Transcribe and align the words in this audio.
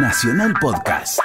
Nacional 0.00 0.54
Podcast. 0.60 1.18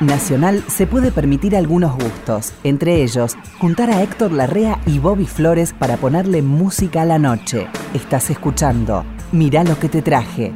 Nacional 0.00 0.64
se 0.66 0.88
puede 0.88 1.12
permitir 1.12 1.54
algunos 1.54 1.94
gustos, 1.94 2.52
entre 2.64 3.02
ellos 3.04 3.36
juntar 3.58 3.90
a 3.90 4.02
Héctor 4.02 4.32
Larrea 4.32 4.80
y 4.84 4.98
Bobby 4.98 5.26
Flores 5.26 5.72
para 5.72 5.96
ponerle 5.96 6.42
música 6.42 7.02
a 7.02 7.04
la 7.04 7.20
noche. 7.20 7.68
Estás 7.94 8.30
escuchando 8.30 9.04
Mirá 9.30 9.62
lo 9.62 9.78
que 9.78 9.88
te 9.88 10.02
traje. 10.02 10.52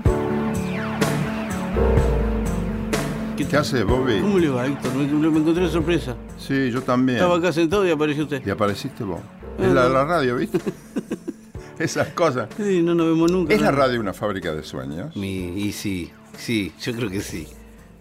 ¿Qué 3.37 3.57
haces, 3.57 3.85
Bobby? 3.85 4.21
¿Cómo 4.21 4.39
le 4.41 4.49
va, 4.49 4.67
Héctor? 4.67 4.95
Me, 4.95 5.07
me 5.07 5.39
encontré 5.39 5.63
de 5.63 5.71
sorpresa. 5.71 6.17
Sí, 6.39 6.73
yo 6.73 6.83
también. 6.83 7.19
Estaba 7.19 7.37
acá 7.37 7.53
sentado 7.53 7.87
y 7.87 7.91
apareció 7.93 8.25
usted. 8.25 8.43
Y 8.45 8.51
apareciste 8.51 9.05
vos. 9.05 9.21
Es 9.61 9.71
la, 9.73 9.89
la 9.89 10.05
radio, 10.05 10.37
¿viste? 10.37 10.59
Esas 11.85 12.09
cosas. 12.09 12.49
Sí, 12.57 12.83
no 12.83 12.95
nos 12.95 13.07
vemos 13.07 13.31
nunca. 13.31 13.55
¿Es 13.55 13.61
la 13.61 13.71
radio 13.71 14.01
una 14.01 14.13
fábrica 14.15 14.55
de 14.55 14.63
sueños? 14.63 15.15
Mi, 15.17 15.29
y 15.61 15.73
sí, 15.73 16.11
sí, 16.37 16.73
yo 16.81 16.95
creo 16.95 17.11
que 17.11 17.21
sí. 17.21 17.47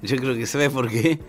Yo 0.02 0.16
creo 0.18 0.36
que 0.36 0.46
¿sabes 0.46 0.70
por 0.70 0.90
qué? 0.90 1.20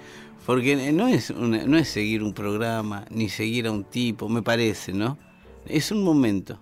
Porque 0.47 0.93
no 0.93 1.09
es, 1.09 1.31
una- 1.31 1.65
no 1.67 1.77
es 1.79 1.89
seguir 1.89 2.23
un 2.23 2.35
programa, 2.35 3.05
ni 3.11 3.29
seguir 3.29 3.67
a 3.67 3.73
un 3.73 3.85
tipo, 3.85 4.29
me 4.29 4.43
parece, 4.43 4.93
¿no? 4.93 5.19
Es 5.67 5.91
un 5.91 6.03
momento. 6.03 6.59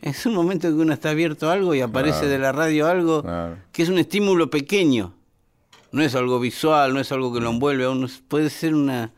Es 0.00 0.26
un 0.26 0.34
momento 0.34 0.68
que 0.68 0.74
uno 0.74 0.92
está 0.92 1.10
abierto 1.10 1.48
a 1.48 1.52
algo 1.52 1.74
y 1.74 1.80
aparece 1.80 2.20
Claro. 2.20 2.28
de 2.32 2.38
la 2.38 2.52
radio 2.52 2.86
algo 2.88 3.22
Claro. 3.22 3.56
que 3.72 3.82
es 3.82 3.88
un 3.88 3.98
estímulo 3.98 4.50
pequeño. 4.50 5.14
No 5.92 6.02
es 6.02 6.14
algo 6.14 6.40
visual, 6.40 6.92
no 6.92 7.00
es 7.00 7.12
algo 7.12 7.32
que 7.32 7.40
lo 7.40 7.50
envuelve 7.50 7.84
a 7.84 7.90
uno. 7.90 8.08
Puede 8.28 8.50
ser 8.50 8.74
una... 8.74 9.12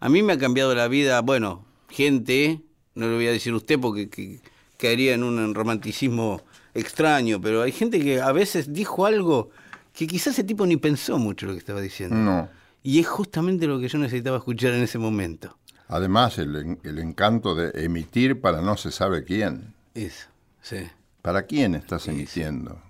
A 0.00 0.08
mí 0.08 0.22
me 0.22 0.32
ha 0.32 0.38
cambiado 0.38 0.74
la 0.74 0.88
vida, 0.88 1.20
bueno, 1.20 1.64
gente, 1.90 2.60
no 2.94 3.06
le 3.08 3.14
voy 3.14 3.26
a 3.26 3.32
decir 3.32 3.52
usted 3.54 3.78
porque 3.78 4.08
que- 4.08 4.40
caería 4.84 5.14
en 5.14 5.22
un 5.22 5.54
romanticismo 5.54 6.42
extraño, 6.74 7.40
pero 7.40 7.62
hay 7.62 7.72
gente 7.72 8.00
que 8.00 8.20
a 8.20 8.32
veces 8.32 8.72
dijo 8.72 9.06
algo 9.06 9.50
que 9.94 10.06
quizás 10.06 10.34
ese 10.34 10.44
tipo 10.44 10.66
ni 10.66 10.76
pensó 10.76 11.18
mucho 11.18 11.46
lo 11.46 11.52
que 11.52 11.58
estaba 11.58 11.80
diciendo. 11.80 12.16
No. 12.16 12.48
Y 12.82 13.00
es 13.00 13.06
justamente 13.06 13.66
lo 13.66 13.80
que 13.80 13.88
yo 13.88 13.98
necesitaba 13.98 14.36
escuchar 14.38 14.72
en 14.74 14.82
ese 14.82 14.98
momento. 14.98 15.56
Además, 15.88 16.38
el, 16.38 16.78
el 16.82 16.98
encanto 16.98 17.54
de 17.54 17.84
emitir 17.84 18.40
para 18.40 18.60
no 18.60 18.76
se 18.76 18.90
sabe 18.90 19.24
quién. 19.24 19.74
Eso, 19.94 20.26
sí, 20.60 20.78
¿Para 21.22 21.44
quién 21.44 21.74
estás 21.74 22.08
emitiendo? 22.08 22.80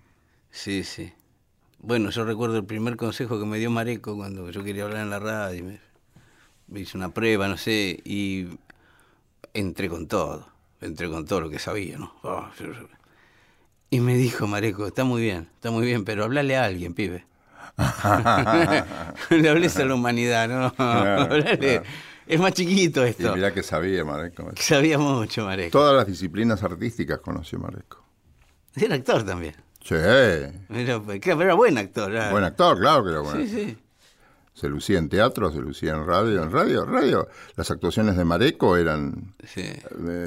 sí, 0.50 0.82
sí. 0.84 1.12
Bueno, 1.78 2.08
yo 2.10 2.24
recuerdo 2.24 2.56
el 2.56 2.64
primer 2.64 2.96
consejo 2.96 3.38
que 3.38 3.44
me 3.44 3.58
dio 3.58 3.70
Mareco 3.70 4.16
cuando 4.16 4.50
yo 4.50 4.64
quería 4.64 4.84
hablar 4.84 5.02
en 5.02 5.10
la 5.10 5.18
radio. 5.18 5.64
Me, 5.64 5.80
me 6.66 6.80
hice 6.80 6.96
una 6.96 7.10
prueba, 7.10 7.46
no 7.46 7.58
sé, 7.58 8.00
y 8.04 8.48
entré 9.52 9.90
con 9.90 10.08
todo. 10.08 10.48
Entré 10.84 11.08
con 11.08 11.24
todo 11.24 11.40
lo 11.42 11.50
que 11.50 11.58
sabía, 11.58 11.98
¿no? 11.98 12.14
Ah, 12.24 12.50
Y 13.90 14.00
me 14.00 14.14
dijo 14.16 14.46
Mareco, 14.46 14.86
está 14.86 15.04
muy 15.04 15.22
bien, 15.22 15.48
está 15.54 15.70
muy 15.70 15.86
bien, 15.86 16.04
pero 16.04 16.24
hablale 16.24 16.56
a 16.56 16.64
alguien, 16.64 16.94
pibe. 16.94 17.24
Le 19.30 19.48
hables 19.48 19.76
a 19.78 19.84
la 19.84 19.94
humanidad, 19.94 20.48
¿no? 20.48 20.72
Claro. 20.76 21.82
Es 22.26 22.40
más 22.40 22.52
chiquito 22.54 23.04
Y 23.06 23.10
esto. 23.10 23.34
mirá 23.34 23.52
que 23.52 23.62
sabía, 23.62 24.02
Mareco. 24.04 24.50
Sabía 24.56 24.96
mucho, 24.98 25.44
Mareco. 25.44 25.72
Todas 25.78 25.94
las 25.94 26.06
disciplinas 26.06 26.62
artísticas 26.62 27.18
conoció 27.20 27.58
Mareco. 27.58 28.02
Era 28.76 28.94
actor 28.94 29.24
también. 29.24 29.54
Sí. 29.84 29.94
Era, 29.94 30.52
era 30.70 31.54
buen 31.54 31.76
actor. 31.76 32.10
era- 32.12 32.30
Buen 32.30 32.44
actor, 32.44 32.78
claro 32.78 33.04
que 33.04 33.10
era 33.10 33.20
bueno. 33.20 33.40
Sí, 33.40 33.48
sí. 33.48 33.78
Se 34.54 34.68
lucía 34.68 34.98
en 34.98 35.08
teatro, 35.08 35.50
se 35.52 35.58
lucía 35.58 35.92
en 35.92 36.06
radio. 36.06 36.42
En 36.42 36.50
radio, 36.52 36.84
radio. 36.84 37.28
Las 37.56 37.70
actuaciones 37.70 38.16
de 38.16 38.24
Mareco 38.24 38.76
eran 38.76 39.34
Sí, 39.46 39.62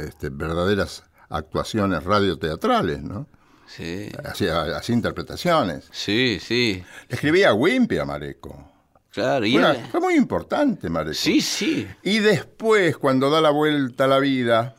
este, 0.06 0.30
verdaderas 0.30 1.03
actuaciones 1.30 2.03
radioteatrales, 2.03 3.02
¿no? 3.03 3.28
sí. 3.67 4.09
Hacía, 4.23 4.61
hacía 4.78 4.95
interpretaciones. 4.95 5.88
Sí, 5.92 6.39
sí. 6.42 6.83
Le 7.09 7.16
escribía 7.16 7.53
Wimpy 7.53 7.98
a 7.98 8.05
Mareco. 8.05 8.72
Claro, 9.11 9.45
y 9.45 9.52
Fue, 9.54 9.60
una- 9.61 9.71
era- 9.73 9.88
fue 9.88 9.99
muy 10.02 10.14
importante, 10.15 10.89
Mareco. 10.89 11.14
Sí, 11.15 11.42
sí. 11.42 11.88
Y 12.04 12.20
después, 12.20 12.98
cuando 12.98 13.30
da 13.30 13.42
la 13.42 13.49
vuelta 13.49 14.04
a 14.05 14.08
la 14.08 14.20
vida, 14.20 14.76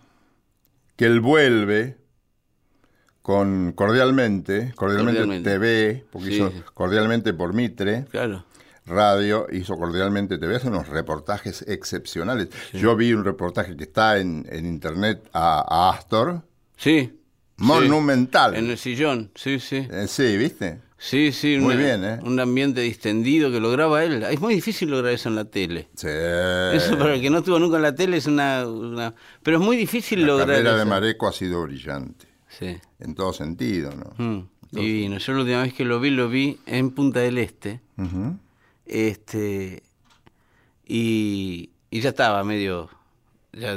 que 0.96 1.06
él 1.06 1.20
vuelve 1.20 1.96
con 3.22 3.72
Cordialmente, 3.72 4.72
Cordialmente, 4.74 5.20
Cordialmente. 5.20 5.50
TV, 5.50 6.04
porque 6.10 6.26
Sí. 6.28 6.34
hizo 6.36 6.52
Cordialmente 6.74 7.34
por 7.34 7.52
Mitre, 7.52 8.06
Claro. 8.10 8.44
Radio, 8.88 9.46
hizo 9.52 9.76
Cordialmente 9.76 10.38
TV, 10.38 10.56
hace 10.56 10.68
unos 10.68 10.88
reportajes 10.88 11.62
excepcionales. 11.68 12.48
Yo 12.72 12.96
vi 12.96 13.12
un 13.12 13.24
reportaje 13.24 13.76
que 13.76 13.84
está 13.84 14.18
en, 14.18 14.46
en 14.50 14.66
internet 14.66 15.28
a, 15.32 15.64
a 15.68 15.90
Astor, 15.96 16.42
Sí. 16.76 17.12
monumental. 17.58 18.54
En 18.56 18.70
el 18.70 18.78
sillón, 18.78 19.30
sí, 19.34 19.58
sí. 19.60 19.86
Eh, 19.90 20.06
sí, 20.08 20.36
¿viste? 20.36 20.80
Sí, 20.96 21.30
sí. 21.32 21.58
Muy 21.58 21.74
una- 21.74 21.84
bien, 21.84 22.04
¿eh? 22.04 22.18
Un 22.24 22.40
ambiente 22.40 22.80
distendido 22.80 23.52
que 23.52 23.60
lograba 23.60 24.02
él. 24.02 24.22
Es 24.24 24.40
muy 24.40 24.54
difícil 24.54 24.90
lograr 24.90 25.12
eso 25.12 25.28
en 25.28 25.36
la 25.36 25.44
tele. 25.44 25.88
Sí. 25.94 26.08
Eso 26.08 26.98
para 26.98 27.14
el 27.14 27.20
que 27.20 27.30
no 27.30 27.38
estuvo 27.38 27.58
nunca 27.58 27.76
en 27.76 27.82
la 27.82 27.94
tele 27.94 28.16
es 28.16 28.26
una... 28.26 28.66
una- 28.66 29.14
Pero 29.42 29.58
es 29.58 29.62
muy 29.62 29.76
difícil 29.76 30.22
la 30.22 30.26
lograr 30.28 30.48
carrera 30.48 30.76
de. 30.76 30.84
Mareco 30.84 31.28
ha 31.28 31.32
sido 31.32 31.62
brillante, 31.62 32.26
Sí. 32.48 32.76
en 32.98 33.14
todo 33.14 33.32
sentido, 33.32 33.92
¿no? 33.94 34.24
Mm, 34.24 34.48
divino. 34.72 35.18
Yo 35.18 35.32
la 35.34 35.38
última 35.40 35.62
vez 35.62 35.72
que 35.74 35.84
lo 35.84 36.00
vi, 36.00 36.10
lo 36.10 36.28
vi 36.28 36.58
en 36.66 36.90
Punta 36.90 37.20
del 37.20 37.38
Este. 37.38 37.80
Ujú. 37.96 38.36
Este 38.88 39.82
y, 40.86 41.70
y 41.90 42.00
ya 42.00 42.10
estaba 42.10 42.42
medio 42.44 42.90
ya 43.52 43.76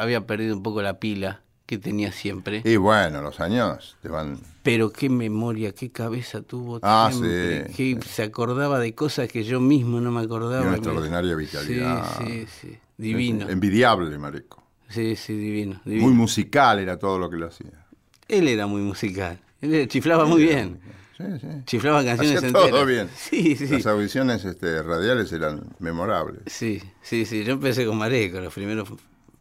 había 0.00 0.26
perdido 0.26 0.56
un 0.56 0.62
poco 0.62 0.82
la 0.82 0.98
pila 0.98 1.42
que 1.66 1.78
tenía 1.78 2.12
siempre 2.12 2.60
Y 2.64 2.76
bueno, 2.76 3.22
los 3.22 3.40
años 3.40 3.96
te 4.02 4.08
van... 4.08 4.38
pero 4.62 4.90
qué 4.92 5.08
memoria 5.08 5.72
qué 5.72 5.90
cabeza 5.90 6.42
tuvo 6.42 6.78
Ah, 6.82 7.08
siempre 7.10 7.68
sí, 7.68 7.74
que 7.96 8.02
se 8.06 8.22
acordaba 8.22 8.78
de 8.78 8.94
cosas 8.94 9.28
que 9.28 9.44
yo 9.44 9.60
mismo 9.60 10.00
no 10.00 10.10
me 10.10 10.20
Y 10.22 10.24
acordaba 10.24 10.66
una 10.66 10.76
extraordinaria 10.76 11.34
vitalidad. 11.36 12.18
sí 12.18 12.46
sí 12.46 12.46
sí 12.60 12.78
divino 12.98 13.48
Envidiable, 13.48 14.18
Mareco. 14.18 14.62
sí 14.88 15.16
sí 15.16 15.34
divino, 15.36 15.80
divino. 15.84 16.06
Muy 16.06 16.14
musical 16.14 16.78
era 16.80 16.98
todo 16.98 17.18
lo 17.18 17.30
que 17.30 17.36
lo 17.36 17.46
hacía. 17.46 17.86
él 18.28 18.48
era 18.48 18.66
muy 18.66 18.82
musical 18.82 19.38
él 19.62 19.88
chiflaba 19.88 20.26
muy 20.26 20.42
bien 20.42 20.80
Sí, 21.16 21.24
sí. 21.40 21.46
chiflaba 21.66 22.04
canciones 22.04 22.36
Hacía 22.38 22.48
enteras 22.48 22.70
todo 22.70 22.86
bien. 22.86 23.08
sí 23.14 23.54
sí 23.56 23.68
Las 23.68 23.86
audiciones 23.86 24.44
este, 24.44 24.82
radiales 24.82 25.32
eran 25.32 25.62
memorables. 25.78 26.40
Sí, 26.46 26.82
sí, 27.02 27.24
sí. 27.24 27.44
Yo 27.44 27.52
empecé 27.52 27.86
con 27.86 27.96
Mareco. 27.98 28.40
Los 28.40 28.52
primeros 28.52 28.88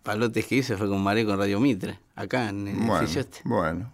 palotes 0.03 0.45
que 0.45 0.56
hice 0.57 0.78
fue 0.78 0.88
con 0.88 1.01
Mareco 1.01 1.31
en 1.34 1.39
Radio 1.39 1.59
Mitre, 1.59 2.00
acá 2.16 2.50
en 2.50 2.67
el 2.67 2.75
Bueno, 2.75 3.07
Sillote. 3.07 3.39
bueno. 3.45 3.91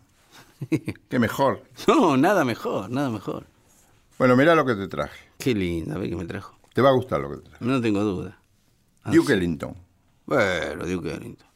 Qué 1.09 1.19
mejor. 1.19 1.63
No, 1.87 2.17
nada 2.17 2.43
mejor, 2.43 2.89
nada 2.89 3.09
mejor. 3.09 3.45
Bueno, 4.17 4.35
mirá 4.35 4.55
lo 4.55 4.65
que 4.65 4.75
te 4.75 4.87
traje. 4.89 5.17
Qué 5.37 5.55
lindo, 5.55 5.95
a 5.95 5.97
ver 5.97 6.09
qué 6.09 6.15
me 6.17 6.25
trajo. 6.25 6.59
Te 6.73 6.81
va 6.81 6.89
a 6.89 6.93
gustar 6.93 7.21
lo 7.21 7.29
que 7.29 7.37
te 7.37 7.49
traje. 7.49 7.63
No 7.65 7.79
tengo 7.79 8.01
duda. 8.03 8.37
Ah, 9.03 9.11
Duke. 9.11 9.31
Ellington. 9.31 9.73
Bueno, 10.25 10.85
Duke 10.85 11.13
Ellington. 11.13 11.47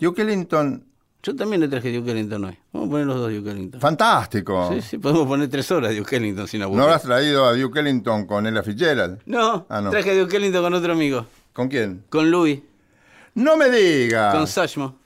Duke 0.00 0.22
Ellington, 0.22 0.84
Yo 1.22 1.36
también 1.36 1.60
le 1.60 1.68
traje 1.68 1.92
Duke 1.92 2.10
Ellington 2.12 2.44
hoy. 2.46 2.58
Vamos 2.72 2.88
a 2.88 2.90
poner 2.92 3.06
los 3.06 3.16
dos 3.18 3.30
Duke 3.32 3.50
Ellington. 3.50 3.80
fantástico. 3.80 4.70
Sí, 4.72 4.80
sí, 4.80 4.98
podemos 4.98 5.26
poner 5.26 5.48
tres 5.50 5.70
horas 5.70 5.90
de 5.90 5.98
Duke 5.98 6.16
Ellington 6.16 6.48
sin 6.48 6.60
¿No 6.60 6.66
aburrir. 6.66 6.82
habrás 6.84 7.02
traído 7.02 7.44
a 7.44 7.54
Duke 7.54 7.78
Ellington 7.80 8.26
con 8.26 8.46
Ella 8.46 8.62
Fitzgerald? 8.62 9.20
No, 9.26 9.66
Ah, 9.68 9.80
no. 9.82 9.90
traje 9.90 10.18
Duke 10.18 10.36
Ellington 10.36 10.62
con 10.62 10.74
otro 10.74 10.92
amigo. 10.92 11.26
¿Con 11.52 11.68
quién? 11.68 12.04
Con 12.08 12.30
Louis, 12.30 12.60
No 13.34 13.56
me 13.56 13.68
digas. 13.70 14.34
con 14.34 14.46
Sashmo. 14.46 14.96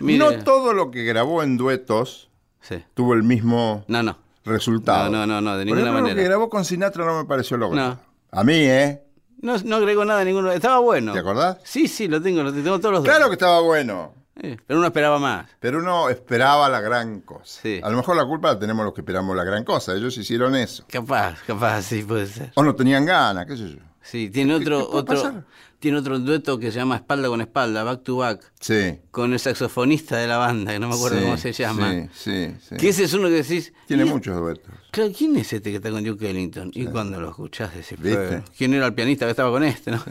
Mire. 0.00 0.18
No 0.18 0.32
todo 0.44 0.72
lo 0.72 0.90
que 0.90 1.04
grabó 1.04 1.42
en 1.42 1.56
duetos 1.56 2.28
Sí. 2.60 2.82
tuvo 2.94 3.14
el 3.14 3.22
mismo 3.22 3.84
No, 3.88 4.02
no. 4.02 4.16
resultado. 4.44 5.10
No, 5.10 5.26
no, 5.26 5.34
no, 5.34 5.40
no, 5.40 5.56
de 5.56 5.58
Por 5.58 5.66
ninguna 5.66 5.80
ejemplo, 5.82 6.00
manera. 6.02 6.14
Lo 6.14 6.20
que 6.22 6.24
grabó 6.28 6.48
con 6.50 6.64
Sinatra 6.64 7.04
no 7.04 7.18
me 7.18 7.24
pareció 7.26 7.56
logrado. 7.56 7.90
No. 7.90 8.00
A 8.38 8.42
mí, 8.42 8.54
¿eh? 8.54 9.02
No, 9.42 9.56
no 9.58 9.76
agregó 9.76 10.04
nada 10.04 10.20
a 10.22 10.24
ninguno. 10.24 10.50
Estaba 10.50 10.78
bueno. 10.80 11.12
¿Te 11.12 11.18
acordás? 11.18 11.58
Sí, 11.64 11.86
sí, 11.88 12.08
lo 12.08 12.20
tengo, 12.22 12.42
lo 12.42 12.52
tengo 12.52 12.78
todos 12.80 12.92
los 12.94 13.04
dos. 13.04 13.14
Claro 13.14 13.28
que 13.28 13.34
estaba 13.34 13.60
bueno. 13.60 14.14
Eh, 14.36 14.56
pero 14.66 14.78
uno 14.78 14.86
esperaba 14.88 15.18
más. 15.18 15.46
Pero 15.60 15.78
uno 15.78 16.08
esperaba 16.08 16.68
la 16.68 16.80
gran 16.80 17.20
cosa. 17.20 17.60
Sí. 17.62 17.80
A 17.82 17.88
lo 17.90 17.96
mejor 17.96 18.16
la 18.16 18.24
culpa 18.26 18.48
la 18.52 18.58
tenemos 18.58 18.84
los 18.84 18.92
que 18.94 19.00
esperamos 19.02 19.36
la 19.36 19.44
gran 19.44 19.64
cosa. 19.64 19.94
Ellos 19.94 20.16
hicieron 20.18 20.56
eso. 20.56 20.84
Capaz, 20.88 21.38
capaz, 21.46 21.82
sí 21.82 22.02
puede 22.02 22.26
ser. 22.26 22.50
O 22.56 22.62
no 22.62 22.74
tenían 22.74 23.04
ganas, 23.06 23.46
qué 23.46 23.56
sé 23.56 23.70
yo. 23.70 23.78
Sí, 24.02 24.28
tiene 24.30 24.54
otro, 24.54 24.80
qué 24.80 24.84
puede 24.86 24.98
otro, 25.02 25.14
pasar? 25.22 25.44
tiene 25.78 25.98
otro 25.98 26.18
dueto 26.18 26.58
que 26.58 26.70
se 26.72 26.78
llama 26.78 26.96
Espalda 26.96 27.28
con 27.28 27.40
Espalda, 27.40 27.84
Back 27.84 28.02
to 28.02 28.16
Back, 28.16 28.52
Sí. 28.60 28.98
con 29.10 29.32
el 29.32 29.38
saxofonista 29.38 30.16
de 30.18 30.26
la 30.26 30.36
banda, 30.36 30.72
que 30.72 30.78
no 30.78 30.88
me 30.88 30.94
acuerdo 30.94 31.18
Sí, 31.18 31.24
cómo 31.24 31.36
se 31.38 31.52
llama. 31.52 31.90
Sí, 31.92 32.08
sí, 32.12 32.54
sí. 32.68 32.76
Que 32.76 32.88
ese 32.90 33.04
es 33.04 33.12
uno 33.14 33.28
que 33.28 33.34
decís. 33.42 33.72
Tiene 33.86 34.04
"Y- 34.04 34.08
muchos 34.10 34.36
duetos. 34.36 34.70
Claro, 34.90 35.10
¿quién 35.16 35.36
es 35.36 35.52
este 35.52 35.70
que 35.70 35.76
está 35.76 35.90
con 35.90 36.04
Duke 36.04 36.28
Ellington? 36.28 36.70
Y 36.74 36.84
cuando 36.86 37.20
lo 37.20 37.30
escuchás 37.30 37.72
decís, 37.72 37.98
¿Viste? 37.98 38.18
"Pero, 38.28 38.44
¿quién 38.58 38.74
era 38.74 38.86
el 38.86 38.94
pianista 38.94 39.24
que 39.26 39.30
estaba 39.30 39.50
con 39.50 39.62
este? 39.64 39.90
no?" 39.92 40.02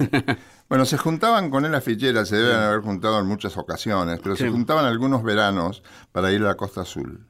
Bueno, 0.69 0.86
se 0.86 0.98
juntaban 0.98 1.50
con 1.50 1.65
Ella 1.65 1.81
Fitzgerald, 1.81 2.25
se 2.25 2.36
deben 2.38 2.56
haber 2.60 2.81
juntado 2.81 3.19
en 3.19 3.27
muchas 3.27 3.57
ocasiones, 3.57 4.19
pero 4.24 4.36
se 4.36 4.45
Sí. 4.45 4.50
juntaban 4.51 4.86
algunos 4.86 5.24
veranos 5.24 5.83
para 6.12 6.31
ir 6.31 6.42
a 6.44 6.48
la 6.48 6.56
Costa 6.56 6.81
Azul. 6.81 7.25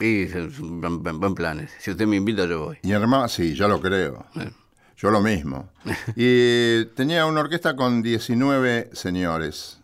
y 0.00 0.22
es 0.22 0.60
un 0.60 0.80
buen, 0.80 1.02
buen- 1.02 1.18
buen 1.20 1.34
plan 1.34 1.58
ese. 1.60 1.74
Si 1.80 1.90
usted 1.90 2.06
me 2.06 2.14
invita, 2.16 2.46
yo 2.46 2.66
voy. 2.66 2.78
Y 2.82 2.92
armaba, 2.92 3.26
sí, 3.28 3.54
yo 3.54 3.66
lo 3.66 3.80
creo. 3.80 4.26
Yo 4.96 5.10
lo 5.10 5.20
mismo. 5.20 5.70
Y 6.16 6.84
tenía 6.94 7.26
una 7.26 7.40
orquesta 7.40 7.74
con 7.76 8.02
19 8.02 8.90
señores. 8.92 9.74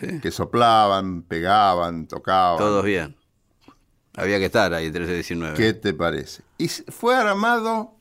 Sí. 0.00 0.18
que 0.20 0.32
soplaban, 0.32 1.22
pegaban, 1.22 2.08
tocaban. 2.08 2.58
Todos 2.58 2.84
bien. 2.84 3.14
Había 4.16 4.38
que 4.40 4.46
estar 4.46 4.74
ahí, 4.74 4.90
13-19. 4.90 5.54
¿Qué 5.54 5.72
te 5.72 5.94
parece? 5.94 6.42
Y 6.58 6.66
fue 6.68 7.14
armado 7.14 7.94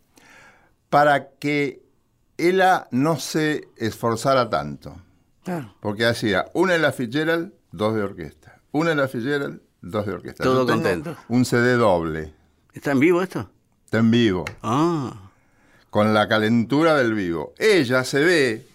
para 0.89 1.29
que 1.39 1.82
ella 2.37 2.87
no 2.91 3.19
se 3.19 3.67
esforzara 3.77 4.49
tanto. 4.49 4.95
Claro. 5.43 5.75
Porque 5.81 6.05
hacía 6.05 6.45
una 6.53 6.75
en 6.75 6.81
la 6.81 6.91
Fitzgerald, 6.91 7.53
dos 7.71 7.95
de 7.95 8.03
orquesta. 8.03 8.61
Una 8.71 8.91
en 8.91 8.97
la 8.97 9.07
Fitzgerald, 9.07 9.61
dos 9.81 10.05
de 10.05 10.13
orquesta. 10.13 10.43
Todo 10.43 10.65
Yo 10.65 10.73
contento. 10.73 11.15
Un 11.27 11.45
CD 11.45 11.73
doble. 11.73 12.33
¿Está 12.73 12.91
en 12.91 12.99
vivo 12.99 13.21
esto? 13.21 13.49
Está 13.85 13.99
en 13.99 14.09
vivo. 14.09 14.45
Ah, 14.61 15.31
con 15.89 16.13
la 16.13 16.27
calentura 16.27 16.95
del 16.95 17.13
vivo. 17.13 17.53
Ella 17.59 18.03
se 18.03 18.23
ve 18.23 18.67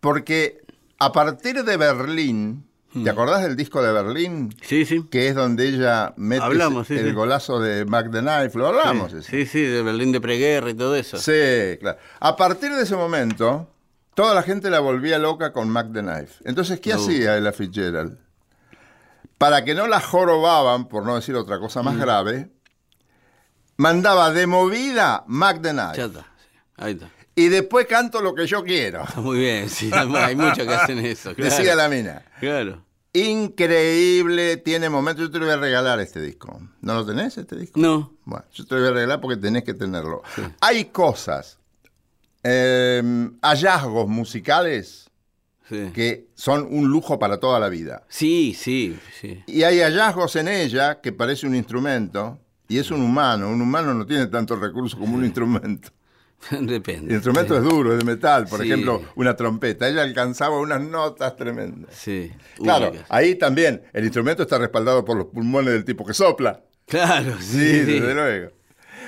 porque 0.00 0.60
a 0.98 1.12
partir 1.12 1.62
de 1.64 1.76
Berlín. 1.76 2.67
¿Te 2.92 3.10
acordás 3.10 3.42
del 3.42 3.54
disco 3.56 3.82
de 3.82 3.92
Berlín? 3.92 4.54
sí, 4.62 4.84
sí. 4.84 5.04
Que 5.10 5.28
es 5.28 5.34
donde 5.34 5.68
ella 5.68 6.14
mete 6.16 6.42
Hablamos, 6.44 6.86
sí, 6.88 6.94
el 6.96 7.08
sí. 7.08 7.12
golazo 7.12 7.60
de 7.60 7.84
Mac 7.84 8.10
the 8.10 8.20
Knife, 8.20 8.58
lo 8.58 8.68
hablamos. 8.68 9.12
sí, 9.12 9.22
sí, 9.22 9.46
sí, 9.46 9.62
de 9.62 9.82
Berlín 9.82 10.12
de 10.12 10.20
preguerra 10.20 10.70
y 10.70 10.74
todo 10.74 10.94
eso. 10.96 11.16
Sí, 11.18 11.76
claro. 11.80 11.98
A 12.20 12.36
partir 12.36 12.70
de 12.74 12.82
ese 12.82 12.96
momento, 12.96 13.68
toda 14.14 14.34
la 14.34 14.42
gente 14.42 14.70
la 14.70 14.80
volvía 14.80 15.18
loca 15.18 15.52
con 15.52 15.68
Mac 15.68 15.88
the 15.92 16.00
Knife. 16.00 16.42
Entonces, 16.44 16.80
¿qué 16.80 16.90
No. 16.94 16.96
hacía 16.96 17.36
Ella 17.36 17.52
Fitzgerald? 17.52 18.18
Para 19.36 19.64
que 19.64 19.74
no 19.74 19.86
la 19.86 20.00
jorobaban, 20.00 20.88
por 20.88 21.04
no 21.04 21.14
decir 21.14 21.36
otra 21.36 21.58
cosa 21.60 21.82
Mm. 21.82 21.84
más 21.84 21.96
grave, 21.98 22.50
mandaba 23.76 24.32
de 24.32 24.46
movida 24.46 25.24
Mac 25.28 25.60
the 25.62 25.70
Knife. 25.70 25.96
Ya 25.96 26.04
está. 26.06 26.26
Ahí 26.76 26.92
está. 26.94 27.10
Y 27.38 27.48
después 27.48 27.86
canto 27.86 28.20
lo 28.20 28.34
que 28.34 28.46
yo 28.46 28.64
quiero. 28.64 29.04
Muy 29.16 29.38
bien, 29.38 29.68
sí. 29.68 29.90
Hay 29.92 30.34
muchos 30.34 30.66
que 30.66 30.74
hacen 30.74 30.98
eso. 30.98 31.34
Claro. 31.34 31.50
Decía 31.54 31.74
la 31.76 31.88
mina. 31.88 32.22
Claro. 32.40 32.84
Increíble, 33.12 34.56
tiene 34.56 34.88
momentos. 34.88 35.26
Yo 35.26 35.30
te 35.30 35.38
lo 35.38 35.44
voy 35.46 35.54
a 35.54 35.56
regalar 35.56 36.00
este 36.00 36.20
disco. 36.20 36.60
¿No 36.80 36.94
lo 36.94 37.06
tenés 37.06 37.38
este 37.38 37.56
disco? 37.56 37.78
No. 37.78 38.12
Bueno, 38.24 38.44
yo 38.52 38.66
te 38.66 38.74
lo 38.74 38.80
voy 38.80 38.90
a 38.90 38.92
regalar 38.92 39.20
porque 39.20 39.36
tenés 39.36 39.62
que 39.64 39.74
tenerlo. 39.74 40.22
Hay 40.60 40.86
cosas, 40.86 41.58
eh, 42.42 43.02
hallazgos 43.42 44.08
musicales 44.08 45.04
Sí. 45.68 45.90
que 45.92 46.28
son 46.34 46.66
un 46.70 46.88
lujo 46.88 47.18
para 47.18 47.38
toda 47.38 47.60
la 47.60 47.68
vida. 47.68 48.04
Sí, 48.08 48.56
sí, 48.58 48.98
sí. 49.20 49.42
Y 49.46 49.64
hay 49.64 49.80
hallazgos 49.80 50.34
en 50.36 50.48
ella 50.48 51.00
que 51.02 51.12
parece 51.12 51.46
un 51.46 51.54
instrumento 51.54 52.38
y 52.68 52.78
es 52.78 52.90
un 52.90 53.02
humano. 53.02 53.50
Un 53.50 53.60
humano 53.60 53.92
no 53.92 54.06
tiene 54.06 54.26
tantos 54.28 54.58
recursos 54.58 54.98
como 54.98 55.14
un 55.16 55.24
instrumento. 55.26 55.90
Depende. 56.50 57.06
El 57.08 57.12
instrumento 57.16 57.56
es 57.56 57.62
duro, 57.64 57.92
es 57.92 57.98
de 57.98 58.04
metal. 58.04 58.46
Por 58.46 58.60
Sí. 58.60 58.66
ejemplo, 58.66 59.02
una 59.16 59.34
trompeta. 59.36 59.88
Ella 59.88 60.02
alcanzaba 60.02 60.58
unas 60.60 60.80
notas 60.80 61.36
tremendas. 61.36 61.94
Sí. 61.94 62.32
Claro, 62.56 62.88
únicas. 62.90 63.06
ahí 63.10 63.34
también 63.34 63.82
el 63.92 64.04
instrumento 64.04 64.42
está 64.42 64.58
respaldado 64.58 65.04
por 65.04 65.16
los 65.16 65.26
pulmones 65.26 65.72
del 65.74 65.84
tipo 65.84 66.04
que 66.06 66.14
sopla. 66.14 66.62
Claro, 66.86 67.36
Sí, 67.40 67.80
desde 67.80 68.14
luego. 68.14 68.50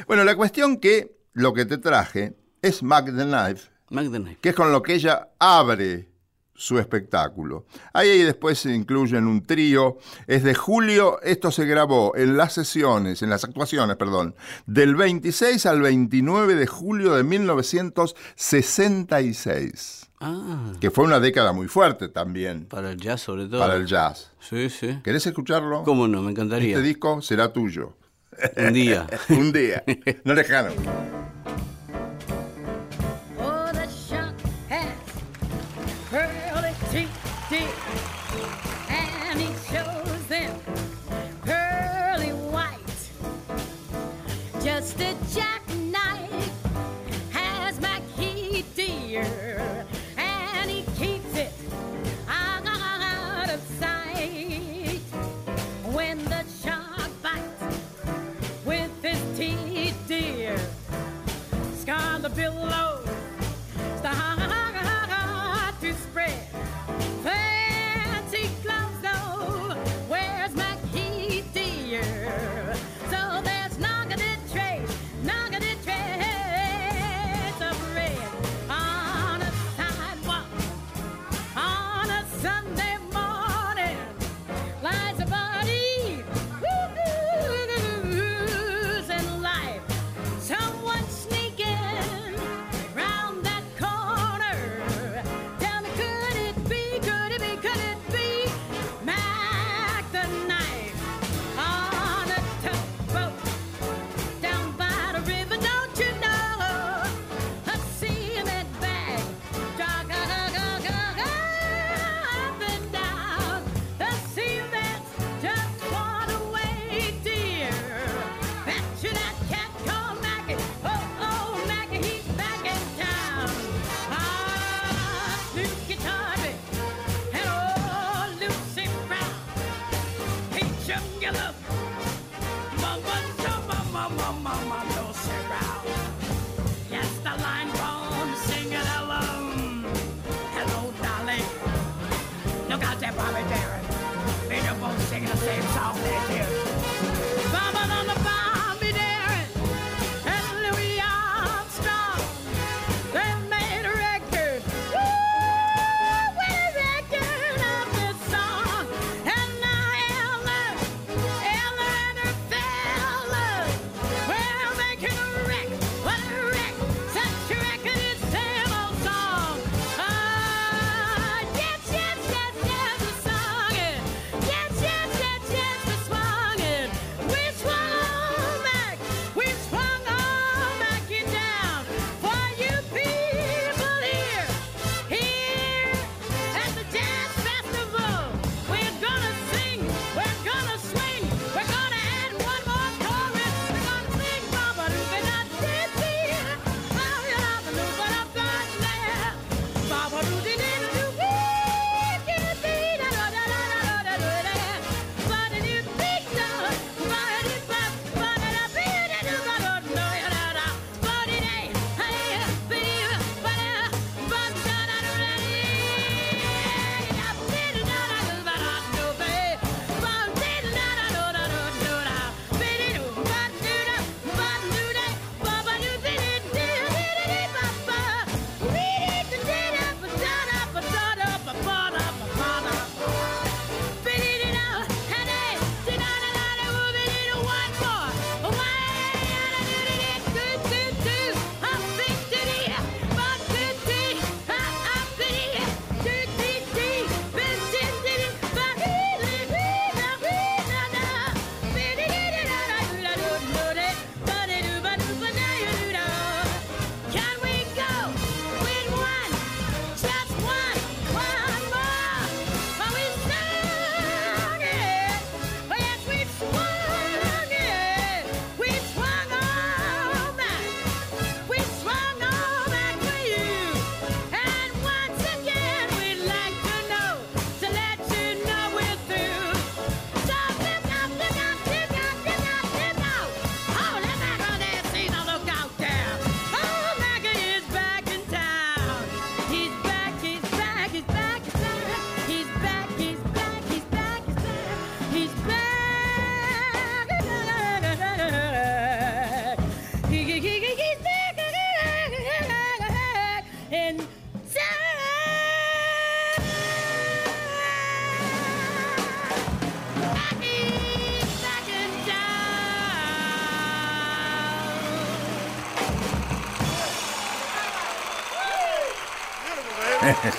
Bueno, 0.07 0.25
la 0.25 0.35
cuestión 0.37 0.79
que 0.79 1.17
lo 1.33 1.53
que 1.55 1.65
te 1.65 1.79
traje 1.79 2.35
es 2.63 2.83
Mac 2.83 3.07
the 3.07 3.13
Knife, 3.25 3.71
McDonald's. 3.91 4.39
que 4.43 4.51
es 4.51 4.55
con 4.55 4.71
lo 4.73 4.83
que 4.83 4.95
ella 4.95 5.29
abre 5.39 6.10
su 6.61 6.79
espectáculo. 6.79 7.65
Ahí 7.95 8.23
después 8.23 8.59
se 8.59 8.75
incluyen 8.75 9.27
un 9.27 9.47
trío. 9.47 9.97
Es 10.27 10.43
de 10.45 10.55
julio, 10.55 11.19
esto 11.23 11.51
se 11.51 11.65
grabó 11.65 12.15
en 12.17 12.37
las 12.37 12.53
sesiones, 12.53 13.23
en 13.23 13.31
las 13.31 13.45
actuaciones, 13.45 13.97
perdón, 13.97 14.35
del 14.67 14.95
26 14.95 15.65
al 15.65 15.81
29 15.81 16.55
de 16.57 16.67
julio 16.67 17.15
de 17.15 17.25
1966, 17.25 19.97
Ah, 20.23 20.75
que 20.83 20.91
fue 20.91 21.05
una 21.05 21.19
década 21.19 21.55
muy 21.55 21.67
fuerte 21.67 22.09
también 22.09 22.67
para 22.67 22.91
el 22.91 22.99
jazz 23.01 23.23
sobre 23.23 23.47
todo. 23.47 23.59
para 23.61 23.77
el 23.77 23.87
jazz. 23.87 24.31
Sí, 24.39 24.69
sí. 24.69 24.99
¿Querés 25.03 25.27
escucharlo? 25.27 25.83
¿Cómo 25.85 26.09
no? 26.09 26.21
Me 26.21 26.33
encantaría. 26.33 26.77
Este 26.77 26.83
disco 26.87 27.23
será 27.23 27.55
tuyo. 27.55 27.97
Un 28.59 28.75
día. 28.75 29.07
Un 29.31 29.51
día. 29.51 29.83
No 30.25 30.35
lejano. 30.35 30.73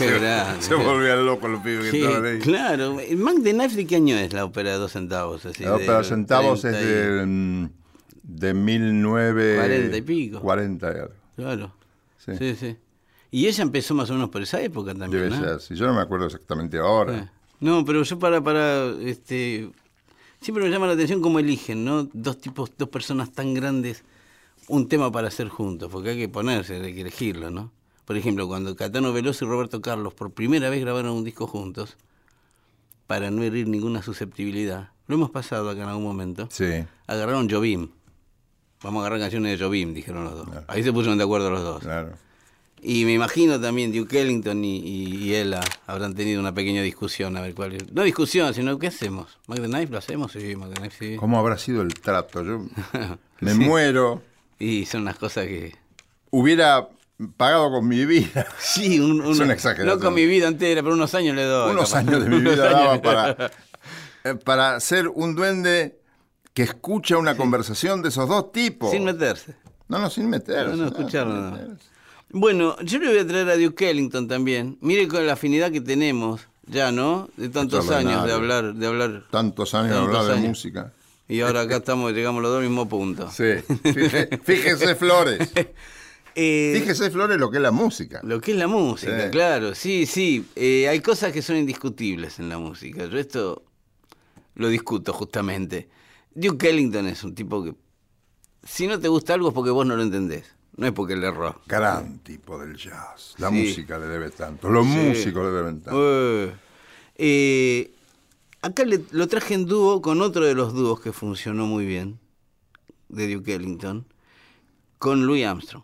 Qué 0.14 0.20
grande. 0.20 0.62
Se 0.64 0.76
volvían 0.76 1.26
locos 1.26 1.50
los 1.50 1.62
pibes 1.62 1.92
que 1.92 2.04
estaban 2.04 2.26
ahí. 2.26 2.40
claro. 2.40 3.00
¿El 3.00 3.18
Mac 3.18 3.36
de 3.38 3.54
Knife 3.54 3.76
de 3.76 3.88
qué 3.88 3.96
año 3.98 4.16
es 4.18 4.34
la 4.34 4.46
ópera 4.46 4.72
de 4.72 4.78
dos 4.78 4.92
centavos? 4.92 5.46
Así, 5.46 5.64
La 5.64 5.76
ópera 5.76 5.96
del 5.98 6.06
centavos 6.06 6.64
es 6.66 6.72
30 6.74 6.82
y- 6.82 6.86
de, 7.20 7.26
mm, 7.26 7.70
de 8.24 8.54
19... 8.54 9.56
40 9.58 9.98
y 9.98 10.02
pico. 10.02 10.40
40 10.42 10.90
era. 10.92 11.10
Claro. 11.36 11.74
Sí. 12.18 12.32
Sí. 12.38 12.56
sí, 12.60 12.76
Y 13.32 13.48
ella 13.48 13.64
empezó 13.64 13.96
más 13.96 14.10
o 14.10 14.14
menos 14.14 14.30
por 14.30 14.42
esa 14.42 14.62
época 14.62 14.94
también, 14.94 15.24
Debe 15.24 15.30
¿no? 15.30 15.40
ser. 15.44 15.60
Si 15.62 15.76
yo 15.76 15.88
no 15.88 15.94
me 15.94 16.02
acuerdo 16.02 16.26
exactamente 16.28 16.78
ahora. 16.78 17.32
No, 17.60 17.84
pero 17.86 18.04
yo 18.04 18.18
para, 18.20 18.42
para, 18.42 18.90
este, 19.04 19.70
siempre 20.40 20.64
me 20.64 20.70
llama 20.70 20.88
la 20.88 20.94
atención 20.94 21.22
cómo 21.22 21.40
eligen, 21.40 21.84
¿no? 21.86 22.10
Dos 22.14 22.40
tipos, 22.40 22.72
dos 22.78 22.90
personas 22.90 23.32
tan 23.32 23.54
grandes, 23.54 24.04
un 24.68 24.88
tema 24.88 25.12
para 25.12 25.28
hacer 25.30 25.48
juntos, 25.50 25.90
porque 25.92 26.10
hay 26.10 26.18
que 26.18 26.30
ponerse, 26.30 26.76
hay 26.82 26.94
que 26.94 27.02
elegirlo, 27.02 27.50
¿no? 27.52 27.72
Por 28.12 28.18
ejemplo, 28.18 28.46
cuando 28.46 28.76
Catano 28.76 29.14
Veloso 29.14 29.46
y 29.46 29.48
Roberto 29.48 29.80
Carlos 29.80 30.14
por 30.14 30.34
primera 30.34 30.70
vez 30.70 30.82
grabaron 30.82 31.14
un 31.14 31.24
disco 31.24 31.48
juntos, 31.48 31.96
para 33.08 33.32
no 33.32 33.42
herir 33.42 33.70
ninguna 33.70 34.02
susceptibilidad, 34.04 34.90
lo 35.08 35.16
hemos 35.16 35.30
pasado 35.30 35.70
acá 35.70 35.84
en 35.84 35.88
algún 35.88 36.04
momento, 36.04 36.50
Sí, 36.52 36.66
agarraron 37.08 37.50
Jobim. 37.50 37.88
Vamos 38.84 39.00
a 39.00 39.06
agarrar 39.06 39.22
canciones 39.22 39.58
de 39.58 39.64
Jobim, 39.64 39.94
dijeron 39.94 40.26
los 40.26 40.36
dos. 40.36 40.50
Ahí 40.68 40.84
se 40.84 40.92
pusieron 40.92 41.18
de 41.20 41.24
acuerdo 41.24 41.52
los 41.52 41.64
dos. 41.64 41.84
claro. 41.84 42.12
Y 42.82 43.06
me 43.06 43.14
imagino 43.14 43.62
también 43.62 43.94
Duke 43.94 44.20
Ellington 44.20 44.62
y, 44.66 44.80
y, 44.80 45.16
y 45.16 45.36
ella 45.36 45.62
habrán 45.88 46.14
tenido 46.14 46.42
una 46.42 46.54
pequeña 46.54 46.82
discusión, 46.82 47.38
a 47.38 47.42
ver 47.42 47.56
cuál 47.56 47.76
es. 47.76 47.94
No 47.94 48.04
discusión, 48.04 48.54
sino 48.54 48.78
¿qué 48.78 48.88
hacemos? 48.88 49.40
¿Mac 49.48 49.62
the 49.62 49.68
Knife 49.68 49.90
lo 49.90 50.00
hacemos? 50.00 50.34
Sí, 50.34 50.54
Knife 50.56 50.92
sí. 51.00 51.16
¿Cómo 51.16 51.40
habrá 51.40 51.58
sido 51.58 51.82
el 51.82 51.94
trato? 51.94 52.44
Yo 52.44 52.66
me 53.40 53.54
muero. 53.54 54.22
Y 54.60 54.86
son 54.86 55.04
unas 55.04 55.18
cosas 55.18 55.46
que... 55.48 55.78
Hubiera 56.30 56.90
pagado 57.38 57.72
con 57.72 57.88
mi 57.88 58.06
vida. 58.06 58.46
Sí, 58.60 59.00
un, 59.00 59.22
un- 59.22 59.32
Es 59.34 59.40
una 59.40 59.54
exageración. 59.54 59.98
No 60.00 60.04
con 60.04 60.14
mi 60.14 60.26
vida 60.26 60.48
entera, 60.48 60.82
pero 60.82 60.94
unos 60.96 61.14
años 61.16 61.36
le 61.36 61.44
doy. 61.44 61.72
Unos 61.72 61.90
capaz. 61.92 62.00
años 62.00 62.24
de 62.24 62.30
mi 62.30 62.40
vida 62.42 62.70
daba 62.72 63.02
para, 63.02 63.52
eh, 64.24 64.36
para 64.36 64.80
ser 64.80 65.08
un 65.08 65.36
duende 65.36 66.00
que 66.54 66.64
escucha 66.64 67.18
una 67.18 67.36
conversación 67.38 68.02
de 68.02 68.10
esos 68.10 68.28
dos 68.28 68.52
tipos. 68.52 68.92
Sin 68.92 69.04
meterse. 69.06 69.56
No, 69.88 70.00
no, 70.00 70.10
sin 70.10 70.30
meterse. 70.30 70.70
No, 70.72 70.76
no, 70.78 70.88
escucharlo, 70.88 71.34
no. 71.34 71.52
meterse. 71.52 71.86
Bueno, 72.34 72.78
yo 72.82 73.00
le 73.00 73.08
voy 73.10 73.18
a 73.20 73.28
traer 73.28 73.50
a 73.50 73.58
Duke 73.58 73.90
Ellington 73.90 74.28
también. 74.28 74.78
Mire 74.82 75.08
con 75.08 75.26
la 75.28 75.34
afinidad 75.34 75.70
que 75.72 75.82
tenemos 75.82 76.48
ya, 76.66 76.92
¿no? 76.92 77.30
De 77.36 77.50
tantos 77.50 77.90
años 77.90 78.26
de 78.26 78.32
hablar, 78.32 78.74
de 78.74 78.88
hablar. 78.88 79.24
Tantos 79.32 79.74
años 79.74 79.92
de 79.92 79.98
hablar 79.98 80.26
de 80.26 80.34
años. 80.34 80.48
música. 80.50 80.94
Y 81.28 81.42
ahora 81.42 81.62
acá 81.62 81.78
estamos, 81.78 82.12
llegamos 82.14 82.42
los 82.42 82.52
dos 82.52 82.60
al 82.62 82.68
mismo 82.68 82.88
punto. 82.88 83.30
Sí. 83.32 83.44
Fíjese, 83.84 84.40
fíjese, 84.44 84.96
Flores. 84.96 85.50
Eh, 86.36 86.74
Fíjese, 86.80 87.12
Flores, 87.12 87.38
lo 87.38 87.52
que 87.52 87.58
es 87.58 87.64
la 87.64 87.72
música. 87.72 88.22
Lo 88.24 88.40
que 88.40 88.52
es 88.52 88.58
la 88.58 88.68
música, 88.68 89.26
Sí. 89.26 89.32
claro, 89.32 89.76
sí, 89.76 90.06
sí. 90.06 90.46
Eh, 90.56 90.88
hay 90.88 91.00
cosas 91.02 91.32
que 91.34 91.42
son 91.42 91.58
indiscutibles 91.58 92.40
en 92.40 92.50
la 92.50 92.58
música. 92.58 93.06
Yo 93.06 93.18
esto 93.18 93.64
lo 94.56 94.68
discuto 94.70 95.12
justamente. 95.14 95.90
Duke 96.34 96.70
Ellington 96.70 97.08
es 97.08 97.24
un 97.24 97.36
tipo 97.36 97.64
que, 97.64 97.74
si 98.64 98.88
no 98.88 99.00
te 99.00 99.08
gusta 99.10 99.34
algo 99.34 99.50
es 99.50 99.54
porque 99.54 99.72
vos 99.72 99.86
no 99.86 99.96
lo 99.96 100.04
entendés. 100.04 100.46
No 100.78 100.88
es 100.88 100.94
porque 100.94 101.18
le 101.18 101.28
erró. 101.28 101.62
Gran 101.68 102.20
tipo 102.20 102.58
del 102.58 102.78
jazz. 102.78 103.36
La 103.38 103.50
Sí. 103.50 103.56
música 103.56 103.98
le 104.00 104.06
debe 104.08 104.30
tanto. 104.30 104.70
Los 104.70 104.86
Sí. 104.88 104.94
músicos 104.96 105.44
le 105.44 105.52
deben 105.52 105.82
tanto. 105.82 106.00
Eh, 106.02 106.54
eh, 107.18 107.94
acá 108.62 108.86
le- 108.86 109.04
lo 109.12 109.28
traje 109.28 109.54
en 109.54 109.66
dúo 109.66 110.02
con 110.02 110.22
otro 110.22 110.46
de 110.46 110.54
los 110.56 110.74
dúos 110.74 111.02
que 111.02 111.12
funcionó 111.12 111.66
muy 111.66 111.86
bien, 111.86 112.20
de 113.10 113.34
Duke 113.36 113.54
Ellington, 113.54 114.06
con 114.98 115.26
Louis 115.26 115.46
Armstrong, 115.46 115.84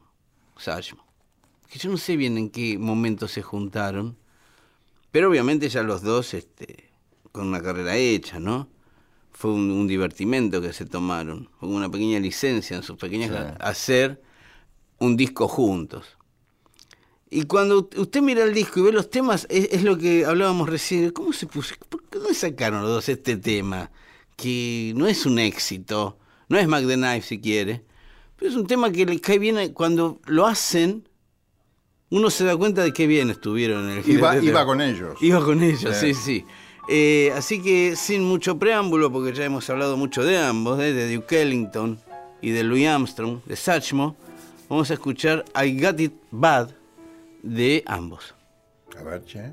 Que 1.69 1.79
yo 1.79 1.89
no 1.89 1.97
sé 1.97 2.15
bien 2.15 2.37
en 2.37 2.49
qué 2.49 2.77
momento 2.77 3.27
se 3.27 3.41
juntaron, 3.41 4.17
pero 5.11 5.29
obviamente 5.29 5.69
ya 5.69 5.83
los 5.83 6.01
dos 6.01 6.33
este, 6.33 6.89
con 7.31 7.47
una 7.47 7.61
carrera 7.61 7.95
hecha, 7.97 8.39
¿no? 8.39 8.69
Fue 9.31 9.51
un, 9.51 9.69
un 9.69 9.87
divertimento 9.87 10.61
que 10.61 10.73
se 10.73 10.85
tomaron, 10.85 11.49
fue 11.59 11.69
una 11.69 11.89
pequeña 11.89 12.19
licencia 12.19 12.75
en 12.77 12.83
sus 12.83 12.97
pequeñas 12.97 13.29
Sí. 13.31 13.53
hacer 13.59 14.21
un 14.99 15.15
disco 15.15 15.47
juntos. 15.47 16.17
Y 17.29 17.43
cuando 17.43 17.89
usted 17.97 18.21
mira 18.21 18.43
el 18.43 18.53
disco 18.53 18.79
y 18.79 18.83
ve 18.83 18.91
los 18.93 19.09
temas, 19.09 19.45
es, 19.49 19.67
es 19.73 19.83
lo 19.83 19.97
que 19.97 20.25
hablábamos 20.25 20.69
recién. 20.69 21.11
¿Cómo 21.11 21.33
se 21.33 21.45
puso? 21.45 21.75
¿Por 21.89 22.01
qué 22.03 22.19
dónde 22.19 22.33
sacaron 22.33 22.81
los 22.81 22.89
dos 22.89 23.09
este 23.09 23.35
tema? 23.35 23.91
Que 24.37 24.93
no 24.95 25.07
es 25.07 25.25
un 25.25 25.37
éxito, 25.37 26.17
no 26.47 26.57
es 26.57 26.67
Mac 26.67 26.87
the 26.87 26.95
Knife 26.95 27.21
si 27.27 27.41
quiere, 27.41 27.83
pero 28.37 28.49
es 28.51 28.55
un 28.55 28.65
tema 28.67 28.91
que 28.91 29.05
le 29.05 29.19
cae 29.19 29.39
bien 29.39 29.57
a- 29.57 29.73
cuando 29.73 30.19
lo 30.25 30.45
hacen. 30.45 31.07
Uno 32.09 32.29
se 32.29 32.45
da 32.45 32.55
cuenta 32.55 32.83
de 32.83 32.93
qué 32.93 33.05
bien 33.07 33.29
estuvieron 33.29 33.89
en 33.89 33.97
el 33.97 34.09
Iba, 34.09 34.37
iba 34.37 34.65
con 34.65 34.79
ellos. 34.79 35.17
Iba 35.21 35.43
con 35.43 35.61
ellos, 35.61 35.95
sí, 35.97 36.13
Sí. 36.13 36.21
sí. 36.21 36.45
Eh, 36.89 37.33
así 37.35 37.61
que 37.61 37.97
sin 37.97 38.23
mucho 38.23 38.57
preámbulo, 38.57 39.11
porque 39.11 39.33
ya 39.33 39.43
hemos 39.43 39.69
hablado 39.69 39.97
mucho 39.97 40.23
de 40.23 40.37
ambos, 40.37 40.79
¿eh? 40.79 40.93
de 40.93 41.13
Duke 41.13 41.41
Ellington 41.41 41.99
y 42.41 42.51
de 42.51 42.63
Louis 42.63 42.87
Armstrong, 42.87 43.43
de 43.45 43.57
Satchmo, 43.57 44.15
vamos 44.69 44.89
a 44.89 44.93
escuchar 44.93 45.43
I 45.61 45.81
Got 45.81 45.99
It 45.99 46.13
Bad 46.31 46.69
de 47.43 47.83
ambos. 47.87 48.33
A 48.97 49.03
ver, 49.03 49.25
che. 49.25 49.51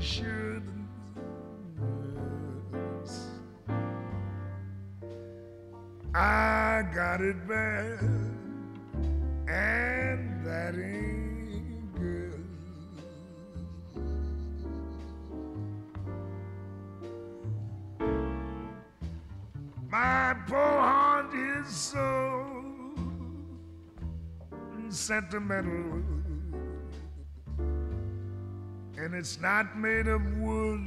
Should. 0.00 0.62
I 6.14 6.82
got 6.94 7.20
it 7.20 7.46
bad, 7.46 8.00
and 9.46 10.44
that 10.44 10.74
ain't 10.74 11.94
good. 11.94 12.44
My 19.90 20.34
poor 20.46 20.58
heart 20.58 21.34
is 21.34 21.68
so 21.68 22.46
sentimental, 24.88 26.02
and 29.10 29.18
it's 29.18 29.40
not 29.40 29.76
made 29.76 30.06
of 30.06 30.22
wood. 30.38 30.80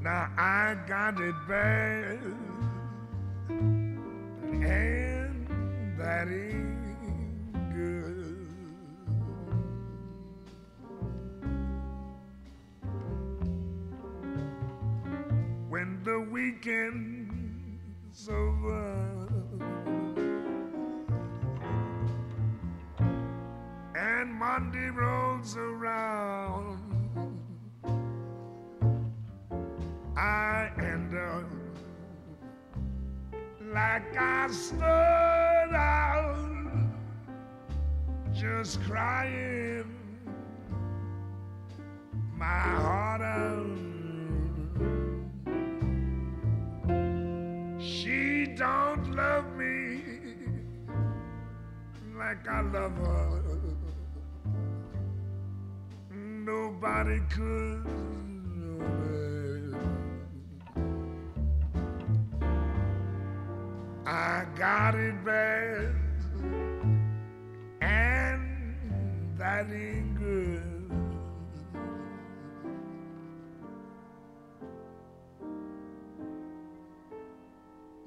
Now 0.00 0.30
I 0.38 0.76
got 0.86 1.20
it 1.20 1.34
bad, 1.48 2.20
and 3.48 5.48
that 5.98 6.28
ain't 6.28 6.85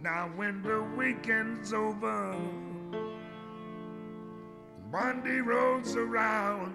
Now, 0.01 0.31
when 0.37 0.61
the 0.61 0.81
weekend's 0.95 1.73
over, 1.73 2.33
Monday 4.89 5.41
rolls 5.41 5.97
around, 5.97 6.73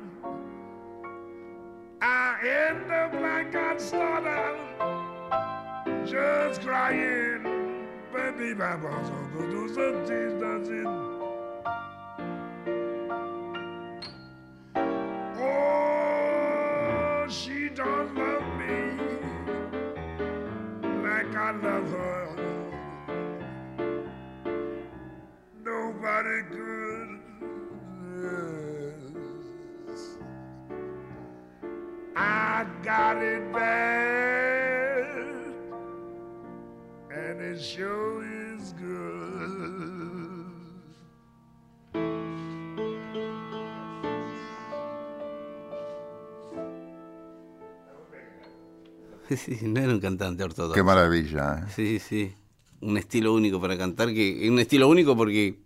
I 2.03 2.37
end 2.47 2.93
up 2.93 3.15
like 3.15 3.55
I 3.55 3.79
start 3.79 4.27
out, 4.27 6.07
just 6.07 6.61
crying. 6.61 7.43
Baby, 8.13 8.55
so 8.59 9.29
do 9.33 9.51
do 9.51 9.69
some 9.75 10.05
things, 10.07 10.41
does 10.41 10.69
Sí, 49.37 49.59
no 49.63 49.81
era 49.81 49.93
un 49.93 50.01
cantante 50.01 50.43
ortodoxo. 50.45 50.75
Qué 50.75 50.83
maravilla. 50.83 51.61
¿eh? 51.67 51.73
Sí, 51.75 51.99
sí. 51.99 52.33
Un 52.81 52.99
estilo 52.99 53.33
único 53.35 53.61
para 53.61 53.79
cantar, 53.79 54.13
que 54.13 54.49
un 54.51 54.59
estilo 54.59 54.89
único 54.89 55.17
porque 55.17 55.59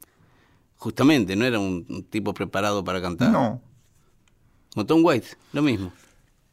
justamente 0.77 1.35
no 1.35 1.45
era 1.45 1.59
un, 1.59 2.07
tipo 2.11 2.33
preparado 2.33 2.85
para 2.85 3.01
cantar. 3.03 3.33
No, 3.33 3.61
Como 4.73 4.87
Tom 4.87 5.01
White, 5.05 5.27
lo 5.53 5.63
mismo. 5.63 5.93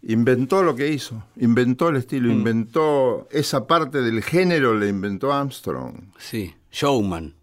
inventó 0.01 0.63
lo 0.63 0.75
que 0.75 0.87
hizo, 0.91 1.23
inventó 1.35 1.89
el 1.89 1.95
Mm. 1.95 1.97
estilo, 1.99 2.31
inventó 2.31 3.27
esa 3.31 3.67
parte 3.67 4.01
del 4.01 4.23
género, 4.23 4.73
le 4.77 4.89
inventó 4.89 5.31
Armstrong. 5.31 5.95
Sí, 6.17 6.55
showman. 6.71 7.35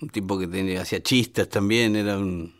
Un 0.00 0.08
tipo 0.08 0.38
que 0.38 0.46
tenía, 0.46 0.80
hacía 0.82 1.02
chistes 1.02 1.48
también, 1.50 1.96
era 1.96 2.16
un... 2.16 2.54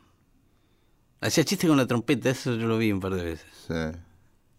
Hacía 1.23 1.45
chistes 1.45 1.69
con 1.69 1.79
la 1.79 1.87
trompeta, 1.87 2.29
eso 2.31 2.55
yo 2.57 2.67
lo 2.67 2.77
vi 2.77 2.93
un 2.93 3.01
par 3.01 3.15
de 3.15 3.25
veces. 3.25 3.47
Sí. 3.67 3.99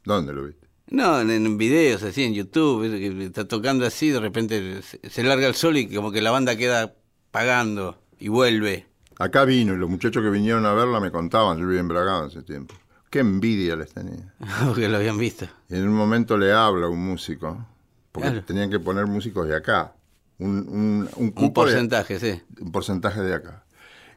¿Dónde 0.03 0.33
lo 0.33 0.45
viste? 0.45 0.60
No, 0.91 1.21
en, 1.21 1.31
en 1.31 1.57
videos 1.57 2.03
así, 2.03 2.23
en 2.23 2.33
YouTube, 2.33 2.83
está 3.23 3.47
tocando 3.47 3.85
así, 3.85 4.09
de 4.09 4.19
repente 4.19 4.81
se, 4.83 5.23
larga 5.23 5.47
el 5.47 5.55
sol 5.55 5.77
y 5.77 5.87
como 5.93 6.11
que 6.11 6.21
la 6.21 6.31
banda 6.31 6.55
queda 6.57 6.93
pagando 7.31 7.97
y 8.19 8.27
vuelve. 8.27 8.85
Acá 9.17 9.45
vino 9.45 9.73
y 9.73 9.77
los 9.77 9.89
muchachos 9.89 10.21
que 10.23 10.29
vinieron 10.29 10.65
a 10.65 10.73
verla 10.73 10.99
me 10.99 11.09
contaban, 11.11 11.57
yo 11.57 11.65
vivía 11.65 11.79
en 11.79 11.87
Bragado 11.87 12.25
hace 12.25 12.41
tiempo. 12.43 12.75
Qué 13.09 13.19
envidia 13.19 13.75
les 13.75 13.93
tenía. 13.93 14.33
Porque 14.67 14.87
lo 14.89 14.97
habían 14.97 15.17
visto. 15.17 15.47
Y 15.69 15.75
en 15.75 15.87
un 15.87 15.93
momento 15.93 16.37
le 16.37 16.51
habla 16.51 16.87
un 16.87 16.99
músico, 17.05 17.65
porque 18.11 18.29
Claro. 18.29 18.45
tenían 18.45 18.69
que 18.69 18.79
poner 18.79 19.05
músicos 19.07 19.47
de 19.47 19.55
acá, 19.55 19.93
un, 20.39 20.67
un, 20.67 21.09
un 21.15 21.33
Un 21.35 21.47
de- 21.47 21.51
porcentaje, 21.51 22.19
sí. 22.19 22.41
un 22.59 22.71
porcentaje 22.71 23.21
de 23.21 23.33
acá. 23.33 23.63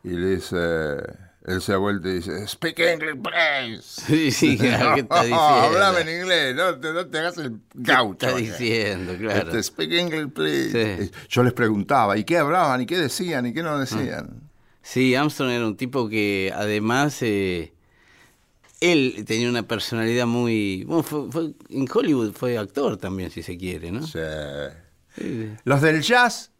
Y 0.02 0.10
le 0.10 0.34
dice, 0.36 0.56
él 1.44 1.60
se 1.60 1.72
ha 1.72 1.76
vuelto 1.76 2.08
y 2.08 2.14
dice, 2.14 2.46
speak 2.48 2.78
English, 2.78 3.20
please. 3.22 3.82
Sí, 4.06 4.30
sí, 4.30 4.56
claro, 4.58 4.94
¿qué 4.94 5.00
está 5.02 5.20
diciendo? 5.22 5.42
Hablame 5.42 6.00
en 6.00 6.20
inglés, 6.20 6.54
no 6.56 6.78
te, 6.78 6.92
no 6.92 7.06
te 7.06 7.18
hagas 7.18 7.36
el 7.38 7.58
gaucho. 7.74 8.26
Está 8.26 8.36
diciendo, 8.38 9.14
claro. 9.18 9.50
Este, 9.50 9.62
speak 9.62 9.92
English, 9.92 10.28
please. 10.32 10.96
Sí. 11.06 11.10
Yo 11.28 11.42
les 11.42 11.52
preguntaba, 11.52 12.16
¿y 12.16 12.24
qué 12.24 12.38
hablaban? 12.38 12.80
¿Y 12.80 12.86
qué 12.86 12.96
decían? 12.98 13.46
¿Y 13.46 13.52
qué 13.54 13.62
no 13.62 13.78
decían? 13.78 14.40
Sí, 14.82 15.14
Armstrong 15.14 15.50
era 15.50 15.66
un 15.66 15.76
tipo 15.76 16.08
que 16.08 16.52
además 16.54 17.16
eh, 17.22 17.72
él 18.80 19.24
tenía 19.26 19.48
una 19.48 19.62
personalidad 19.62 20.26
muy... 20.26 20.84
Bueno, 20.84 21.02
fue- 21.02 21.30
fue- 21.30 21.54
en 21.70 21.86
Hollywood 21.92 22.32
fue 22.34 22.58
actor 22.58 22.96
también, 22.98 23.30
si 23.30 23.42
se 23.42 23.56
quiere, 23.56 23.90
¿no? 23.90 24.06
Sí. 24.06 24.18
Sí, 25.16 25.52
Los 25.64 25.80
del 25.80 26.02
jazz 26.02 26.50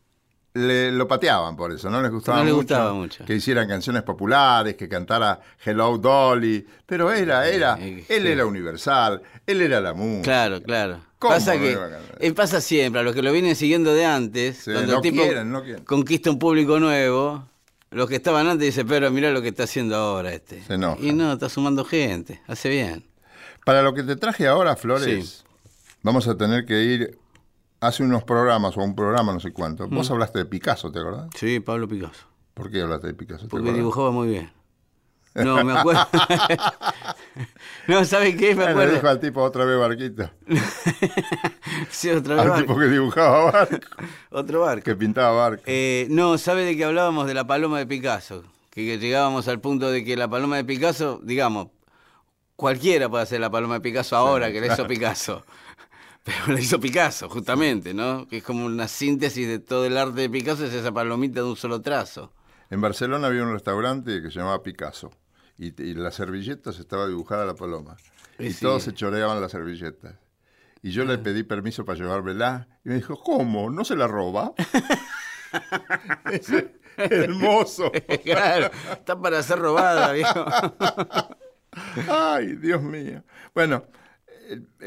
le- 0.54 0.92
lo 0.92 1.06
pateaban 1.08 1.56
por 1.56 1.72
eso, 1.72 1.90
no 1.90 2.00
les 2.00 2.10
gustaba, 2.10 2.38
No 2.38 2.44
les 2.44 2.54
gustaba 2.54 2.92
mucho. 2.92 3.24
que 3.24 3.34
hicieran 3.34 3.66
canciones 3.68 4.02
populares, 4.04 4.76
que 4.76 4.88
cantara 4.88 5.40
Hello 5.64 5.98
Dolly, 5.98 6.64
pero 6.86 7.12
era, 7.12 7.48
era, 7.48 7.76
Eh, 7.80 8.04
él 8.08 8.22
sí. 8.22 8.28
era 8.28 8.46
universal, 8.46 9.20
él 9.46 9.60
era 9.62 9.80
la 9.80 9.92
música. 9.94 10.22
Claro, 10.22 10.62
claro. 10.62 11.00
¿Cómo 11.18 11.34
Pasa 11.34 11.52
que 11.58 11.76
eh, 12.20 12.32
pasa 12.32 12.60
siempre, 12.60 13.00
a 13.00 13.02
los 13.04 13.14
que 13.14 13.22
lo 13.22 13.32
vienen 13.32 13.56
siguiendo 13.56 13.92
de 13.94 14.04
antes, 14.04 14.58
Sí, 14.58 14.72
cuando 14.72 14.92
no 14.92 14.98
el 14.98 15.02
tipo 15.02 15.22
quieren, 15.22 15.50
no 15.50 15.62
quieren. 15.64 15.84
conquista 15.84 16.30
un 16.30 16.38
público 16.38 16.78
nuevo, 16.78 17.48
los 17.90 18.08
que 18.08 18.16
estaban 18.16 18.46
antes 18.46 18.66
dicen, 18.66 18.86
pero 18.86 19.10
mirá 19.10 19.30
lo 19.30 19.40
que 19.42 19.48
está 19.48 19.64
haciendo 19.64 19.96
ahora 19.96 20.32
este. 20.34 20.62
Se. 20.62 20.74
Y 20.74 21.12
no, 21.12 21.32
está 21.32 21.48
sumando 21.48 21.84
gente, 21.84 22.42
hace 22.46 22.68
bien. 22.68 23.04
Para 23.64 23.82
lo 23.82 23.94
que 23.94 24.02
te 24.02 24.16
traje 24.16 24.46
ahora, 24.46 24.76
Flores, 24.76 25.26
Sí. 25.28 25.44
vamos 26.02 26.28
a 26.28 26.36
tener 26.36 26.66
que 26.66 26.82
ir 26.82 27.18
hace 27.86 28.02
unos 28.02 28.24
programas 28.24 28.76
o 28.76 28.80
un 28.82 28.94
programa, 28.94 29.32
no 29.32 29.40
sé 29.40 29.52
cuánto. 29.52 29.86
Mm. 29.88 29.94
Vos 29.94 30.10
hablaste 30.10 30.38
de 30.40 30.44
Picasso, 30.46 30.90
¿te 30.92 30.98
acordás? 31.00 31.28
Sí, 31.36 31.60
Pablo 31.60 31.86
Picasso. 31.88 32.26
¿Por 32.54 32.70
qué 32.70 32.82
hablaste 32.82 33.08
de 33.08 33.14
Picasso? 33.14 33.42
¿Te 33.44 33.48
Porque 33.48 33.64
acordás? 33.64 33.76
dibujaba 33.78 34.10
muy 34.10 34.28
bien. 34.28 34.52
No, 35.34 35.64
me 35.64 35.72
acuerdo. 35.76 36.06
no, 37.88 38.04
¿sabes 38.04 38.36
qué? 38.36 38.54
Me 38.54 38.62
Eh, 38.62 38.66
Le 38.66 38.70
acuerdo. 38.72 38.94
dijo 38.94 39.08
al 39.08 39.18
tipo 39.20 39.42
otra 39.42 39.64
vez 39.64 39.78
barquito. 39.78 40.30
sí, 41.90 42.10
otra 42.10 42.34
vez 42.36 42.42
Al 42.44 42.50
barco. 42.50 42.66
tipo 42.66 42.78
que 42.78 42.86
dibujaba 42.86 43.50
barco, 43.50 43.86
Otro 44.30 44.60
barco. 44.60 44.84
que 44.84 44.94
pintaba 44.94 45.32
barco. 45.32 45.62
Eh, 45.66 46.06
no, 46.10 46.38
¿sabe 46.38 46.64
de 46.64 46.76
qué 46.76 46.84
hablábamos? 46.84 47.26
De 47.26 47.34
la 47.34 47.44
paloma 47.46 47.78
de 47.78 47.86
Picasso. 47.86 48.44
que, 48.70 48.84
que 48.86 48.98
llegábamos 48.98 49.48
al 49.48 49.60
punto 49.60 49.90
de 49.90 50.04
que 50.04 50.16
la 50.16 50.28
paloma 50.28 50.56
de 50.56 50.64
Picasso, 50.64 51.20
digamos, 51.22 51.68
cualquiera 52.56 53.08
puede 53.08 53.24
hacer 53.24 53.40
la 53.40 53.50
paloma 53.50 53.74
de 53.74 53.80
Picasso 53.80 54.16
ahora 54.16 54.52
que 54.52 54.60
la 54.60 54.72
hizo 54.72 54.86
Picasso. 54.86 55.44
Pero 56.24 56.54
la 56.54 56.60
hizo 56.60 56.80
Picasso, 56.80 57.28
justamente, 57.28 57.94
¿no? 57.94 58.26
Que 58.26 58.38
es 58.38 58.42
como 58.42 58.64
una 58.64 58.88
síntesis 58.88 59.46
de 59.46 59.58
todo 59.58 59.84
el 59.84 59.96
arte 59.96 60.22
de 60.22 60.30
Picasso, 60.30 60.64
es 60.64 60.72
esa 60.72 60.92
palomita 60.92 61.40
de 61.40 61.46
un 61.46 61.56
solo 61.56 61.80
trazo. 61.80 62.32
En 62.70 62.80
Barcelona 62.80 63.26
había 63.26 63.42
un 63.42 63.52
restaurante 63.52 64.22
que 64.22 64.30
se 64.30 64.38
llamaba 64.38 64.62
Picasso 64.62 65.10
y, 65.58 65.80
y 65.82 65.94
las 65.94 66.14
servilletas 66.14 66.78
estaba 66.78 67.06
dibujada 67.06 67.44
la 67.44 67.54
paloma. 67.54 67.96
Y 68.38 68.52
sí. 68.52 68.62
todos 68.62 68.82
se 68.82 68.94
choreaban 68.94 69.40
las 69.40 69.52
servilletas. 69.52 70.14
Y 70.82 70.90
yo 70.90 71.04
le 71.04 71.18
pedí 71.18 71.44
permiso 71.44 71.84
para 71.84 71.98
llevármela 71.98 72.68
y 72.84 72.88
me 72.88 72.96
dijo, 72.96 73.16
¿cómo? 73.22 73.70
¿No 73.70 73.84
se 73.84 73.96
la 73.96 74.06
roba? 74.06 74.52
Hermoso. 76.96 77.90
claro, 78.22 78.70
está 78.92 79.20
para 79.20 79.42
ser 79.42 79.58
robada, 79.58 80.12
viejo. 80.12 80.44
Ay, 82.08 82.56
Dios 82.56 82.82
mío. 82.82 83.22
Bueno, 83.54 83.84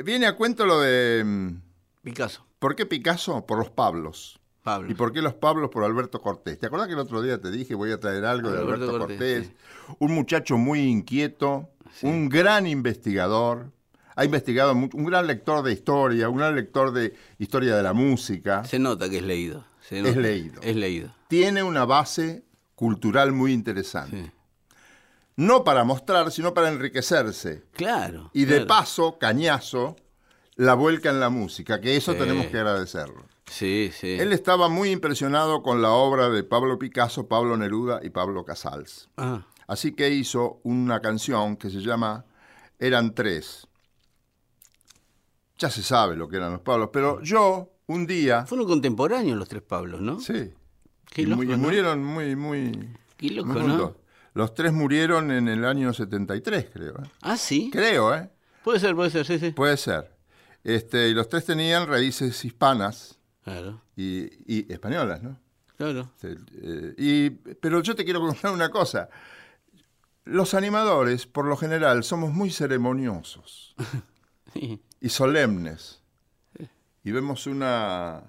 viene 0.04 0.26
a 0.26 0.36
cuento 0.36 0.66
lo 0.66 0.80
de... 0.82 1.24
mm, 1.26 1.62
Picasso, 2.04 2.46
¿Por 2.60 2.76
qué 2.76 2.86
Picasso? 2.86 3.46
Por 3.46 3.60
los 3.60 3.70
Pablos. 3.70 4.40
Pablo. 4.64 4.92
¿Y 4.92 4.96
por 4.96 5.14
qué 5.14 5.22
los 5.22 5.34
Pablos? 5.34 5.70
Por 5.70 5.84
Alberto 5.84 6.22
Cortés. 6.22 6.60
¿Te 6.60 6.68
acordás 6.68 6.88
que 6.88 6.94
el 6.94 7.00
otro 7.00 7.22
día 7.22 7.40
te 7.40 7.52
dije 7.52 7.74
voy 7.76 7.92
a 7.92 8.00
traer 8.00 8.26
algo 8.26 8.52
de 8.52 8.60
Alberto 8.60 8.98
Cortés? 8.98 9.52
Un 10.00 10.14
muchacho 10.14 10.58
muy 10.58 10.82
inquieto, 10.82 11.70
un 12.02 12.28
gran 12.28 12.68
investigador, 12.68 13.72
ha 14.16 14.26
investigado 14.26 14.74
mucho, 14.76 14.98
un 14.98 15.06
gran 15.06 15.28
lector 15.28 15.64
de 15.64 15.72
historia, 15.72 16.28
un 16.28 16.38
gran 16.38 16.56
lector 16.56 16.92
de 16.92 17.14
historia 17.38 17.76
de 17.76 17.84
la 17.84 17.94
música. 17.94 18.66
Se 18.66 18.80
nota 18.80 19.10
que 19.10 19.18
es 19.18 19.24
leído. 19.24 19.64
se 19.80 20.00
Es 20.00 20.18
leído. 20.18 20.62
Es 20.64 20.76
leído. 20.76 21.14
Tiene 21.28 21.64
una 21.64 21.86
base 21.86 22.44
cultural 22.76 23.32
muy 23.32 23.54
interesante. 23.54 24.24
Sí. 24.24 24.32
No 25.38 25.64
para 25.64 25.84
mostrar, 25.84 26.32
sino 26.32 26.54
para 26.54 26.68
enriquecerse. 26.70 27.64
Claro. 27.74 28.30
Y 28.34 28.46
de 28.46 28.56
claro. 28.56 28.68
paso, 28.68 29.18
cañazo, 29.20 29.96
la 30.56 30.74
vuelca 30.74 31.10
en 31.12 31.20
la 31.20 31.30
música, 31.30 31.80
que 31.80 31.96
eso 31.96 32.14
Sí. 32.14 32.18
tenemos 32.20 32.48
que 32.48 32.58
agradecerlo. 32.58 33.24
Sí, 33.46 33.92
sí. 33.94 34.18
Él 34.20 34.34
estaba 34.34 34.68
muy 34.68 34.90
impresionado 34.90 35.62
con 35.64 35.82
la 35.82 35.92
obra 35.92 36.30
de 36.30 36.44
Pablo 36.44 36.78
Picasso, 36.78 37.28
Pablo 37.28 37.56
Neruda 37.56 38.02
y 38.04 38.10
Pablo 38.10 38.44
Casals. 38.44 39.10
Ah, 39.18 39.46
Así 39.68 39.92
que 39.94 40.10
hizo 40.10 40.60
una 40.64 41.02
canción 41.02 41.56
que 41.56 41.70
se 41.70 41.80
llama 41.82 42.26
Eran 42.80 43.14
tres. 43.14 43.68
Ya 45.58 45.70
se 45.70 45.82
sabe 45.84 46.16
lo 46.16 46.28
que 46.28 46.38
eran 46.38 46.52
los 46.54 46.62
Pablos, 46.62 46.90
pero 46.94 47.22
yo 47.22 47.72
un 47.88 48.06
día... 48.06 48.46
fueron 48.46 48.68
contemporáneos 48.68 49.38
los 49.38 49.48
tres 49.50 49.64
Pablos, 49.64 50.02
¿no? 50.02 50.20
Sí. 50.20 50.54
Qué 51.12 51.22
y, 51.24 51.26
mu- 51.26 51.32
loco, 51.32 51.44
y 51.44 51.48
¿no? 51.48 51.58
murieron 51.58 52.04
muy, 52.04 52.36
muy... 52.36 52.90
Qué 53.18 53.30
loco, 53.32 53.50
muy 53.54 53.64
¿no? 53.68 53.96
Los 54.38 54.54
tres 54.54 54.72
murieron 54.72 55.32
en 55.32 55.48
el 55.48 55.66
año 55.66 55.92
73, 55.94 56.68
creo. 56.72 56.94
¿eh? 57.04 57.10
Ah, 57.22 57.38
sí. 57.38 57.70
Creo, 57.72 58.14
¿eh? 58.14 58.30
Puede 58.64 58.80
ser, 58.80 58.94
puede 58.96 59.10
ser, 59.10 59.26
sí, 59.26 59.40
sí. 59.40 59.50
Puede 59.52 59.78
ser. 59.78 60.16
Este, 60.64 61.10
y 61.10 61.14
los 61.16 61.28
tres 61.28 61.44
tenían 61.46 61.88
raíces 61.88 62.46
hispanas 62.46 63.18
Claro, 63.44 63.82
y, 63.96 64.26
y 64.46 64.72
españolas, 64.72 65.24
¿no? 65.24 65.40
claro. 65.76 66.12
Este, 66.16 66.36
eh, 66.62 66.94
y, 66.98 67.30
pero 67.32 67.82
yo 67.82 67.96
te 67.96 68.04
quiero 68.04 68.20
contar 68.20 68.52
una 68.52 68.70
cosa. 68.70 69.10
Los 70.26 70.54
animadores, 70.54 71.26
por 71.26 71.46
lo 71.46 71.58
general, 71.58 72.04
somos 72.04 72.32
muy 72.32 72.52
ceremoniosos 72.52 73.76
Sí. 74.54 74.80
y 75.02 75.10
solemnes. 75.10 76.02
Y 77.04 77.12
vemos 77.12 77.48
una... 77.48 78.22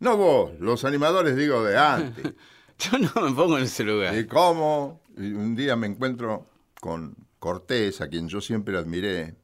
No 0.00 0.16
vos, 0.18 0.52
los 0.60 0.84
animadores 0.84 1.34
digo 1.34 1.64
de 1.64 1.78
antes. 1.78 2.34
Yo 2.78 2.98
no 2.98 3.22
me 3.28 3.34
pongo 3.34 3.56
en 3.58 3.64
ese 3.64 3.84
lugar. 3.84 4.16
Y 4.16 4.26
cómo, 4.26 5.00
un 5.20 5.54
día 5.56 5.76
me 5.76 5.86
encuentro 5.86 6.46
con 6.80 7.14
Cortés, 7.38 8.00
a 8.00 8.08
quien 8.08 8.28
yo 8.28 8.40
siempre 8.40 8.76
admiré, 8.76 9.34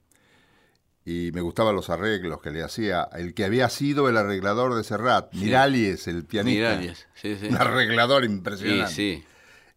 y 1.04 1.30
me 1.32 1.40
gustaban 1.40 1.74
los 1.76 1.88
arreglos 1.88 2.40
que 2.42 2.50
le 2.50 2.62
hacía 2.62 3.08
el 3.12 3.32
que 3.34 3.44
había 3.44 3.68
sido 3.68 4.08
el 4.08 4.16
arreglador 4.16 4.74
de 4.74 4.82
Serrat, 4.84 5.32
Miralles, 5.34 6.08
el 6.08 6.24
pianista. 6.24 6.70
Miralles, 6.76 7.06
sí, 7.14 7.36
sí. 7.40 7.46
Un 7.46 7.56
arreglador 7.56 8.24
Sí, 8.24 8.30
impresionante. 8.30 8.92
sí. 8.92 9.24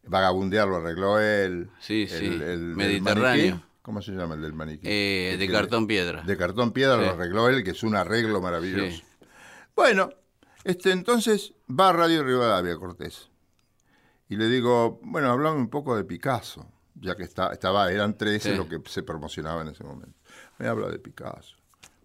Vagabundear 0.08 0.68
lo 0.68 0.78
arregló 0.78 1.20
él. 1.20 1.70
Sí, 1.80 2.08
sí. 2.08 2.26
El, 2.26 2.76
Mediterráneo. 2.76 3.46
maniquí. 3.56 3.66
¿Cómo 3.84 4.02
se 4.02 4.12
llama 4.12 4.36
el 4.36 4.42
del 4.42 4.54
maniquí? 4.54 4.88
Eh, 4.90 5.36
de 5.38 5.50
cartón 5.52 5.86
piedra. 5.88 6.24
De 6.24 6.36
cartón 6.38 6.72
piedra 6.72 6.98
Sí. 6.98 7.02
lo 7.06 7.12
arregló 7.12 7.48
él, 7.50 7.64
que 7.64 7.72
es 7.72 7.84
un 7.84 7.96
arreglo 7.96 8.42
maravilloso. 8.42 8.98
Sí. 8.98 9.04
Bueno, 9.76 10.10
este, 10.64 10.92
entonces 10.92 11.54
va 11.70 11.90
a 11.90 11.94
Radio 11.94 12.24
Rivadavia 12.24 12.76
Cortés. 12.78 13.30
Y 14.30 14.38
le 14.38 14.48
digo, 14.48 15.00
bueno, 15.04 15.32
hablame 15.32 15.58
un 15.58 15.70
poco 15.70 15.96
de 15.98 16.04
Picasso, 16.06 16.66
ya 16.96 17.16
que 17.16 17.24
está, 17.24 17.52
estaba, 17.52 17.92
eran 17.92 18.16
13 18.18 18.52
Sí. 18.52 18.58
lo 18.58 18.68
que 18.70 18.80
se 18.90 19.04
promocionaba 19.04 19.62
en 19.64 19.70
ese 19.70 19.84
momento. 19.84 20.18
Me 20.60 20.68
habla 20.68 20.88
de 20.90 21.00
Picasso, 21.00 21.56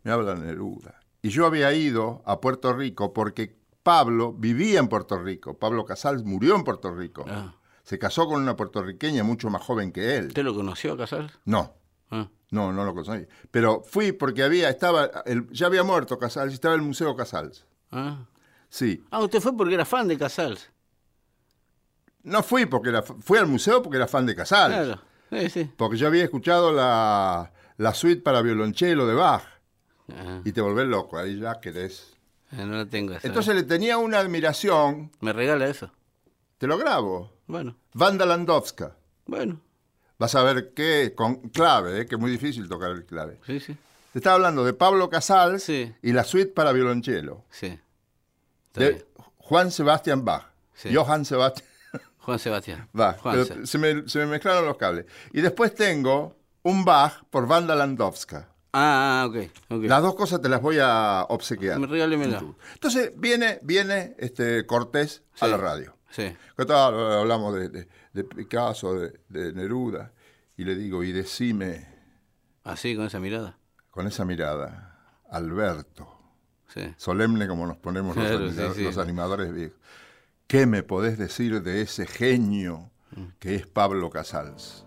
me 0.03 0.11
habla 0.11 0.35
de 0.35 0.41
Neruda. 0.47 1.01
Y 1.23 1.29
yo 1.31 1.47
había 1.47 1.73
ido 1.73 2.23
a 2.27 2.41
Puerto 2.41 2.73
Rico 2.73 3.13
porque 3.13 3.55
Pablo 3.83 4.33
vivía 4.33 4.79
en 4.81 4.89
Puerto 4.89 5.19
Rico. 5.19 5.59
Pablo 5.59 5.85
Casals 5.85 6.25
murió 6.25 6.55
en 6.57 6.65
Puerto 6.65 6.95
Rico. 6.95 7.25
Ah. 7.29 7.55
Se 7.83 7.99
casó 7.99 8.27
con 8.27 8.41
una 8.41 8.57
puertorriqueña 8.57 9.23
mucho 9.25 9.51
más 9.51 9.61
joven 9.63 9.93
que 9.93 10.17
él. 10.17 10.29
¿Usted 10.29 10.43
lo 10.45 10.55
conoció 10.55 10.95
a 10.95 10.97
Casals? 10.97 11.33
No, 11.45 11.75
Ah, 12.11 12.29
no, 12.51 12.73
no 12.73 12.85
lo 12.85 12.95
conocí. 12.95 13.27
Pero 13.51 13.83
fui 13.83 14.13
porque 14.13 14.43
había, 14.43 14.71
estaba, 14.71 15.11
el- 15.27 15.51
ya 15.51 15.67
había 15.67 15.83
muerto 15.83 16.19
Casals 16.19 16.53
y 16.53 16.55
estaba 16.55 16.75
el 16.75 16.83
Museo 16.83 17.15
Casals. 17.17 17.67
ah. 17.91 18.25
Sí. 18.71 19.05
Ah, 19.11 19.21
usted 19.21 19.41
fue 19.41 19.57
porque 19.57 19.75
era 19.75 19.85
fan 19.85 20.09
de 20.09 20.17
Casals. 20.19 20.71
No 22.25 22.43
fui 22.43 22.67
porque 22.67 22.89
era, 22.91 23.03
fui 23.03 23.39
al 23.39 23.47
museo 23.47 23.83
porque 23.83 23.97
era 23.97 24.07
fan 24.09 24.27
de 24.27 24.35
Casals. 24.35 24.75
Claro. 24.75 25.01
Sí, 25.31 25.51
sí. 25.51 25.71
Porque 25.77 25.97
yo 25.97 26.07
había 26.07 26.25
escuchado 26.25 26.73
la, 26.73 27.53
la 27.77 27.95
suite 27.95 28.21
para 28.23 28.43
violonchelo 28.43 29.07
de 29.07 29.15
Bach. 29.15 29.43
Ah, 30.11 30.41
Y 30.45 30.53
te 30.53 30.61
volvés 30.61 30.87
loco, 30.87 31.17
ahí 31.19 31.39
ya 31.41 31.61
querés. 31.61 32.13
no 32.53 32.67
la 32.67 32.87
tengo 32.87 33.15
esa. 33.15 33.27
Entonces 33.27 33.55
le 33.55 33.63
tenía 33.63 33.99
una 33.99 34.19
admiración, 34.19 35.11
¿Me 35.21 35.33
regala 35.33 35.67
eso? 35.67 35.91
te 36.59 36.67
lo 36.67 36.77
grabo. 36.79 37.33
Bueno, 37.47 37.77
Wanda 37.95 38.27
Landowska. 38.27 38.97
bueno. 39.27 39.61
Vas 40.19 40.35
a 40.37 40.43
ver 40.45 40.73
qué, 40.75 41.13
con 41.17 41.49
clave, 41.51 42.01
eh, 42.01 42.07
que 42.07 42.15
es 42.15 42.21
muy 42.21 42.31
difícil 42.31 42.69
tocar 42.69 42.93
el 42.93 43.05
clave. 43.05 43.41
Sí, 43.45 43.59
sí. 43.59 43.77
Te 44.13 44.21
estaba 44.21 44.37
hablando 44.37 44.65
de 44.65 44.73
Pablo 44.73 45.11
Casals 45.11 45.65
Sí. 45.65 45.93
y 46.03 46.13
la 46.13 46.23
suite 46.23 46.53
para 46.53 46.71
violonchelo. 46.73 47.45
Sí. 47.51 47.67
Está 48.69 48.81
De 48.81 48.91
bien. 48.91 49.05
Juan 49.39 49.71
Sebastián 49.73 50.25
Bach. 50.25 50.47
Sí. 50.73 50.95
Johann 50.95 51.25
Sebastián 51.25 51.69
Juan 52.25 52.39
Sebastián. 52.39 52.89
Pero 52.93 53.67
se, 53.67 53.79
me, 53.79 54.09
se 54.09 54.19
me 54.21 54.27
mezclaron 54.27 54.65
los 54.67 54.77
cables. 54.77 55.07
Y 55.33 55.41
después 55.41 55.75
tengo 55.75 56.37
un 56.63 56.85
Bach 56.85 57.25
por 57.31 57.45
Wanda 57.45 57.75
Landowska. 57.75 58.49
Ah, 58.73 59.27
ok. 59.29 59.37
ok. 59.71 59.85
Las 59.85 60.03
dos 60.03 60.15
cosas 60.17 60.41
te 60.41 60.49
las 60.49 60.61
voy 60.61 60.79
a 60.81 61.27
obsequiar. 61.29 61.79
Me 61.79 61.87
regálemela. 61.87 62.43
Entonces 62.73 63.13
viene, 63.17 63.61
viene 63.63 64.17
este 64.19 64.67
Cortés 64.67 65.23
a 65.41 65.47
la 65.47 65.57
radio. 65.57 65.97
Sí. 66.11 66.35
¿Qué 66.57 66.65
tal? 66.65 66.95
Hablamos 67.19 67.55
de, 67.55 67.69
de- 67.69 67.89
de 68.13 68.25
Picasso, 68.25 68.95
de, 68.95 69.21
de 69.29 69.53
Neruda. 69.53 70.13
Y 70.57 70.65
le 70.65 70.75
digo, 70.77 71.03
y 71.05 71.11
decime 71.13 71.87
Así, 72.63 72.95
con 72.97 73.07
esa 73.07 73.19
mirada. 73.21 73.59
con 73.91 74.07
esa 74.07 74.25
mirada, 74.25 75.21
Alberto, 75.31 76.09
Sí. 76.69 76.95
solemne 76.97 77.47
como 77.49 77.67
nos 77.67 77.77
ponemos 77.77 78.17
los, 78.17 78.25
Claro, 78.55 78.75
los 78.83 78.99
animadores 78.99 79.53
viejos, 79.53 79.77
¿qué 80.47 80.67
me 80.67 80.83
podés 80.83 81.19
decir 81.19 81.63
de 81.63 81.83
ese 81.83 82.07
genio 82.07 82.91
que 83.39 83.55
es 83.55 83.67
Pablo 83.67 84.11
Casals? 84.11 84.87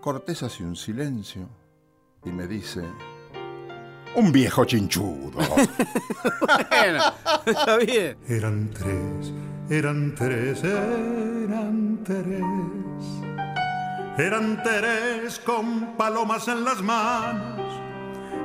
Cortés 0.00 0.42
hace 0.42 0.62
un 0.62 0.76
silencio 0.76 1.48
y 2.24 2.30
me 2.30 2.46
dice, 2.46 2.82
un 4.14 4.32
viejo 4.32 4.64
chinchudo. 4.64 5.38
Bueno, 6.70 7.02
está 7.44 7.76
bien. 7.78 8.16
Eran 8.28 8.70
tres, 8.70 9.32
eran 9.68 10.14
tres, 10.14 10.62
eran 10.62 12.00
tres. 12.04 12.42
Eran 14.18 14.62
tres 14.62 15.40
con 15.40 15.96
palomas 15.96 16.46
en 16.48 16.64
las 16.64 16.82
manos. 16.82 17.80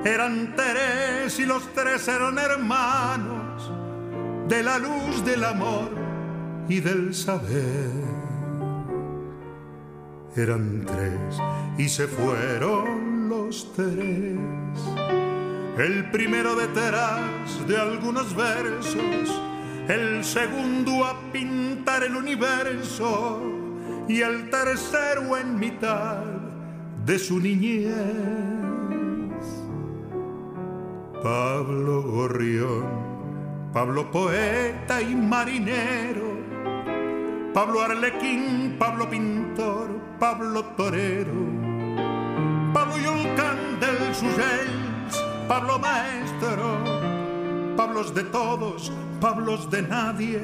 Eran 0.04 0.56
tres 0.56 1.40
y 1.40 1.46
los 1.46 1.72
tres 1.74 2.08
eran 2.08 2.40
hermanos 2.40 3.40
de 4.47 4.63
la 4.63 4.77
luz 4.77 5.23
del 5.25 5.43
amor 5.43 5.89
y 6.67 6.80
del 6.80 7.13
saber. 7.13 7.91
Eran 10.36 10.86
tres 10.86 11.38
y 11.77 11.89
se 11.89 12.08
fueron 12.08 13.27
los 13.27 13.73
tres. 13.73 14.38
El 15.77 16.12
primero 16.12 16.56
detrás 16.56 17.67
de 17.67 17.77
algunos 17.77 18.36
versos, 18.36 19.41
el 19.88 20.23
segundo 20.23 21.06
a 21.06 21.17
pintar 21.32 22.04
el 22.04 22.15
universo 22.15 23.41
y 24.08 24.21
el 24.21 24.49
tercero 24.49 25.38
en 25.38 25.60
mitad 25.60 26.23
de 27.06 27.19
su 27.19 27.39
niñez. 27.39 27.93
Pablo 31.23 32.01
Gorrión, 32.04 33.11
Pablo 33.73 34.12
poeta 34.12 35.01
y 35.01 35.15
marinero, 35.15 36.36
Pablo 37.53 37.81
Arlequín, 37.81 38.75
Pablo 38.77 39.10
Pintor, 39.10 39.88
Pablo 40.19 40.65
Torero, 40.75 41.31
Pablo 42.73 42.97
Yolcán 42.97 43.79
del 43.79 44.13
Susells, 44.13 45.23
Pablo 45.47 45.79
Maestro, 45.79 46.79
Pablos 47.77 48.13
de 48.13 48.23
todos, 48.25 48.91
Pablos 49.21 49.71
de 49.71 49.81
nadie, 49.84 50.41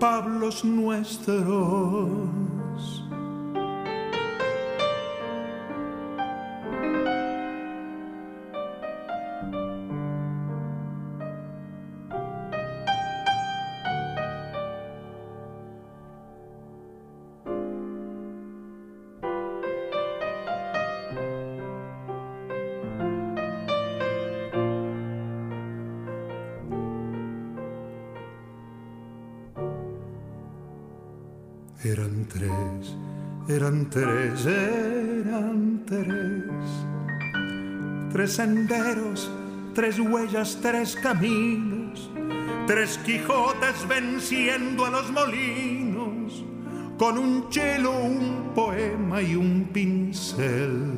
Pablos 0.00 0.64
nuestros. 0.64 2.55
Eran 31.86 32.26
tres, 32.28 32.96
eran 33.48 33.88
tres, 33.88 34.44
eran 34.44 35.84
tres. 35.86 36.52
Tres 38.12 38.32
senderos, 38.32 39.30
tres 39.72 40.00
huellas, 40.00 40.58
tres 40.60 40.96
caminos. 40.96 42.10
Tres 42.66 42.98
Quijotes 43.06 43.86
venciendo 43.86 44.84
a 44.84 44.90
los 44.90 45.12
molinos. 45.12 46.44
Con 46.98 47.18
un 47.18 47.50
chelo, 47.50 47.96
un 48.00 48.50
poema 48.52 49.22
y 49.22 49.36
un 49.36 49.68
pincel. 49.72 50.92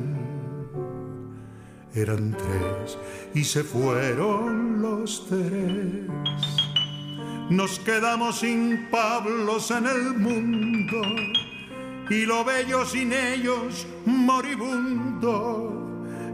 Eran 1.93 2.31
tres 2.35 2.97
y 3.35 3.43
se 3.43 3.63
fueron 3.63 4.81
los 4.81 5.27
tres. 5.27 6.58
Nos 7.49 7.79
quedamos 7.79 8.39
sin 8.39 8.87
Pablos 8.91 9.71
en 9.71 9.87
el 9.87 10.13
mundo 10.17 11.01
y 12.09 12.25
lo 12.25 12.43
bello 12.43 12.85
sin 12.85 13.11
ellos 13.11 13.87
moribundo. 14.05 15.75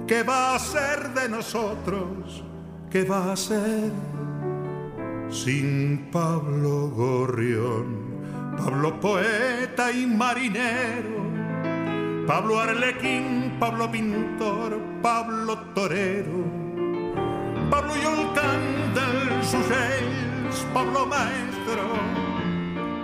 ¿Qué 0.08 0.23
va 0.23 0.56
a 0.56 0.60
ser 0.60 1.13
de 1.13 1.30
nosotros? 1.30 2.43
¿Qué 2.91 3.04
va 3.04 3.32
a 3.32 3.36
ser 3.36 3.91
sin 5.30 6.10
Pablo 6.12 6.89
Gorrión? 6.89 8.06
Pablo 8.58 8.99
poeta 8.99 9.91
y 9.91 10.06
marinero, 10.06 11.23
Pablo 12.25 12.60
Arlequín, 12.60 13.58
Pablo 13.60 13.91
pintor, 13.91 14.80
Pablo 15.01 15.58
torero, 15.73 16.43
Pablo 17.69 17.95
Yolcán 17.95 18.93
del 18.93 19.43
Sussex, 19.43 20.24
Pablo 20.75 21.05
maestro, 21.05 21.83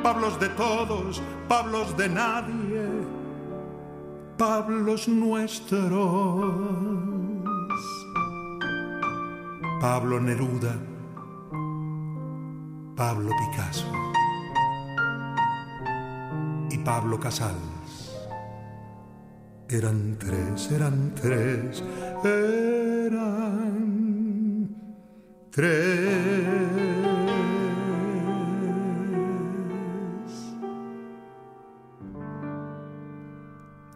Pablos 0.03 0.37
de 0.41 0.49
todos, 0.49 1.21
Pablos 1.47 1.95
de 1.95 2.09
nadie, 2.09 2.85
Pablos 4.37 5.07
nuestros. 5.07 6.51
Pablo 9.79 10.19
Neruda, 10.19 10.75
Pablo 12.97 13.31
Picasso 13.39 13.87
y 16.71 16.77
Pablo 16.79 17.21
Casals. 17.21 18.17
Eran 19.69 20.17
tres, 20.19 20.69
eran 20.71 21.15
tres, 21.15 21.81
eran 22.25 23.15
tres. 25.51 26.60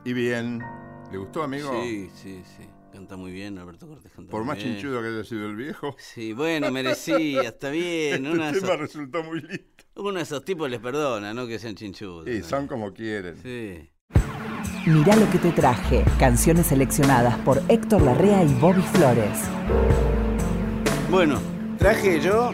Y 0.06 0.14
bien, 0.14 0.64
¿le 1.12 1.18
gustó, 1.18 1.42
amigo? 1.42 1.82
Sí, 1.84 2.12
sí, 2.14 2.44
sí. 2.46 2.64
Canta 2.94 3.18
muy 3.18 3.32
bien, 3.32 3.58
Alberto 3.58 3.88
Cortés 3.88 4.12
canta 4.12 4.30
Por 4.30 4.42
muy 4.42 4.50
más 4.50 4.58
bien. 4.64 4.76
chinchudo 4.76 5.02
que 5.02 5.08
haya 5.08 5.24
sido 5.24 5.48
el 5.48 5.56
viejo, 5.56 5.96
Sí, 5.98 6.32
bueno, 6.34 6.72
merecía, 6.72 7.42
está 7.42 7.72
bien. 7.72 8.28
Uno 8.28 8.44
de, 8.44 8.50
este 8.50 8.62
tema 8.62 8.74
esos, 8.76 8.80
resultó 8.80 9.24
muy 9.24 9.42
lindo. 9.42 9.64
uno 9.96 10.14
de 10.14 10.22
esos 10.22 10.46
tipos 10.46 10.70
les 10.70 10.80
perdona, 10.80 11.34
¿no? 11.34 11.48
Que 11.48 11.58
sean 11.58 11.76
chinchudos. 11.76 12.28
Y 12.28 12.40
¿no? 12.40 12.46
son 12.46 12.68
como 12.68 12.94
quieren. 12.94 13.36
Sí. 13.42 13.90
Mirá 14.86 15.16
lo 15.16 15.28
que 15.32 15.40
te 15.40 15.52
traje. 15.52 16.06
Canciones 16.20 16.68
seleccionadas 16.68 17.36
por 17.40 17.62
Héctor 17.68 18.04
Larrea 18.04 18.44
y 18.44 18.54
Bobby 18.54 18.84
Flores. 18.84 19.40
Bueno, 21.10 21.42
traje 21.80 22.22
yo 22.22 22.52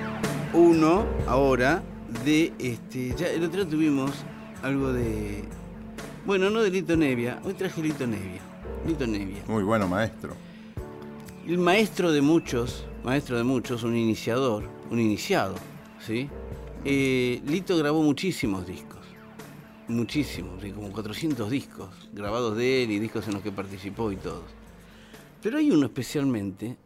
uno 0.54 1.06
ahora 1.28 1.84
de 2.24 2.54
este. 2.58 3.14
Ya 3.18 3.28
el 3.28 3.44
otro 3.44 3.66
día 3.66 3.70
tuvimos 3.70 4.12
algo 4.64 4.94
de. 4.94 5.44
Bueno, 6.24 6.52
no 6.52 6.62
de 6.62 6.70
Lito 6.70 6.96
Nevia. 6.96 7.42
Hoy 7.44 7.56
traje 7.56 7.82
Lito 7.82 8.06
Nevia. 8.06 8.42
Lito 8.86 9.08
Nevia. 9.08 9.44
Muy 9.48 9.64
bueno, 9.64 9.88
maestro. 9.88 10.36
El 11.48 11.58
maestro 11.58 12.12
de 12.12 12.22
muchos, 12.22 12.86
maestro 13.04 13.38
de 13.38 13.44
muchos, 13.44 13.82
un 13.82 13.98
iniciador, 13.98 14.70
un 14.92 15.00
iniciado, 15.00 15.56
¿sí? 16.00 16.30
Eh, 16.86 17.42
Lito 17.48 17.76
grabó 17.76 18.04
muchísimos 18.04 18.68
discos, 18.68 19.00
muchísimos, 19.88 20.64
como 20.76 20.92
400 20.92 21.50
discos 21.50 21.90
grabados 22.14 22.56
de 22.56 22.84
él 22.84 22.92
y 22.92 23.00
discos 23.00 23.28
en 23.28 23.34
los 23.34 23.42
que 23.42 23.52
participó 23.52 24.12
y 24.12 24.18
todos. 24.18 24.46
Pero 25.42 25.58
hay 25.58 25.72
uno 25.72 25.88
especialmente, 25.88 26.78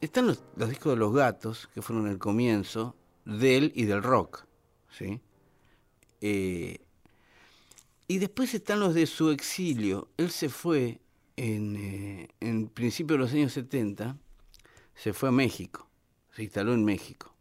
están 0.00 0.26
los, 0.26 0.42
los 0.56 0.68
discos 0.68 0.94
de 0.94 0.98
los 0.98 1.14
gatos, 1.14 1.68
que 1.72 1.80
fueron 1.80 2.08
el 2.08 2.18
comienzo 2.18 2.96
de 3.24 3.56
él 3.56 3.72
y 3.76 3.84
del 3.84 4.02
rock, 4.02 4.44
¿sí? 4.90 5.20
Eh, 6.20 6.83
y 8.08 8.18
después 8.18 8.54
están 8.54 8.80
los 8.80 8.94
de 8.94 9.06
su 9.06 9.30
exilio. 9.30 10.08
Él 10.16 10.30
se 10.30 10.48
fue 10.48 11.00
en, 11.36 11.76
eh, 11.76 12.28
en 12.40 12.68
principio 12.68 13.16
de 13.16 13.22
los 13.24 13.32
años 13.32 13.52
70, 13.52 14.16
se 14.94 15.12
fue 15.12 15.30
a 15.30 15.32
México, 15.32 15.88
se 16.32 16.42
instaló 16.42 16.74
en 16.74 16.84
México. 16.84 17.34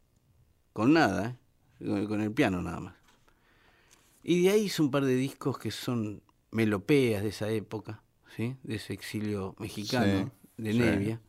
Con 0.72 0.94
nada, 0.94 1.38
¿eh? 1.80 1.86
con, 1.86 2.08
con 2.08 2.22
el 2.22 2.32
piano 2.32 2.62
nada 2.62 2.80
más. 2.80 2.96
Y 4.24 4.44
de 4.44 4.50
ahí 4.52 4.62
hizo 4.64 4.84
un 4.84 4.92
par 4.92 5.06
de 5.06 5.16
discos 5.16 5.58
que 5.58 5.70
son 5.70 6.22
melopeas 6.52 7.24
de 7.24 7.30
esa 7.30 7.50
época, 7.50 8.02
¿sí? 8.36 8.56
de 8.64 8.76
ese 8.76 8.94
exilio 8.94 9.56
mexicano, 9.60 10.32
Sí, 10.58 10.64
de 10.64 10.72
sí. 10.72 10.80
Nevia. 10.80 11.22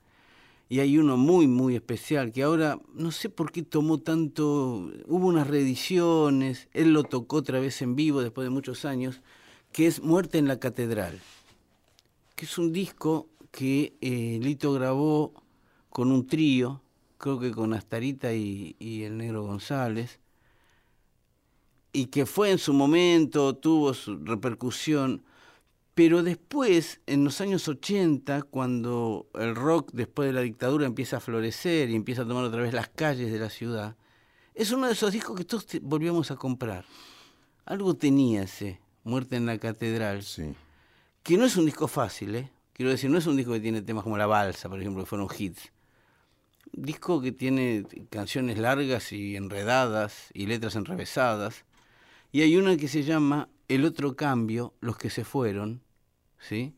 Y 0.69 0.81
hay 0.81 0.99
uno 0.99 1.17
muy, 1.17 1.47
muy 1.47 1.77
especial 1.77 2.33
que 2.33 2.43
ahora 2.43 2.79
no 2.95 3.11
sé 3.11 3.29
por 3.29 3.53
qué 3.53 3.63
tomó 3.63 3.99
tanto. 3.99 4.91
Hubo 5.07 5.27
unas 5.27 5.47
reediciones, 5.47 6.69
él 6.73 6.93
lo 6.93 7.05
tocó 7.05 7.37
otra 7.37 7.61
vez 7.61 7.83
en 7.83 7.95
vivo 7.97 8.23
después 8.23 8.47
de 8.47 8.51
muchos 8.51 8.85
años, 8.85 9.21
que 9.73 9.87
es 9.87 10.03
Muerte 10.03 10.39
en 10.39 10.49
la 10.49 10.59
Catedral, 10.59 11.21
que 12.35 12.47
es 12.47 12.59
un 12.59 12.73
disco 12.73 13.29
que 13.51 13.95
eh, 14.01 14.39
Lito 14.43 14.73
grabó 14.73 15.35
con 15.91 16.11
un 16.11 16.27
trío, 16.27 16.81
creo 17.19 17.39
que 17.39 17.53
con 17.53 17.75
Astarita 17.75 18.33
y, 18.33 18.75
y 18.79 19.03
el 19.03 19.17
Negro 19.19 19.45
González, 19.45 20.19
y 21.93 22.07
que 22.07 22.27
fue 22.27 22.51
en 22.51 22.59
su 22.59 22.73
momento, 22.73 23.55
tuvo 23.55 23.95
su 23.95 24.17
repercusión, 24.17 25.23
pero 25.95 26.23
después, 26.25 27.01
en 27.07 27.25
los 27.25 27.41
años 27.41 27.69
80, 27.69 28.43
cuando 28.43 29.29
el 29.35 29.55
rock 29.55 29.91
después 29.93 30.27
de 30.27 30.33
la 30.33 30.41
dictadura 30.41 30.87
empieza 30.87 31.19
a 31.19 31.21
florecer 31.21 31.89
y 31.91 31.95
empieza 31.95 32.23
a 32.23 32.27
tomar 32.27 32.45
otra 32.45 32.63
vez 32.63 32.75
las 32.75 32.89
calles 32.89 33.31
de 33.31 33.39
la 33.39 33.49
ciudad, 33.49 33.97
es 34.55 34.73
uno 34.73 34.87
de 34.87 34.93
esos 34.93 35.13
discos 35.13 35.37
que 35.37 35.45
todos 35.45 35.67
volvíamos 35.83 36.31
a 36.31 36.37
comprar. 36.37 36.85
Algo 37.65 37.95
tenía 37.95 38.43
ese, 38.43 38.81
Muerte 39.05 39.37
en 39.37 39.47
la 39.47 39.59
Catedral, 39.59 40.23
Sí. 40.23 40.55
que 41.23 41.37
no 41.37 41.45
es 41.45 41.57
un 41.57 41.67
disco 41.67 41.87
fácil, 41.89 42.35
¿eh? 42.35 42.51
Quiero 42.73 42.91
decir, 42.91 43.09
no 43.09 43.19
es 43.19 43.27
un 43.27 43.37
disco 43.37 43.53
que 43.53 43.61
tiene 43.61 43.83
temas 43.83 44.03
como 44.03 44.17
La 44.17 44.27
Balsa, 44.27 44.69
por 44.69 44.81
ejemplo, 44.81 45.03
que 45.05 45.09
fueron 45.09 45.29
hits. 45.39 45.73
Un 46.77 46.85
disco 46.87 47.21
que 47.21 47.31
tiene 47.31 47.85
canciones 48.11 48.59
largas 48.59 49.13
y 49.13 49.37
enredadas 49.37 50.31
y 50.35 50.47
letras 50.47 50.75
enrevesadas. 50.75 51.65
Y 52.33 52.41
hay 52.43 52.57
una 52.57 52.77
que 52.77 52.89
se 52.89 53.05
llama 53.05 53.49
El 53.69 53.85
otro 53.85 54.17
cambio, 54.17 54.75
Los 54.81 54.97
que 54.97 55.09
se 55.09 55.25
fueron, 55.25 55.84
¿sí? 56.49 56.75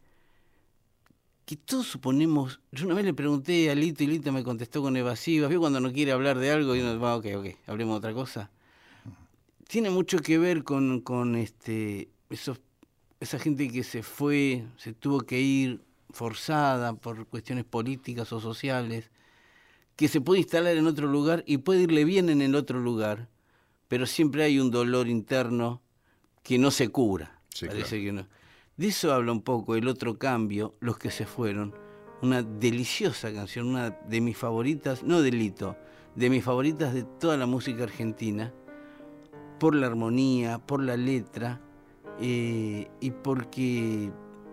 Que 1.45 1.57
todos 1.57 1.87
suponemos. 1.87 2.61
Yo 2.73 2.87
una 2.87 2.95
vez 2.95 3.05
le 3.05 3.15
pregunté 3.15 3.71
a 3.71 3.75
Lito 3.75 4.03
y 4.03 4.09
Lito 4.09 4.33
me 4.33 4.43
contestó 4.43 4.83
con 4.83 4.97
evasivas. 4.97 5.49
¿Vio 5.49 5.61
cuando 5.61 5.81
no 5.81 5.93
quiere 5.93 6.13
hablar 6.13 6.39
de 6.39 6.51
algo 6.51 6.75
y 6.75 6.81
uno 6.81 6.99
va, 6.99 7.17
ok, 7.17 7.27
ok, 7.37 7.47
hablemos 7.67 7.95
de 7.95 7.99
otra 7.99 8.15
cosa? 8.15 8.51
Tiene 9.69 9.91
mucho 9.91 10.19
que 10.19 10.39
ver 10.39 10.65
con, 10.65 11.01
con 11.01 11.37
este, 11.37 12.09
esos, 12.31 12.61
esa 13.21 13.39
gente 13.39 13.69
que 13.69 13.83
se 13.83 14.03
fue, 14.03 14.65
se 14.77 14.93
tuvo 14.93 15.21
que 15.21 15.41
ir 15.41 15.81
forzada 16.11 16.95
por 16.95 17.27
cuestiones 17.27 17.65
políticas 17.65 18.33
o 18.33 18.41
sociales, 18.41 19.11
que 19.97 20.09
se 20.09 20.21
puede 20.21 20.41
instalar 20.41 20.77
en 20.77 20.87
otro 20.87 21.07
lugar 21.09 21.43
y 21.47 21.59
puede 21.59 21.83
irle 21.83 22.05
bien 22.05 22.29
en 22.29 22.43
el 22.43 22.55
otro 22.55 22.81
lugar, 22.81 23.29
pero 23.89 24.07
siempre 24.07 24.45
hay 24.45 24.59
un 24.59 24.71
dolor 24.71 25.09
interno 25.09 25.83
que 26.43 26.59
no 26.59 26.71
se 26.71 26.89
cura. 26.89 27.41
Sí, 27.49 27.67
Parece 27.67 28.03
que 28.03 28.13
no. 28.13 28.27
De 28.77 28.89
eso 28.89 29.13
habla 29.15 29.33
un 29.33 29.41
poco 29.41 29.75
el 29.75 29.89
otro 29.89 30.19
cambio, 30.19 30.75
Los 30.81 30.99
que 30.99 31.11
se 31.11 31.25
fueron. 31.25 31.75
Una 32.21 32.43
deliciosa 32.43 33.33
canción, 33.33 33.69
una 33.69 33.91
de 33.91 34.21
mis 34.21 34.37
favoritas, 34.37 35.03
no 35.03 35.23
delito, 35.23 35.77
de 36.15 36.29
mis 36.29 36.45
favoritas 36.45 36.93
de 36.93 37.05
toda 37.05 37.37
la 37.37 37.47
música 37.47 37.85
argentina, 37.85 38.53
por 39.59 39.75
la 39.75 39.87
armonía, 39.87 40.59
por 40.59 40.83
la 40.83 40.97
letra, 40.97 41.61
eh, 42.21 42.89
y 43.01 43.11
porque 43.11 44.11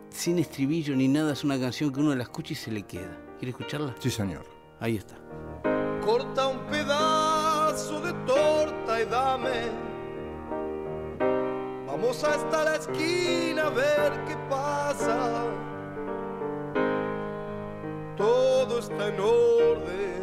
sin 0.10 0.40
estribillo 0.40 0.96
ni 0.96 1.08
nada 1.08 1.34
es 1.34 1.44
una 1.44 1.60
canción 1.60 1.92
que 1.92 2.00
uno 2.00 2.16
la 2.16 2.24
escucha 2.24 2.54
y 2.54 2.56
se 2.56 2.72
le 2.72 2.84
queda. 2.84 3.18
¿Quiere 3.40 3.52
escucharla? 3.52 3.96
Sí, 4.00 4.10
señor. 4.10 4.46
Ahí 4.80 4.98
está. 4.98 5.16
Corta 6.02 6.48
un 6.48 6.60
pedazo 6.68 8.02
de 8.02 8.14
torta 8.26 9.02
y 9.02 9.06
dame. 9.06 9.93
Vamos 12.04 12.22
hasta 12.26 12.66
la 12.66 12.76
esquina 12.76 13.68
a 13.68 13.70
ver 13.70 14.26
qué 14.28 14.36
pasa. 14.50 15.46
Todo 18.18 18.80
está 18.80 19.08
en 19.08 19.20
orden. 19.22 20.23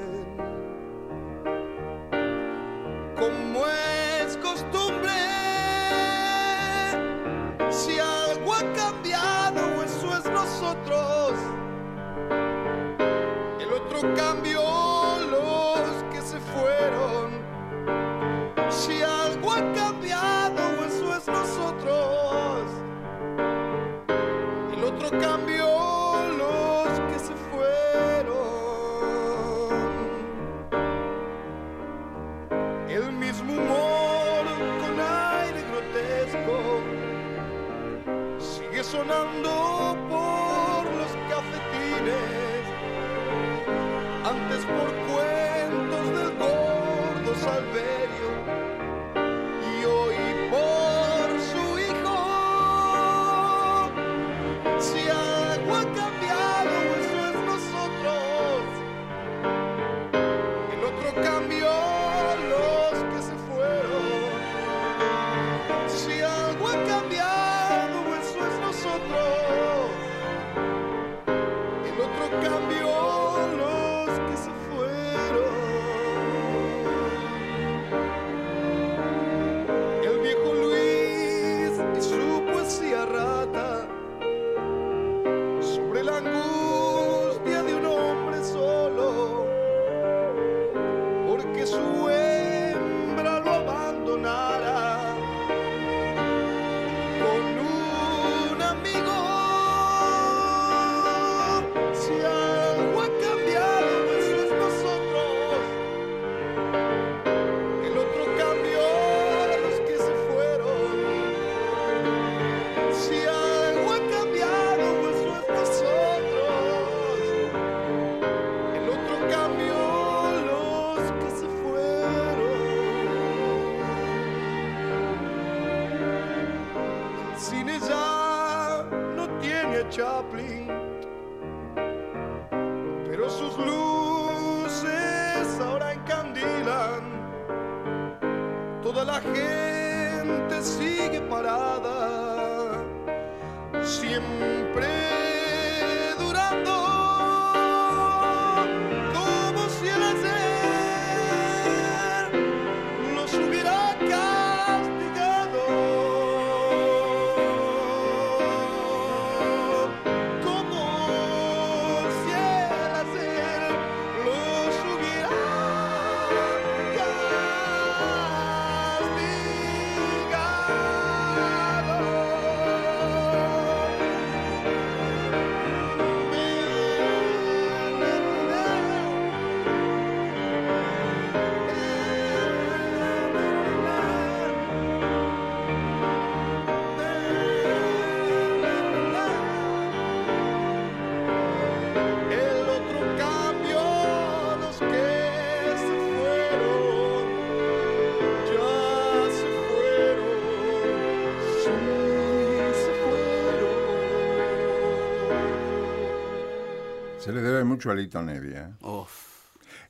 Se 207.20 207.32
le 207.32 207.42
debe 207.42 207.64
mucho 207.64 207.90
a 207.90 207.94
Lito 207.94 208.22
Nevia. 208.22 208.70
¿eh? 208.80 208.84
Uf. 208.86 209.28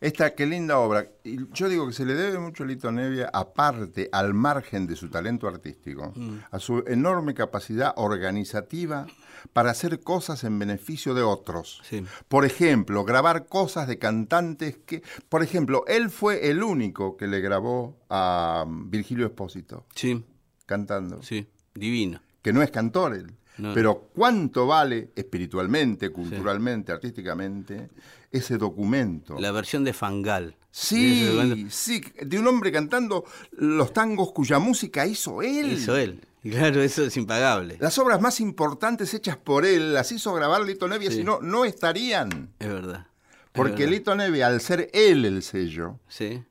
Esta, 0.01 0.35
qué 0.35 0.47
linda 0.47 0.79
obra. 0.79 1.07
Y 1.25 1.47
yo 1.53 1.69
digo 1.69 1.87
que 1.87 1.93
se 1.93 2.05
le 2.07 2.15
debe 2.15 2.39
mucho 2.39 2.65
a 2.65 2.67
Lito 2.67 2.91
Nevia, 2.91 3.31
aparte, 3.33 4.09
al 4.13 4.33
margen 4.35 4.87
de 4.87 4.97
su 4.97 5.11
talento 5.11 5.47
artístico, 5.47 6.15
a 6.51 6.59
su 6.59 6.83
enorme 6.87 7.35
capacidad 7.35 7.93
organizativa 7.97 9.07
para 9.53 9.71
hacer 9.71 10.01
cosas 10.01 10.43
en 10.45 10.59
beneficio 10.59 11.13
de 11.15 11.23
otros. 11.23 11.83
Sí. 11.85 12.05
Por 12.29 12.45
ejemplo, 12.47 13.05
grabar 13.05 13.47
cosas 13.47 13.87
de 13.89 13.99
cantantes 13.99 14.79
que... 14.79 15.03
Por 15.29 15.43
ejemplo, 15.43 15.85
él 15.87 16.11
fue 16.11 16.49
el 16.51 16.63
único 16.63 17.17
que 17.17 17.27
le 17.27 17.41
grabó 17.41 17.99
a 18.09 18.65
um, 18.67 18.91
Virgilio 18.91 19.27
Espósito 19.27 19.87
Sí, 19.95 20.25
cantando. 20.67 21.23
sí, 21.23 21.47
divino. 21.75 22.21
Que 22.43 22.55
no 22.55 22.63
es 22.63 22.71
cantor 22.71 23.15
él. 23.15 23.35
No. 23.59 23.75
Pero 23.75 24.09
cuánto 24.15 24.67
vale 24.67 25.11
espiritualmente, 25.15 26.11
culturalmente, 26.11 26.93
artísticamente, 26.93 27.91
ese 28.31 28.57
documento. 28.57 29.39
La 29.39 29.53
versión 29.53 29.85
de 29.85 29.93
Fangal. 29.93 30.57
Sí, 30.71 31.25
documento. 31.27 31.67
sí, 31.71 32.01
de 32.23 32.39
un 32.39 32.47
hombre 32.47 32.71
cantando 32.73 33.25
los 33.53 33.93
tangos 33.93 34.33
cuya 34.33 34.59
música 34.59 35.07
hizo 35.07 35.43
él. 35.43 35.73
Hizo 35.73 35.97
él. 35.97 36.21
Claro, 36.43 36.81
eso 36.83 37.05
es 37.05 37.17
impagable. 37.19 37.77
Las 37.81 37.99
obras 37.99 38.21
más 38.21 38.41
importantes 38.41 39.13
hechas 39.13 39.37
por 39.37 39.67
él 39.67 39.93
las 39.93 40.11
hizo 40.11 40.33
grabar 40.33 40.63
Lito 40.63 40.89
Nevia, 40.89 41.11
Sí. 41.11 41.19
si 41.19 41.25
no, 41.25 41.41
no 41.43 41.65
estarían. 41.67 42.55
Es 42.59 42.69
verdad. 42.69 43.09
Porque. 43.53 43.87
Lito 43.87 44.15
Nevia, 44.15 44.47
al 44.47 44.61
ser 44.63 44.89
él 44.95 45.25
el 45.27 45.43
sello, 45.43 45.99
Sí, 46.09 46.43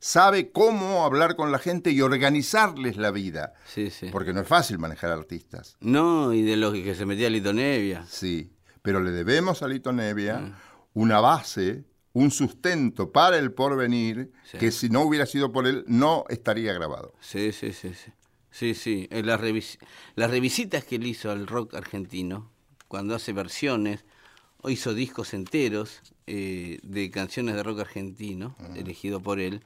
sabe 0.00 0.50
cómo 0.50 1.04
hablar 1.04 1.36
con 1.36 1.52
la 1.52 1.58
gente 1.58 1.90
y 1.92 2.00
organizarles 2.00 2.96
la 2.96 3.10
vida. 3.12 3.52
Sí, 3.66 3.90
sí. 3.90 4.08
Porque 4.10 4.32
no 4.32 4.40
es 4.40 4.48
fácil 4.48 4.78
manejar 4.78 5.10
artistas. 5.12 5.76
No, 5.80 6.32
y 6.32 6.42
de 6.42 6.56
los 6.56 6.72
que 6.74 6.94
se 6.96 7.06
metía 7.06 7.30
Lito 7.30 7.52
Nevia. 7.52 8.04
Sí, 8.08 8.50
pero 8.82 9.00
le 9.00 9.10
debemos 9.12 9.62
a 9.62 9.68
Lito 9.68 9.92
Nevia 9.92 10.38
Mm. 10.38 10.54
una 10.94 11.20
base, 11.20 11.84
un 12.12 12.30
sustento 12.32 13.12
para 13.12 13.38
el 13.38 13.52
porvenir, 13.52 14.32
Sí. 14.50 14.58
que 14.58 14.72
si 14.72 14.88
no 14.88 15.02
hubiera 15.02 15.26
sido 15.26 15.52
por 15.52 15.66
él, 15.68 15.84
no 15.86 16.24
estaría 16.28 16.72
grabado. 16.72 17.14
Sí, 17.20 17.52
sí, 17.52 17.72
sí, 17.72 17.92
sí. 17.94 18.10
Sí, 18.50 18.74
sí. 18.74 19.06
Eh, 19.12 19.22
Las, 19.22 19.40
revis- 19.40 19.78
las 20.16 20.28
revisitas 20.30 20.82
que 20.84 20.96
él 20.96 21.06
hizo 21.06 21.30
al 21.30 21.46
rock 21.46 21.74
argentino, 21.74 22.50
cuando 22.88 23.14
hace 23.14 23.32
versiones, 23.32 24.04
o 24.62 24.70
hizo 24.70 24.92
discos 24.92 25.34
enteros 25.34 26.00
eh, 26.26 26.78
de 26.82 27.10
canciones 27.10 27.54
de 27.54 27.62
rock 27.62 27.80
argentino, 27.80 28.56
elegido 28.74 29.20
por 29.20 29.38
él, 29.40 29.62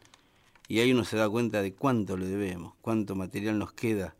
y 0.68 0.80
ahí 0.80 0.92
uno 0.92 1.04
se 1.04 1.16
da 1.16 1.28
cuenta 1.28 1.62
de 1.62 1.74
cuánto 1.74 2.16
le 2.16 2.26
debemos, 2.26 2.74
cuánto 2.80 3.14
material 3.14 3.58
nos 3.58 3.72
queda 3.72 4.14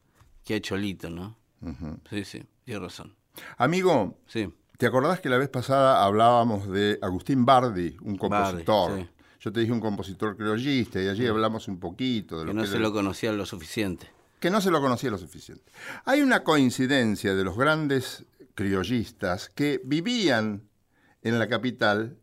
que 0.45 0.55
ha 0.55 0.57
hecho 0.57 0.77
Lito, 0.77 1.09
¿no? 1.11 1.37
Sí, 2.11 2.25
sí, 2.25 2.43
tiene 2.65 2.81
razón. 2.81 3.15
Amigo, 3.57 4.19
Sí, 4.27 4.53
¿te 4.77 4.87
acordás 4.87 5.21
que 5.21 5.29
la 5.31 5.39
vez 5.39 5.49
pasada 5.49 6.05
hablábamos 6.05 6.69
de 6.69 6.99
Agustín 7.03 7.45
Bardi, 7.47 7.97
un 8.03 8.17
compositor? 8.17 8.91
Bardi, 8.91 9.05
sí. 9.05 9.11
Yo 9.41 9.53
te 9.53 9.61
dije 9.61 9.73
un 9.73 9.81
compositor 9.81 10.37
criollista 10.37 11.03
y 11.03 11.09
allí 11.09 11.27
hablamos 11.27 11.69
un 11.69 11.79
poquito 11.79 12.39
de 12.39 12.45
lo 12.47 12.51
que 12.51 12.55
no 12.55 12.63
que 12.63 12.69
se 12.69 12.75
era- 12.75 12.83
lo 12.83 12.93
conocía 12.93 13.33
lo 13.33 13.45
suficiente. 13.47 14.11
que 14.41 14.51
no 14.51 14.61
se 14.61 14.71
lo 14.71 14.81
conocía 14.83 15.11
lo 15.11 15.17
suficiente. 15.19 15.73
Hay 16.05 16.21
una 16.23 16.45
coincidencia 16.45 17.35
de 17.35 17.45
los 17.45 17.57
grandes 17.57 18.25
criollistas 18.55 19.49
que 19.49 19.81
vivían 19.85 20.69
en 21.23 21.39
la 21.39 21.49
capital 21.49 22.19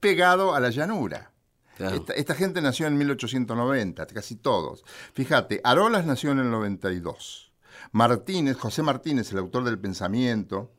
pegado 0.00 0.54
a 0.54 0.60
la 0.60 0.70
llanura. 0.70 1.32
Claro. 1.76 1.96
Esta, 1.96 2.14
esta 2.14 2.34
gente 2.34 2.62
nació 2.62 2.86
en 2.86 2.96
1890, 2.96 4.06
casi 4.06 4.36
todos. 4.36 4.84
Fíjate, 5.12 5.60
Arolas 5.62 6.06
nació 6.06 6.32
en 6.32 6.38
el 6.38 6.50
92. 6.50 7.46
Martínez, 7.92 8.56
José 8.56 8.82
Martínez, 8.82 9.32
el 9.32 9.38
autor 9.38 9.64
del 9.64 9.78
Pensamiento 9.78 10.72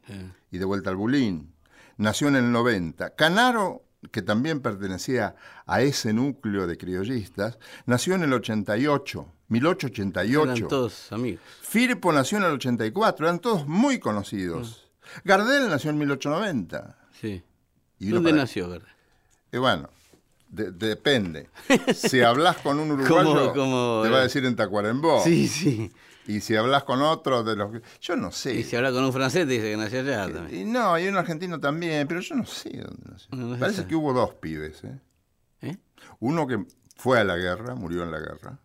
y 0.52 0.58
de 0.58 0.66
Vuelta 0.66 0.90
al 0.90 0.96
Bulín, 0.96 1.54
nació 1.98 2.28
en 2.28 2.36
el 2.36 2.52
90. 2.52 3.16
Canaro, 3.16 3.84
que 4.12 4.22
también 4.22 4.62
pertenecía 4.62 5.36
a 5.66 5.82
ese 5.82 6.14
núcleo 6.14 6.68
de 6.68 6.78
criollistas, 6.78 7.58
nació 7.86 8.16
en 8.16 8.24
el 8.24 8.34
88, 8.34 9.28
1888. 9.50 10.44
Eran 10.44 10.68
todos 10.68 11.12
amigos. 11.12 11.42
Firpo 11.62 12.12
nació 12.12 12.38
en 12.40 12.46
el 12.46 12.52
84, 12.54 13.26
eran 13.26 13.40
todos 13.40 13.68
muy 13.68 14.00
conocidos. 14.00 14.90
Gardel 15.24 15.70
nació 15.70 15.92
en 15.92 15.98
1890. 16.00 16.98
Sí. 17.20 17.44
Y 18.00 18.10
¿Dónde 18.10 18.34
nació, 18.34 18.70
Gardel? 18.70 18.90
Y 19.52 19.58
bueno, 19.58 19.90
de- 20.50 20.72
depende. 20.72 21.50
Si 21.94 22.22
hablas 22.22 22.58
con 22.58 22.80
un 22.80 22.92
uruguayo, 22.92 23.54
¿Cómo- 23.54 23.54
cómo, 23.54 24.02
te 24.04 24.10
va 24.10 24.18
a 24.18 24.22
eh? 24.22 24.24
decir 24.24 24.46
en 24.46 24.56
Tacuarembó. 24.56 25.24
Sí, 25.24 25.48
sí. 25.48 25.92
Y 26.28 26.42
si 26.42 26.56
hablas 26.58 26.84
con 26.84 27.02
otro 27.02 27.44
de 27.44 27.56
los... 27.56 27.72
que- 27.72 27.82
Yo 28.02 28.16
no 28.18 28.32
sé. 28.34 28.54
Y 28.54 28.64
si 28.64 28.76
habla 28.76 28.92
con 28.92 29.04
un 29.06 29.14
francés 29.14 29.48
te 29.48 29.54
dice 29.54 29.72
que 29.72 29.78
nació 29.78 30.02
allá 30.02 30.32
también. 30.32 30.62
Y 30.62 30.66
no, 30.70 31.00
y 31.00 31.08
un 31.08 31.16
argentino 31.16 31.60
también, 31.60 32.06
pero 32.08 32.20
yo 32.20 32.36
no 32.36 32.46
sé 32.46 32.70
dónde 32.72 33.04
nació. 33.12 33.30
No, 33.32 33.48
no 33.48 33.58
Parece 33.58 33.84
sé. 33.84 33.88
que 33.88 33.96
hubo 33.96 34.12
dos 34.14 34.34
pibes. 34.36 34.84
¿eh? 34.84 35.00
¿Eh? 35.62 35.78
Uno 36.20 36.46
que 36.48 36.66
fue 36.98 37.20
a 37.20 37.24
la 37.24 37.38
guerra, 37.38 37.76
murió 37.76 38.04
en 38.04 38.12
la 38.12 38.20
guerra. 38.20 38.60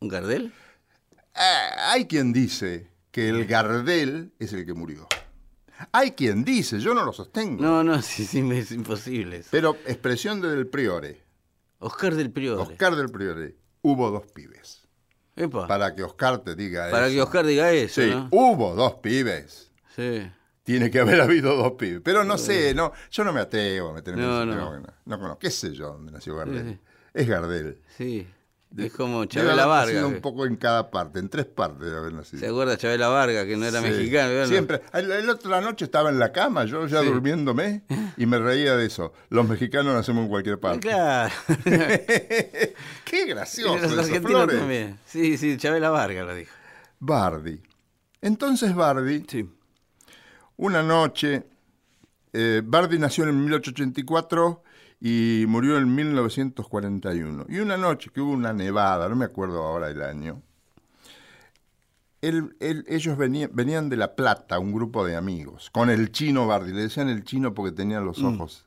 ¿Un 0.00 0.08
Gardel? 0.08 0.52
Ah, 1.34 1.92
hay 1.92 2.06
quien 2.06 2.32
dice 2.32 2.90
que 3.12 3.28
el 3.28 3.46
Gardel 3.46 4.32
es 4.40 4.52
el 4.52 4.66
que 4.66 4.74
murió. 4.74 5.06
Hay 5.92 6.12
quien 6.12 6.44
dice, 6.44 6.78
yo 6.80 6.94
no 6.94 7.04
lo 7.04 7.12
sostengo. 7.12 7.62
No, 7.62 7.82
no, 7.84 8.00
sí, 8.02 8.24
sí, 8.26 8.38
es 8.52 8.70
imposible. 8.72 9.38
eso. 9.38 9.48
Pero 9.50 9.76
expresión 9.86 10.40
del 10.40 10.66
Priore, 10.66 11.22
Oscar 11.78 12.14
del 12.14 12.30
Priore. 12.30 12.62
Oscar 12.62 12.96
del 12.96 13.08
Priore, 13.10 13.56
hubo 13.82 14.10
dos 14.10 14.26
pibes. 14.32 14.86
Epa, 15.36 15.66
para, 15.66 15.68
Para 15.68 15.94
que 15.94 16.02
Oscar 16.02 16.38
te 16.40 16.54
diga 16.54 16.88
eso. 16.88 17.14
que 17.14 17.22
Oscar 17.22 17.46
diga 17.46 17.72
eso, 17.72 18.02
Sí, 18.02 18.10
¿no? 18.10 18.28
hubo 18.30 18.74
dos 18.74 18.94
pibes. 18.96 19.70
Sí. 19.96 20.30
Tiene 20.64 20.90
que 20.90 21.00
haber 21.00 21.20
habido 21.22 21.56
dos 21.56 21.72
pibes. 21.72 22.02
Pero 22.04 22.24
no 22.24 22.36
sé, 22.36 22.74
no, 22.74 22.92
yo 23.10 23.24
no 23.24 23.32
me 23.32 23.40
atrevo 23.40 23.90
a 23.90 23.92
meterme 23.94 24.22
No, 24.22 24.42
en 24.42 24.50
no. 24.50 24.78
No, 24.78 24.86
no 25.06 25.18
conozco. 25.18 25.38
¿Qué 25.38 25.50
sé 25.50 25.72
yo 25.72 25.92
dónde 25.94 26.12
nació 26.12 26.36
Gardel? 26.36 26.72
Sí. 26.74 26.78
Es 27.14 27.26
Gardel. 27.28 27.80
Sí. 27.96 28.26
Es 28.76 28.92
como 28.92 29.24
Chabela 29.24 29.66
Vargas. 29.66 29.94
nacido 29.94 30.08
un 30.08 30.20
poco 30.20 30.46
en 30.46 30.54
cada 30.56 30.90
parte, 30.92 31.18
en 31.18 31.28
tres 31.28 31.46
partes 31.46 31.90
de 31.90 31.96
haber 31.96 32.12
nacido. 32.12 32.38
¿Se 32.40 32.46
acuerda 32.46 32.76
Chabela 32.76 33.08
Vargas, 33.08 33.44
que 33.46 33.56
no 33.56 33.66
era 33.66 33.80
Sí. 33.82 33.88
mexicano? 33.88 34.30
Bueno, 34.30 34.46
Siempre. 34.46 34.80
El, 34.92 35.10
el 35.10 35.28
otra 35.28 35.60
noche 35.60 35.84
estaba 35.86 36.08
en 36.10 36.18
la 36.20 36.30
cama, 36.30 36.64
yo 36.66 36.86
ya 36.86 37.00
Sí. 37.00 37.06
durmiéndome, 37.06 37.82
y 38.16 38.26
me 38.26 38.38
reía 38.38 38.76
de 38.76 38.86
eso. 38.86 39.12
Los 39.28 39.48
mexicanos 39.48 39.92
nacemos 39.92 40.22
en 40.24 40.28
cualquier 40.30 40.60
parte. 40.60 40.80
Claro. 40.80 41.34
Qué 41.64 42.74
Y 43.12 43.26
gracioso 43.26 43.74
los 43.76 43.90
eso, 43.92 44.00
argentinos 44.00 44.30
Flores. 44.44 44.58
también. 44.58 44.98
Sí, 45.04 45.36
sí, 45.36 45.56
Chabela 45.56 45.90
Vargas 45.90 46.26
lo 46.26 46.34
dijo. 46.34 46.52
Bardi. 47.00 47.60
Entonces 48.20 48.74
Bardi, 48.74 49.24
Sí. 49.28 49.48
una 50.56 50.82
noche, 50.82 51.44
eh, 52.32 52.62
Bardi 52.64 52.98
nació 52.98 53.24
en 53.24 53.42
1884 53.44 54.62
y 55.00 55.44
murió 55.48 55.78
en 55.78 55.94
1941. 55.94 57.46
Y 57.48 57.58
una 57.58 57.76
noche 57.76 58.10
que 58.12 58.20
hubo 58.20 58.32
una 58.32 58.52
nevada, 58.52 59.08
no 59.08 59.16
me 59.16 59.24
acuerdo 59.24 59.62
ahora 59.64 59.88
el 59.90 60.02
año, 60.02 60.42
él- 62.20 62.54
él- 62.60 62.84
ellos 62.88 63.16
venían, 63.16 63.50
venían 63.54 63.88
de 63.88 63.96
La 63.96 64.14
Plata, 64.14 64.58
un 64.58 64.72
grupo 64.72 65.04
de 65.06 65.16
amigos, 65.16 65.70
con 65.70 65.88
el 65.90 66.12
chino 66.12 66.46
Bardi. 66.46 66.72
Le 66.72 66.82
decían 66.82 67.08
el 67.08 67.24
chino 67.24 67.54
porque 67.54 67.72
tenía 67.72 68.00
los 68.00 68.22
ojos 68.22 68.66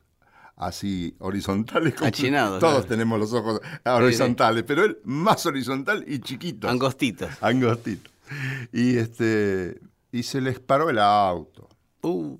así 0.56 1.14
horizontales. 1.20 1.94
como- 1.94 2.06
Achinados, 2.08 2.58
Todos 2.60 2.72
claro. 2.74 2.88
tenemos 2.88 3.18
los 3.20 3.32
ojos 3.32 3.60
horizontales, 3.84 4.64
pero 4.66 4.84
él 4.84 4.98
más 5.04 5.46
horizontal 5.46 6.04
y 6.06 6.18
chiquito. 6.18 6.68
Angostitos. 6.68 7.30
Angostito. 7.40 8.10
Y 8.72 8.96
este 8.96 9.80
y 10.10 10.22
se 10.24 10.40
les 10.40 10.58
paró 10.58 10.90
el 10.90 10.98
auto. 10.98 11.68
Uh, 12.02 12.36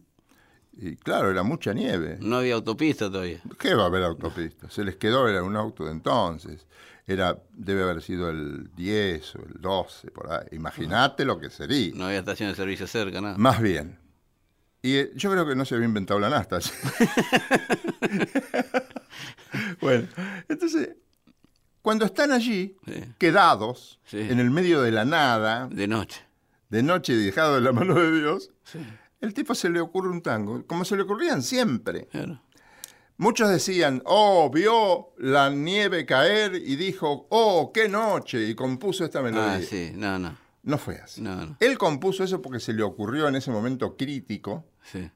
Y 0.76 0.96
claro, 0.96 1.30
era 1.30 1.42
mucha 1.42 1.72
nieve. 1.72 2.18
no 2.20 2.38
había 2.38 2.54
autopista 2.54 3.10
todavía. 3.10 3.40
¿Qué 3.58 3.74
va 3.74 3.84
a 3.84 3.86
haber 3.86 4.02
autopista? 4.02 4.68
Se 4.70 4.84
les 4.84 4.96
quedó, 4.96 5.28
era 5.28 5.42
un 5.42 5.56
auto 5.56 5.84
de 5.84 5.92
entonces. 5.92 6.66
Era, 7.06 7.38
debe 7.52 7.82
haber 7.82 8.02
sido 8.02 8.30
el 8.30 8.70
10 8.74 9.36
o 9.36 9.38
el 9.42 9.60
12, 9.60 10.10
por 10.10 10.32
ahí. 10.32 10.46
Imagínate 10.52 11.24
lo 11.24 11.38
que 11.38 11.50
sería. 11.50 11.92
No 11.94 12.06
había 12.06 12.20
estación 12.20 12.48
de 12.48 12.54
servicio 12.56 12.86
cerca, 12.86 13.20
nada. 13.20 13.36
Más 13.36 13.60
bien. 13.60 13.98
Y 14.82 14.96
eh, 14.96 15.10
yo 15.14 15.30
creo 15.30 15.46
que 15.46 15.54
no 15.54 15.64
se 15.64 15.74
había 15.76 15.86
inventado 15.86 16.18
la 16.20 16.30
nasta. 16.30 16.58
bueno, 19.80 20.08
entonces, 20.48 20.90
cuando 21.82 22.04
están 22.06 22.32
allí, 22.32 22.76
Sí. 22.86 23.04
quedados, 23.18 24.00
Sí. 24.06 24.18
en 24.20 24.40
el 24.40 24.50
medio 24.50 24.82
de 24.82 24.90
la 24.90 25.04
nada, 25.04 25.68
De 25.70 25.86
noche. 25.86 26.22
de 26.70 26.82
noche 26.82 27.12
y 27.12 27.16
dejado 27.24 27.54
de 27.56 27.60
la 27.60 27.72
mano 27.72 27.94
de 27.94 28.12
Dios, 28.20 28.50
el 29.24 29.34
tipo 29.34 29.54
se 29.54 29.68
le 29.68 29.80
ocurre 29.80 30.10
un 30.10 30.22
tango, 30.22 30.64
como 30.66 30.84
se 30.84 30.96
le 30.96 31.02
ocurrían 31.02 31.42
siempre. 31.42 32.06
Claro. 32.06 32.40
Muchos 33.16 33.48
decían, 33.48 34.02
oh, 34.06 34.50
vio 34.50 35.12
la 35.18 35.48
nieve 35.50 36.04
caer 36.04 36.54
y 36.56 36.76
dijo, 36.76 37.26
oh, 37.30 37.70
qué 37.72 37.88
noche, 37.88 38.42
y 38.48 38.54
compuso 38.54 39.04
esta 39.04 39.22
melodía. 39.22 39.54
Ah, 39.54 39.62
sí, 39.62 39.92
no, 39.94 40.18
no. 40.18 40.36
No 40.64 40.78
fue 40.78 40.96
así. 40.96 41.20
No, 41.20 41.34
no. 41.44 41.56
Él 41.60 41.76
compuso 41.78 42.24
eso 42.24 42.40
porque 42.40 42.58
se 42.58 42.72
le 42.72 42.82
ocurrió 42.82 43.28
en 43.28 43.36
ese 43.36 43.50
momento 43.50 43.96
crítico 43.96 44.64
Sí. 44.82 45.10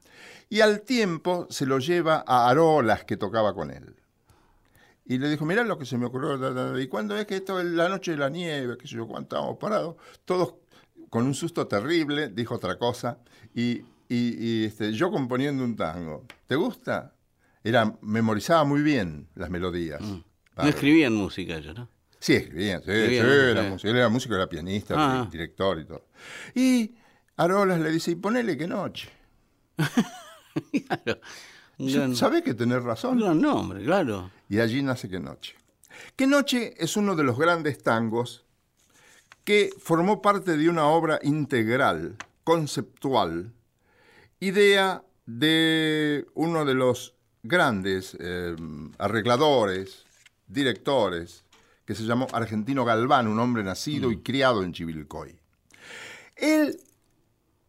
y 0.49 0.61
al 0.61 0.81
tiempo 0.81 1.47
se 1.49 1.65
lo 1.65 1.79
lleva 1.79 2.23
a 2.25 2.49
Arolas 2.49 3.03
que 3.03 3.17
tocaba 3.17 3.53
con 3.53 3.69
él. 3.71 3.95
Y 5.05 5.17
le 5.17 5.27
dijo, 5.29 5.43
mirá 5.45 5.63
lo 5.63 5.77
que 5.79 5.85
se 5.85 5.97
me 5.97 6.05
ocurrió. 6.05 6.37
da, 6.37 6.51
da, 6.51 6.71
da". 6.71 6.81
Y 6.81 6.87
cuando 6.87 7.17
es 7.17 7.25
que 7.25 7.35
esto 7.37 7.59
es 7.59 7.65
la 7.65 7.89
noche 7.89 8.11
de 8.11 8.17
la 8.17 8.29
nieve, 8.29 8.77
qué 8.77 8.87
sé 8.87 8.95
yo, 8.95 9.07
cuánto 9.07 9.35
estábamos 9.35 9.57
parados, 9.57 9.95
todos 10.23 10.53
con 11.09 11.25
un 11.25 11.33
susto 11.33 11.65
terrible, 11.67 12.29
dijo 12.29 12.53
otra 12.55 12.77
cosa. 12.77 13.17
Y, 13.55 13.81
y- 14.09 14.35
y, 14.63 14.65
este, 14.65 14.91
yo 14.91 15.11
componiendo 15.11 15.63
un 15.63 15.75
tango. 15.75 16.25
¿Te 16.47 16.55
gusta? 16.55 17.13
Era, 17.63 17.95
memorizaba 18.01 18.63
muy 18.65 18.81
bien 18.81 19.29
las 19.35 19.49
melodías. 19.49 20.01
No 20.01 20.23
Padre. 20.55 20.71
escribían 20.71 21.13
música 21.13 21.55
ellos, 21.57 21.75
¿no? 21.77 21.87
Sí, 22.19 22.33
escribían, 22.33 22.81
sí, 22.83 22.91
Escribían, 22.91 23.25
sí, 23.25 23.31
¿no? 23.31 23.33
era 23.43 23.63
Sí. 23.63 23.69
músico, 23.69 23.89
él 23.89 23.95
era 23.97 24.09
músico, 24.09 24.35
era 24.35 24.49
pianista, 24.49 24.95
Ah. 24.97 25.23
di- 25.25 25.31
director 25.31 25.79
y 25.79 25.85
todo. 25.85 26.07
Y 26.55 26.95
Arolas 27.37 27.79
le 27.79 27.91
dice, 27.91 28.11
y 28.11 28.15
ponele 28.15 28.57
que 28.57 28.67
noche. 28.67 29.09
Claro. 30.87 31.21
Gran, 31.77 32.15
¿Sabés 32.15 32.41
que 32.43 32.53
tenés 32.53 32.83
razón? 32.83 33.19
gran 33.19 33.39
nombre, 33.39 33.83
claro. 33.85 34.31
Y 34.49 34.59
allí 34.59 34.81
nace 34.81 35.07
Que 35.07 35.19
Noche. 35.19 35.55
Que 36.17 36.27
Noche 36.27 36.73
es 36.77 36.97
uno 36.97 37.15
de 37.15 37.23
los 37.23 37.37
grandes 37.37 37.81
tangos 37.81 38.45
que 39.45 39.69
formó 39.79 40.21
parte 40.21 40.57
de 40.57 40.67
una 40.69 40.85
obra 40.87 41.19
integral, 41.23 42.17
conceptual, 42.43 43.53
idea 44.39 45.03
de 45.25 46.25
uno 46.33 46.65
de 46.65 46.73
los 46.73 47.15
grandes 47.43 48.17
eh, 48.19 48.55
arregladores, 48.97 50.05
directores, 50.47 51.43
que 51.85 51.95
se 51.95 52.03
llamó 52.03 52.27
Argentino 52.33 52.85
Galván, 52.85 53.27
un 53.27 53.39
hombre 53.39 53.63
nacido 53.63 54.11
y 54.11 54.21
criado 54.21 54.63
en 54.63 54.73
Chivilcoy. 54.73 55.39
Él 56.35 56.79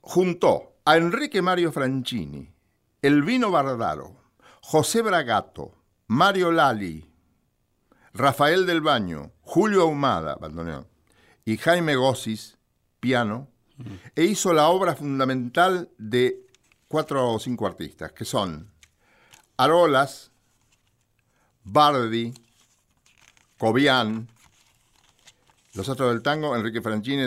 juntó 0.00 0.76
a 0.84 0.96
Enrique 0.96 1.42
Mario 1.42 1.72
Franchini, 1.72 2.48
Elvino 3.02 3.50
Bardaro, 3.50 4.16
José 4.60 5.02
Bragato, 5.02 5.74
Mario 6.06 6.52
Lali, 6.52 7.06
Rafael 8.12 8.66
del 8.66 8.80
Baño, 8.80 9.32
Julio 9.40 9.82
Ahumada, 9.82 10.36
bandoneón, 10.36 10.86
y 11.44 11.56
Jaime 11.56 11.96
Gossis, 11.96 12.58
piano, 13.00 13.48
e 14.14 14.24
hizo 14.24 14.52
la 14.52 14.68
obra 14.68 14.94
fundamental 14.94 15.90
de 15.96 16.46
cuatro 16.90 17.34
o 17.34 17.38
cinco 17.38 17.68
artistas, 17.68 18.10
que 18.10 18.24
son 18.24 18.68
Arolas, 19.56 20.32
Bardi, 21.62 22.34
Cobian, 23.56 24.28
los 25.74 25.88
astros 25.88 26.12
del 26.12 26.20
tango, 26.20 26.56
Enrique 26.56 26.82
Franchini, 26.82 27.22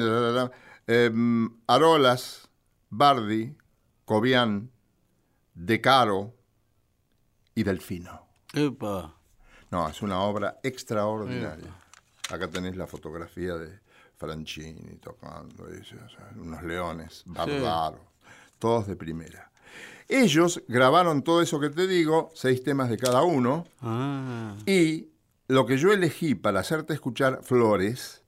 em, 0.86 1.50
Arolas, 1.68 2.50
Bardi, 2.90 3.56
Cobian, 4.04 4.70
De 5.54 5.80
Caro 5.80 6.34
y 7.56 7.64
Delfino. 7.64 8.28
Epa. 8.54 9.16
No, 9.72 9.88
es 9.88 10.02
una 10.02 10.20
obra 10.24 10.60
extraordinaria. 10.62 11.74
Acá 12.30 12.50
tenés 12.50 12.76
la 12.76 12.86
fotografía 12.86 13.54
de 13.54 13.80
Franchini 14.18 14.98
tocando, 14.98 15.70
eso, 15.70 15.96
o 16.06 16.10
sea, 16.10 16.32
unos 16.36 16.62
leones, 16.64 17.24
bárbaros, 17.26 18.02
todos 18.60 18.88
de 18.88 18.98
primera. 18.98 19.53
Ellos 20.08 20.62
grabaron 20.68 21.24
todo 21.24 21.42
eso 21.42 21.60
que 21.60 21.70
te 21.70 21.88
digo, 21.88 22.30
seis 22.34 22.64
temas 22.64 22.90
de 22.90 22.98
cada 22.98 23.24
uno, 23.24 23.66
Ah. 23.82 24.56
y 24.66 25.08
lo 25.48 25.66
que 25.66 25.78
yo 25.78 25.92
elegí 25.94 26.36
para 26.36 26.60
hacerte 26.62 26.94
escuchar 26.94 27.40
Flores 27.44 28.22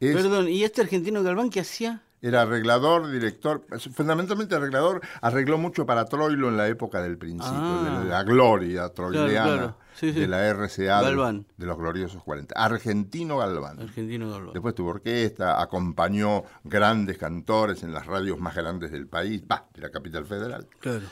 es, 0.00 0.14
Perdón, 0.14 0.48
¿y 0.48 0.64
este 0.64 0.80
argentino 0.82 1.22
Galván 1.22 1.50
qué 1.50 1.60
hacía? 1.60 2.02
Era 2.20 2.42
arreglador, 2.42 3.10
director, 3.10 3.64
fundamentalmente 3.92 4.54
arreglador, 4.54 5.00
arregló 5.22 5.56
mucho 5.58 5.86
para 5.86 6.04
Troilo 6.06 6.48
en 6.48 6.56
la 6.56 6.66
época 6.68 7.00
del 7.00 7.16
principio, 7.18 7.52
Ah. 7.54 8.00
de 8.02 8.08
la 8.10 8.22
gloria 8.24 8.88
troileana, 8.88 9.44
claro. 9.52 9.76
Sí, 9.94 10.12
sí. 10.12 10.20
de 10.20 10.26
la 10.28 10.46
RCA, 10.48 10.98
de- 11.00 11.04
Galván. 11.06 11.46
de 11.56 11.66
los 11.66 11.76
gloriosos 11.76 12.22
40. 12.22 12.54
Argentino 12.56 13.38
Galván. 13.38 13.80
Argentino 13.80 14.30
Galván. 14.30 14.52
Después 14.52 14.74
tuvo 14.74 14.90
orquesta, 14.90 15.60
acompañó 15.60 16.44
grandes 16.64 17.18
cantores 17.18 17.82
en 17.82 17.92
las 17.92 18.06
radios 18.06 18.38
más 18.38 18.54
grandes 18.54 18.90
del 18.92 19.06
país, 19.08 19.42
va, 19.50 19.66
de 19.74 19.80
la 19.82 19.90
capital 19.90 20.24
federal. 20.26 20.66
Claro. 20.80 21.02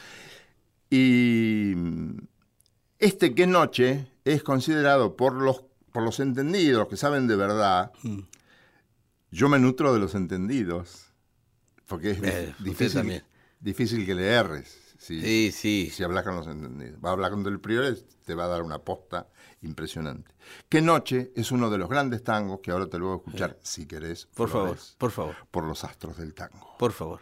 Y 0.91 1.75
este 2.99 3.35
Qué 3.35 3.47
Noche 3.47 4.07
es 4.25 4.43
considerado 4.43 5.17
por 5.17 5.33
los, 5.35 5.65
por 5.93 6.03
los 6.03 6.21
entendidos, 6.21 6.79
los 6.81 6.89
que 6.89 6.97
saben 6.97 7.27
de 7.27 7.37
verdad. 7.37 7.93
Mm. 8.03 8.21
Yo 9.31 9.49
me 9.49 9.59
nutro 9.59 9.93
de 9.93 10.01
los 10.01 10.15
entendidos, 10.15 11.13
porque 11.87 12.13
es 12.13 12.23
Eh, 12.23 12.55
difícil, 12.59 12.93
también. 13.01 13.25
difícil 13.61 14.07
que 14.07 14.15
le 14.15 14.27
erres. 14.29 14.95
Si, 14.99 15.21
Sí, 15.21 15.53
sí. 15.53 15.91
si 15.95 16.03
hablas 16.05 16.25
con 16.25 16.37
los 16.37 16.47
entendidos. 16.47 16.99
Va 17.05 17.11
a 17.11 17.13
hablar 17.13 17.31
con 17.33 17.43
Del 17.45 17.61
Priore, 17.61 17.95
te 18.25 18.35
va 18.35 18.45
a 18.45 18.49
dar 18.49 18.63
una 18.63 18.79
posta 18.79 19.29
impresionante. 19.61 20.33
Qué 20.69 20.81
Noche 20.81 21.33
es 21.37 21.53
uno 21.53 21.69
de 21.71 21.77
los 21.79 21.89
grandes 21.91 22.25
tangos 22.25 22.61
que 22.63 22.71
ahora 22.71 22.87
te 22.89 22.99
lo 22.99 23.07
voy 23.07 23.15
a 23.15 23.17
escuchar, 23.19 23.59
si 23.63 23.87
querés. 23.87 24.27
Por 24.35 24.49
favor, 24.49 24.79
por 24.97 25.11
favor, 25.11 25.35
Por 25.51 25.65
los 25.65 25.85
astros 25.85 26.17
del 26.17 26.33
tango. 26.35 26.77
por 26.79 26.93
favor. 26.93 27.21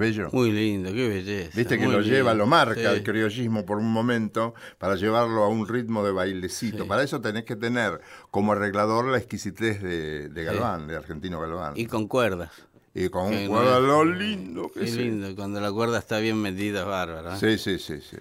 Bello? 0.00 0.28
Muy 0.32 0.50
lindo, 0.50 0.92
qué 0.92 1.08
belleza. 1.08 1.50
Viste 1.56 1.78
que 1.78 1.86
lo 1.86 2.00
lleva, 2.00 2.34
lo 2.34 2.46
marca 2.48 2.74
Sí. 2.80 2.86
el 2.86 3.02
criollismo 3.04 3.64
por 3.64 3.78
un 3.78 3.92
momento 3.92 4.54
para 4.78 4.96
llevarlo 4.96 5.44
a 5.44 5.48
un 5.48 5.68
ritmo 5.68 6.02
de 6.04 6.10
bailecito. 6.10 6.82
Sí. 6.82 6.88
Para 6.88 7.04
eso 7.04 7.20
tenés 7.20 7.44
que 7.44 7.54
tener 7.54 8.00
como 8.32 8.50
arreglador 8.52 9.04
la 9.06 9.18
exquisitez 9.18 9.80
de, 9.82 10.28
de 10.28 10.44
Galván, 10.44 10.88
de 10.88 10.96
Argentino 10.96 11.38
Galván. 11.40 11.74
Y 11.76 11.86
con 11.86 12.08
cuerdas. 12.08 12.50
Y 12.92 13.08
con 13.08 13.26
un 13.26 13.34
es- 13.34 13.48
lo 13.48 14.04
lindo 14.04 14.68
que 14.74 14.80
Qué 14.80 14.90
lindo, 14.90 15.36
cuando 15.36 15.60
la 15.60 15.70
cuerda 15.70 15.98
está 15.98 16.18
bien 16.18 16.42
metida, 16.42 16.80
es 16.80 16.86
bárbaro. 16.86 17.34
¿eh? 17.34 17.36
Sí, 17.38 17.56
sí, 17.56 17.78
sí, 17.78 18.00
sí. 18.00 18.16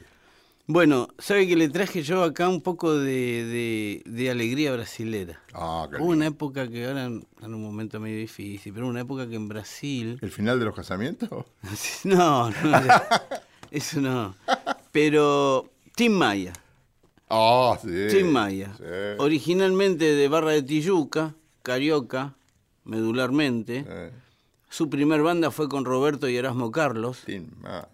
Bueno, 0.71 1.07
¿sabe 1.17 1.47
que 1.47 1.55
le 1.55 1.67
traje 1.67 2.03
yo 2.03 2.21
acá 2.21 2.47
un 2.47 2.61
poco 2.61 2.95
de, 2.95 3.43
de- 3.43 4.03
de 4.05 4.29
alegría 4.29 4.71
brasilera? 4.71 5.41
Ah, 5.51 5.87
qué 5.89 5.97
Hubo 5.97 6.09
una 6.11 6.27
época 6.27 6.67
que 6.67 6.85
ahora 6.85 7.05
en 7.05 7.25
un 7.41 7.63
momento 7.63 7.99
medio 7.99 8.19
difícil, 8.19 8.71
pero 8.71 8.87
una 8.87 9.01
época 9.01 9.27
que 9.27 9.33
en 9.35 9.47
Brasil... 9.47 10.19
¿El 10.21 10.29
final 10.29 10.59
de 10.59 10.65
los 10.65 10.75
casamientos? 10.75 11.45
No, 12.03 12.51
no, 12.51 12.55
eso 13.71 13.99
no. 13.99 14.35
Pero 14.91 15.67
Tim 15.95 16.11
Maya, 16.13 16.53
Ah, 17.31 17.75
sí. 17.81 17.89
Tim 18.11 18.27
Maya, 18.29 18.71
sí. 18.77 18.83
originalmente 19.17 20.05
de 20.13 20.27
Barra 20.27 20.51
de 20.51 20.61
Tijuca, 20.61 21.33
Carioca, 21.63 22.35
medularmente. 22.85 23.85
Eh, 23.87 24.11
Su 24.69 24.87
primer 24.87 25.23
banda 25.23 25.49
fue 25.49 25.67
con 25.67 25.83
Roberto 25.83 26.29
y 26.29 26.37
Erasmo 26.37 26.69
Carlos. 26.69 27.23
Tim 27.25 27.47
Maya. 27.59 27.89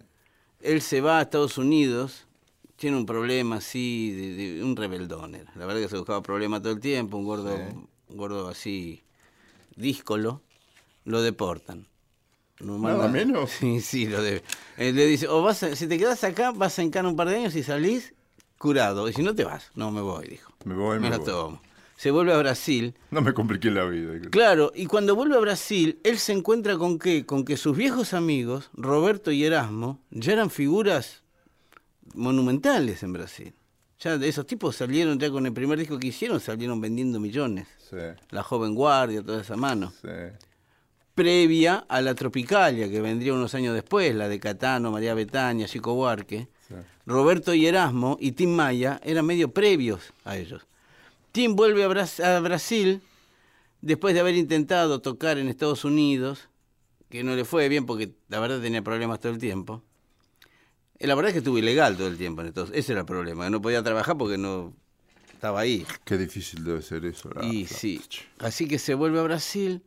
Él 0.60 0.82
se 0.82 1.00
va 1.00 1.18
a 1.20 1.22
Estados 1.22 1.56
Unidos, 1.58 2.25
tiene 2.76 2.96
un 2.96 3.06
problema 3.06 3.56
así, 3.56 4.10
de, 4.12 4.34
de- 4.34 4.62
un 4.64 4.76
rebeldón 4.76 5.34
era. 5.34 5.50
La 5.56 5.66
verdad 5.66 5.80
que 5.82 5.88
se 5.88 5.96
buscaba 5.96 6.22
problemas 6.22 6.62
todo 6.62 6.72
el 6.72 6.80
tiempo, 6.80 7.16
un 7.16 7.24
gordo, 7.24 7.56
un 8.08 8.16
gordo 8.16 8.48
así, 8.48 9.02
díscolo, 9.76 10.42
lo 11.04 11.22
deportan. 11.22 11.86
Nada 12.60 13.08
menos. 13.08 13.50
Sí, 13.60 13.80
sí, 13.80 14.06
lo 14.06 14.22
debe. 14.22 14.42
Él 14.76 14.96
le 14.96 15.06
dice, 15.06 15.28
o 15.28 15.42
vas 15.42 15.62
a- 15.62 15.76
si 15.76 15.86
te 15.86 15.98
quedas 15.98 16.24
acá, 16.24 16.52
vas 16.52 16.78
a 16.78 16.82
encarar 16.82 17.10
un 17.10 17.16
par 17.16 17.28
de 17.28 17.36
años 17.36 17.54
y 17.56 17.62
salís 17.62 18.14
curado. 18.58 19.08
Y 19.08 19.12
si 19.12 19.22
no 19.22 19.34
te 19.34 19.44
vas, 19.44 19.70
no 19.74 19.90
me 19.90 20.00
voy, 20.00 20.26
dijo. 20.28 20.52
Me 20.64 20.74
voy, 20.74 20.98
me 20.98 21.10
la 21.10 21.18
voy. 21.18 21.26
tomo. 21.26 21.60
Se 21.98 22.10
vuelve 22.10 22.32
a 22.34 22.38
Brasil. 22.38 22.94
No 23.10 23.22
me 23.22 23.32
compliqué 23.32 23.70
la 23.70 23.84
vida. 23.86 24.12
Claro, 24.30 24.70
y 24.74 24.84
cuando 24.86 25.14
vuelve 25.16 25.36
a 25.36 25.40
Brasil, 25.40 25.98
él 26.04 26.18
se 26.18 26.32
encuentra 26.32 26.76
con 26.76 26.98
qué? 26.98 27.24
Con 27.24 27.44
que 27.44 27.56
sus 27.56 27.74
viejos 27.76 28.12
amigos, 28.12 28.70
Roberto 28.74 29.30
y 29.32 29.44
Erasmo, 29.44 29.98
ya 30.10 30.32
eran 30.34 30.50
figuras 30.50 31.22
monumentales 32.14 33.02
en 33.02 33.12
Brasil. 33.12 33.54
Ya 33.98 34.18
de 34.18 34.28
esos 34.28 34.46
tipos 34.46 34.76
salieron 34.76 35.18
ya 35.18 35.30
con 35.30 35.46
el 35.46 35.52
primer 35.52 35.78
disco 35.78 35.98
que 35.98 36.08
hicieron, 36.08 36.38
salieron 36.40 36.80
vendiendo 36.80 37.18
millones. 37.18 37.66
Sí, 37.88 37.96
La 38.30 38.42
joven 38.42 38.74
guardia, 38.74 39.22
toda 39.22 39.40
esa 39.40 39.56
mano. 39.56 39.92
sí. 40.02 40.08
Previa 41.14 41.86
a 41.88 42.02
la 42.02 42.14
Tropicalia, 42.14 42.90
que 42.90 43.00
vendría 43.00 43.32
unos 43.32 43.54
años 43.54 43.74
después, 43.74 44.14
la 44.14 44.28
de 44.28 44.38
Catano, 44.38 44.90
María 44.90 45.14
Betania, 45.14 45.66
Chico 45.66 45.94
Buarque. 45.94 46.48
Sí. 46.68 46.74
Roberto 47.06 47.54
y 47.54 47.64
Erasmo 47.66 48.18
y 48.20 48.32
Tim 48.32 48.50
Maya 48.50 49.00
eran 49.02 49.24
medio 49.24 49.50
previos 49.50 50.12
a 50.24 50.36
ellos. 50.36 50.66
Tim 51.32 51.56
vuelve 51.56 51.84
a, 51.84 51.88
Bras- 51.88 52.20
a 52.20 52.38
Brasil 52.40 53.00
después 53.80 54.12
de 54.12 54.20
haber 54.20 54.34
intentado 54.34 55.00
tocar 55.00 55.38
en 55.38 55.48
Estados 55.48 55.86
Unidos, 55.86 56.50
que 57.08 57.24
no 57.24 57.34
le 57.34 57.46
fue 57.46 57.70
bien 57.70 57.86
porque 57.86 58.12
la 58.28 58.38
verdad 58.40 58.60
tenía 58.60 58.82
problemas 58.82 59.18
todo 59.20 59.32
el 59.32 59.38
tiempo. 59.38 59.82
Eh, 60.98 61.06
La 61.06 61.14
verdad 61.14 61.28
es 61.30 61.32
que 61.34 61.38
estuvo 61.38 61.58
ilegal 61.58 61.96
todo 61.96 62.08
el 62.08 62.16
tiempo 62.16 62.40
en 62.42 62.48
Estados 62.48 62.70
Ese 62.74 62.92
era 62.92 63.00
el 63.02 63.06
problema, 63.06 63.48
no 63.50 63.60
podía 63.60 63.82
trabajar 63.82 64.16
porque 64.16 64.38
no 64.38 64.74
estaba 65.32 65.60
ahí. 65.60 65.86
Qué 66.04 66.16
difícil 66.16 66.64
debe 66.64 66.82
ser 66.82 67.04
eso. 67.04 67.30
la- 67.34 67.44
Y 67.44 67.62
la- 67.64 67.68
sí, 67.68 68.00
así 68.38 68.66
que 68.68 68.78
se 68.78 68.94
vuelve 68.94 69.20
a 69.20 69.22
Brasil 69.22 69.82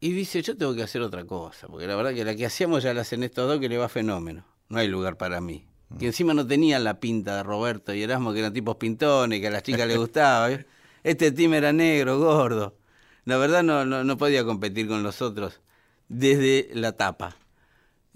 y 0.00 0.12
dice, 0.12 0.42
yo 0.42 0.56
tengo 0.56 0.74
que 0.74 0.82
hacer 0.82 1.02
otra 1.02 1.24
cosa, 1.24 1.66
porque 1.68 1.86
la 1.86 1.96
verdad 1.96 2.14
que 2.14 2.24
la 2.24 2.36
que 2.36 2.46
hacíamos 2.46 2.82
ya 2.82 2.94
la 2.94 3.00
hacen 3.00 3.22
estos 3.22 3.48
dos 3.48 3.58
que 3.60 3.68
le 3.68 3.78
va 3.78 3.88
fenómeno, 3.88 4.44
no 4.68 4.78
hay 4.78 4.88
lugar 4.88 5.16
para 5.16 5.40
mí. 5.40 5.64
Mm. 5.88 5.98
Que 5.98 6.06
encima 6.06 6.34
no 6.34 6.46
tenía 6.46 6.78
la 6.78 7.00
pinta 7.00 7.36
de 7.36 7.42
Roberto 7.42 7.94
y 7.94 8.02
Erasmo, 8.02 8.32
que 8.32 8.40
eran 8.40 8.52
tipos 8.52 8.76
pintones, 8.76 9.40
que 9.40 9.46
a 9.46 9.50
las 9.50 9.62
chicas 9.62 9.86
les 9.86 9.96
gustaba. 9.98 10.52
¿eh? 10.52 10.66
Este 11.04 11.30
team 11.30 11.54
era 11.54 11.72
negro, 11.72 12.18
gordo. 12.18 12.76
La 13.24 13.36
verdad 13.36 13.62
no, 13.62 13.84
no, 13.84 14.02
no 14.02 14.16
podía 14.16 14.44
competir 14.44 14.88
con 14.88 15.02
los 15.04 15.22
otros 15.22 15.60
desde 16.08 16.68
la 16.74 16.92
tapa. 16.92 17.36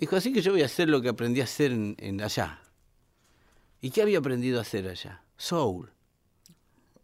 Dijo, 0.00 0.16
así 0.16 0.32
que 0.32 0.40
yo 0.40 0.52
voy 0.52 0.62
a 0.62 0.66
hacer 0.66 0.88
lo 0.88 1.02
que 1.02 1.10
aprendí 1.10 1.40
a 1.42 1.44
hacer 1.44 1.72
en, 1.72 1.94
en 1.98 2.22
allá. 2.22 2.58
¿Y 3.82 3.90
qué 3.90 4.00
había 4.02 4.18
aprendido 4.18 4.58
a 4.58 4.62
hacer 4.62 4.88
allá? 4.88 5.22
Soul. 5.36 5.90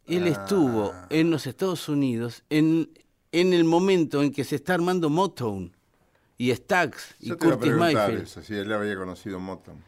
Él 0.07 0.27
estuvo 0.27 0.93
Ah. 0.95 1.07
en 1.11 1.31
los 1.31 1.47
Estados 1.47 1.89
Unidos 1.89 2.43
en, 2.49 2.89
en 3.33 3.53
el 3.53 3.65
momento 3.65 4.23
en 4.23 4.33
que 4.33 4.45
se 4.45 4.57
está 4.57 4.75
armando 4.75 5.11
Motown 5.11 5.77
y 6.39 6.53
Stax 6.55 7.17
y 7.21 7.29
Yo 7.29 7.37
te 7.37 7.47
Curtis 7.47 7.73
Mayfield. 7.75 8.23
eso, 8.23 8.43
si 8.43 8.55
él 8.55 8.73
había 8.73 8.97
conocido 8.97 9.39
Motown. 9.41 9.83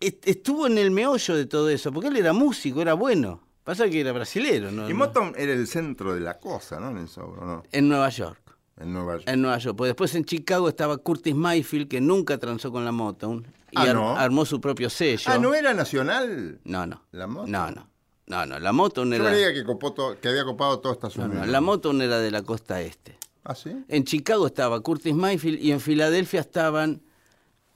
Est- 0.00 0.26
Estuvo 0.28 0.66
en 0.66 0.76
el 0.78 0.90
meollo 0.90 1.34
de 1.36 1.46
todo 1.46 1.68
eso, 1.70 1.92
porque 1.92 2.08
él 2.08 2.16
era 2.16 2.32
músico, 2.32 2.82
era 2.82 2.94
bueno. 2.94 3.42
Pasa 3.64 3.88
que 3.88 4.00
era 4.00 4.12
brasilero, 4.12 4.70
¿no? 4.72 4.88
Y 4.88 4.94
Motown 4.94 5.34
era 5.36 5.52
el 5.52 5.66
centro 5.66 6.14
de 6.14 6.20
la 6.20 6.38
cosa, 6.38 6.78
¿no? 6.80 6.90
En 6.90 6.98
el 6.98 7.08
soul, 7.08 7.38
¿o 7.38 7.44
¿no? 7.44 7.62
En 7.72 7.88
Nueva 7.88 8.08
York. 8.08 8.49
En 8.80 8.92
Nueva 8.92 9.12
York. 9.14 9.24
En 9.28 9.42
Nueva 9.42 9.58
York. 9.58 9.76
Pues 9.76 9.88
después 9.90 10.14
en 10.14 10.24
Chicago 10.24 10.68
estaba 10.68 10.96
Curtis 10.98 11.34
Mayfield, 11.34 11.86
que 11.88 12.00
nunca 12.00 12.38
transó 12.38 12.72
con 12.72 12.84
la 12.84 12.92
Motown. 12.92 13.46
Y 13.72 13.78
Ah, 13.78 13.82
ar- 13.82 13.94
¿no? 13.94 14.16
armó 14.16 14.44
su 14.44 14.60
propio 14.60 14.90
sello. 14.90 15.24
Ah, 15.26 15.38
¿no 15.38 15.54
era 15.54 15.74
nacional? 15.74 16.58
No, 16.64 16.86
no. 16.86 17.02
¿La 17.12 17.26
Motown? 17.26 17.50
No, 17.52 17.70
no. 17.70 17.88
No, 18.26 18.46
no. 18.46 18.58
La 18.58 18.72
Motown 18.72 19.10
Yo 19.10 19.16
era. 19.16 19.30
creía 19.30 19.52
que, 19.52 19.64
copó 19.64 19.94
que 20.20 20.28
había 20.28 20.44
copado 20.44 20.80
todo 20.80 20.92
Estados 20.92 21.16
no, 21.18 21.24
Unidos. 21.26 21.46
no, 21.46 21.52
la 21.52 21.60
Motown 21.60 22.00
era 22.02 22.18
de 22.20 22.30
la 22.30 22.42
costa 22.42 22.80
este. 22.80 23.18
¿Ah, 23.44 23.54
sí? 23.54 23.70
En 23.88 24.04
Chicago 24.04 24.46
estaba 24.46 24.80
Curtis 24.80 25.14
Mayfield 25.14 25.60
y 25.60 25.72
en 25.72 25.80
Filadelfia 25.80 26.40
estaban 26.40 27.02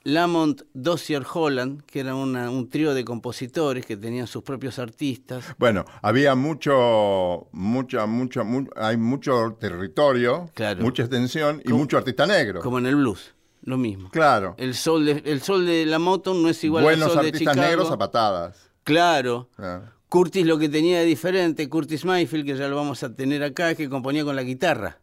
Lamont 0.05 0.61
Dozier 0.75 1.25
Holland, 1.33 1.83
que 1.87 2.01
era 2.01 2.15
una- 2.15 2.51
un 2.51 2.69
trío 2.69 2.93
de 2.93 3.05
compositores 3.07 3.87
que 3.87 3.97
tenían 3.97 4.27
sus 4.27 4.43
propios 4.43 4.79
artistas. 4.79 5.45
Bueno, 5.59 5.87
había 6.03 6.35
mucho, 6.35 7.49
mucha, 7.53 8.05
mucha, 8.07 8.43
mu- 8.43 8.69
hay 8.77 8.99
mucho 8.99 9.57
territorio, 9.59 10.51
Claro. 10.55 10.83
mucha 10.83 11.03
extensión 11.05 11.61
y 11.65 11.71
Como- 11.71 11.79
mucho 11.79 11.97
artista 11.97 12.27
negro. 12.27 12.61
Como 12.61 12.79
en 12.79 12.87
el 12.87 12.97
blues, 12.97 13.35
lo 13.63 13.79
mismo. 13.79 14.11
Claro. 14.11 14.55
El 14.59 14.75
sol 14.75 15.07
de, 15.07 15.23
el 15.25 15.41
sol 15.41 15.65
de 15.65 15.87
la 15.87 15.99
Motown 15.99 16.43
no 16.43 16.51
es 16.51 16.63
igual 16.65 16.85
Buenos 16.85 17.07
al 17.09 17.13
sol 17.15 17.23
de 17.23 17.29
artistas 17.29 17.55
Chicago. 17.55 17.69
negros 17.71 17.91
a 17.91 17.97
patadas. 17.97 18.71
Claro. 18.85 19.49
Claro. 19.57 19.91
Curtis 20.11 20.45
lo 20.47 20.59
que 20.59 20.69
tenía 20.69 20.99
de 21.01 21.07
diferente, 21.07 21.67
Curtis 21.69 22.05
Mayfield, 22.05 22.45
que 22.45 22.57
ya 22.57 22.69
lo 22.69 22.77
vamos 22.77 23.03
a 23.03 23.15
tener 23.17 23.43
acá, 23.43 23.71
es 23.71 23.77
que 23.79 23.89
componía 23.89 24.23
con 24.23 24.37
la 24.37 24.43
guitarra. 24.43 24.99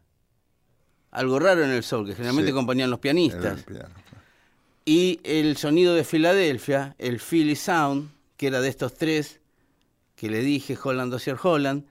Algo 1.10 1.38
raro 1.40 1.62
en 1.64 1.70
el 1.70 1.82
soul, 1.82 2.06
que 2.06 2.14
generalmente 2.14 2.52
Sí. 2.52 2.54
componían 2.54 2.88
los 2.88 3.00
pianistas. 3.00 3.58
el 3.58 3.64
piano. 3.64 3.94
Y 4.84 5.20
el 5.22 5.56
sonido 5.56 5.94
de 5.94 6.04
Filadelfia, 6.04 6.96
el 6.98 7.20
Philly 7.20 7.54
Sound, 7.56 8.10
que 8.36 8.48
era 8.48 8.60
de 8.60 8.68
estos 8.68 8.94
tres, 8.94 9.40
que 10.16 10.28
le 10.28 10.40
dije, 10.40 10.76
Holland, 10.82 11.12
Dozier 11.12 11.36
Holland, 11.40 11.84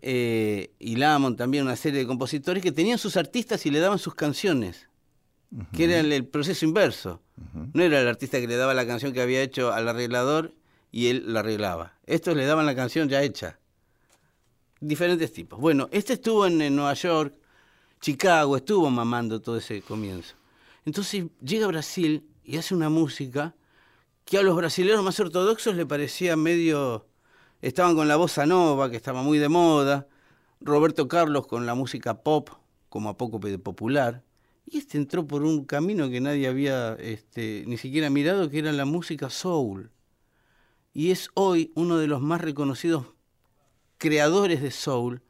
eh, 0.00 0.70
y 0.78 0.96
Lamont 0.96 1.36
también, 1.36 1.64
una 1.64 1.76
serie 1.76 2.00
de 2.00 2.06
compositores 2.06 2.62
que 2.62 2.72
tenían 2.72 2.98
sus 2.98 3.16
artistas 3.16 3.66
y 3.66 3.70
le 3.70 3.80
daban 3.80 3.98
sus 3.98 4.14
canciones, 4.14 4.88
que 5.74 5.84
era 5.84 6.00
el, 6.00 6.12
el 6.12 6.26
proceso 6.26 6.64
inverso. 6.64 7.20
No 7.72 7.82
era 7.82 8.00
el 8.00 8.08
artista 8.08 8.40
que 8.40 8.46
le 8.46 8.56
daba 8.56 8.74
la 8.74 8.86
canción 8.86 9.12
que 9.12 9.20
había 9.20 9.42
hecho 9.42 9.72
al 9.72 9.88
arreglador 9.88 10.54
y 10.90 11.08
él 11.08 11.24
la 11.32 11.40
arreglaba. 11.40 11.94
Estos 12.06 12.36
le 12.36 12.46
daban 12.46 12.66
la 12.66 12.74
canción 12.74 13.08
ya 13.08 13.22
hecha. 13.22 13.58
Diferentes 14.80 15.32
tipos. 15.32 15.58
Bueno, 15.58 15.88
este 15.92 16.14
estuvo 16.14 16.46
en, 16.46 16.60
en 16.62 16.76
Nueva 16.76 16.94
York, 16.94 17.34
Chicago, 18.00 18.56
estuvo 18.56 18.88
mamando 18.90 19.40
todo 19.40 19.58
ese 19.58 19.82
comienzo. 19.82 20.34
Entonces 20.84 21.26
llega 21.42 21.66
a 21.66 21.68
Brasil 21.68 22.27
y 22.48 22.56
hace 22.56 22.74
una 22.74 22.88
música 22.88 23.54
que 24.24 24.38
a 24.38 24.42
los 24.42 24.56
brasileños 24.56 25.04
más 25.04 25.20
ortodoxos 25.20 25.76
le 25.76 25.84
parecía 25.84 26.34
medio... 26.34 27.06
Estaban 27.60 27.94
con 27.94 28.08
la 28.08 28.16
bossa 28.16 28.46
nova, 28.46 28.88
que 28.88 28.96
estaba 28.96 29.22
muy 29.22 29.36
de 29.38 29.50
moda, 29.50 30.06
Roberto 30.60 31.08
Carlos 31.08 31.46
con 31.46 31.66
la 31.66 31.74
música 31.74 32.22
pop, 32.22 32.48
como 32.88 33.10
a 33.10 33.18
poco 33.18 33.38
popular, 33.40 34.22
y 34.64 34.78
este 34.78 34.96
entró 34.96 35.26
por 35.26 35.42
un 35.42 35.64
camino 35.64 36.08
que 36.08 36.20
nadie 36.20 36.46
había 36.46 36.94
este, 36.94 37.64
ni 37.66 37.76
siquiera 37.76 38.08
mirado, 38.08 38.48
que 38.48 38.60
era 38.60 38.72
la 38.72 38.86
música 38.86 39.28
soul. 39.28 39.90
Y 40.94 41.10
es 41.10 41.28
hoy 41.34 41.72
uno 41.74 41.98
de 41.98 42.06
los 42.06 42.22
más 42.22 42.40
reconocidos 42.40 43.08
creadores 43.98 44.62
de 44.62 44.70
soul. 44.70 45.20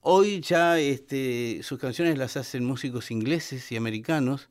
Hoy 0.00 0.40
ya 0.40 0.80
este, 0.80 1.60
sus 1.62 1.78
canciones 1.78 2.18
las 2.18 2.36
hacen 2.36 2.64
músicos 2.64 3.12
ingleses 3.12 3.70
y 3.70 3.76
americanos 3.76 4.48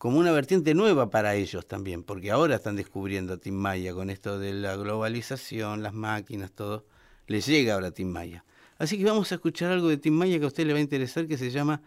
como 0.00 0.18
una 0.18 0.32
vertiente 0.32 0.72
nueva 0.72 1.10
para 1.10 1.34
ellos 1.34 1.66
también, 1.66 2.02
porque 2.02 2.30
ahora 2.30 2.54
están 2.56 2.74
descubriendo 2.74 3.34
a 3.34 3.36
Tim 3.36 3.54
Maya 3.54 3.92
con 3.92 4.08
esto 4.08 4.38
de 4.38 4.54
la 4.54 4.74
globalización, 4.76 5.82
las 5.82 5.92
máquinas, 5.92 6.50
todo. 6.52 6.86
Les 7.26 7.44
llega 7.46 7.74
ahora 7.74 7.88
a 7.88 7.90
Tim 7.90 8.08
Maya. 8.08 8.42
Así 8.78 8.96
que 8.96 9.04
vamos 9.04 9.30
a 9.30 9.34
escuchar 9.34 9.70
algo 9.72 9.88
de 9.88 9.98
Tim 9.98 10.14
Maya 10.14 10.38
que 10.38 10.44
a 10.46 10.48
usted 10.48 10.66
le 10.66 10.72
va 10.72 10.78
a 10.78 10.82
interesar, 10.82 11.26
que 11.26 11.36
se 11.36 11.50
llama 11.50 11.82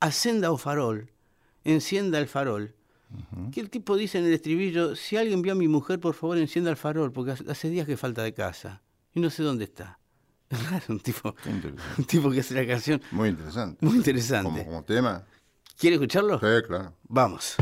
Ascenda 0.00 0.50
o 0.50 0.56
farol, 0.56 1.10
encienda 1.64 2.18
el 2.18 2.26
farol. 2.26 2.74
Que 3.52 3.60
el 3.60 3.68
tipo 3.68 3.96
dice 3.98 4.18
en 4.18 4.24
el 4.24 4.32
estribillo, 4.32 4.96
si 4.96 5.16
alguien 5.18 5.42
vio 5.42 5.52
a 5.52 5.54
mi 5.54 5.68
mujer, 5.68 6.00
por 6.00 6.14
favor 6.14 6.38
encienda 6.38 6.70
el 6.70 6.76
farol, 6.78 7.12
porque 7.12 7.32
hace- 7.32 7.68
días 7.70 7.86
que 7.86 7.96
falta 7.98 8.22
de 8.22 8.32
casa 8.32 8.80
y 9.14 9.20
no 9.20 9.28
sé 9.30 9.42
dónde 9.42 9.64
está. 9.64 9.98
Un 10.88 11.00
tipo, 11.00 11.34
un 11.98 12.04
tipo 12.04 12.30
que 12.30 12.40
hace 12.40 12.54
la 12.54 12.66
canción 12.66 13.02
Muy 13.10 13.28
interesante. 13.28 13.84
muy 13.84 13.96
interesante. 13.98 14.48
Como, 14.60 14.64
como 14.64 14.82
tema. 14.84 15.22
¿Quiere 15.78 15.94
escucharlo? 15.94 16.40
Sí, 16.40 16.66
claro. 16.66 16.92
Vamos. 17.04 17.56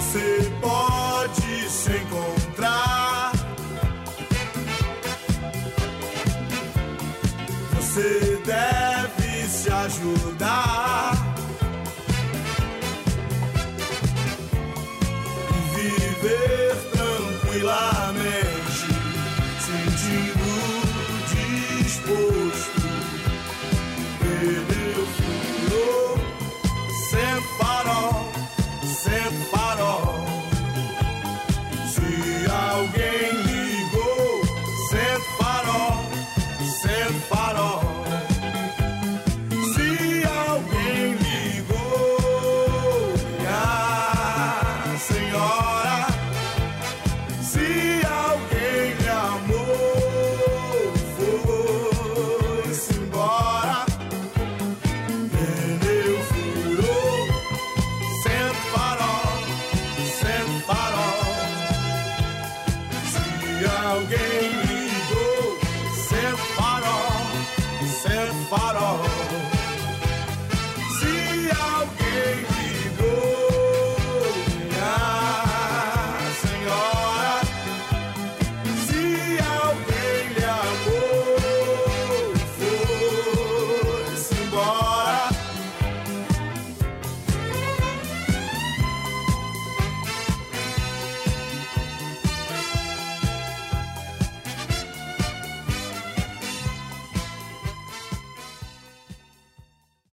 você 0.00 0.52
pode 0.60 1.68
se 1.68 1.90
encontrar. 1.90 3.32
Você 7.74 8.27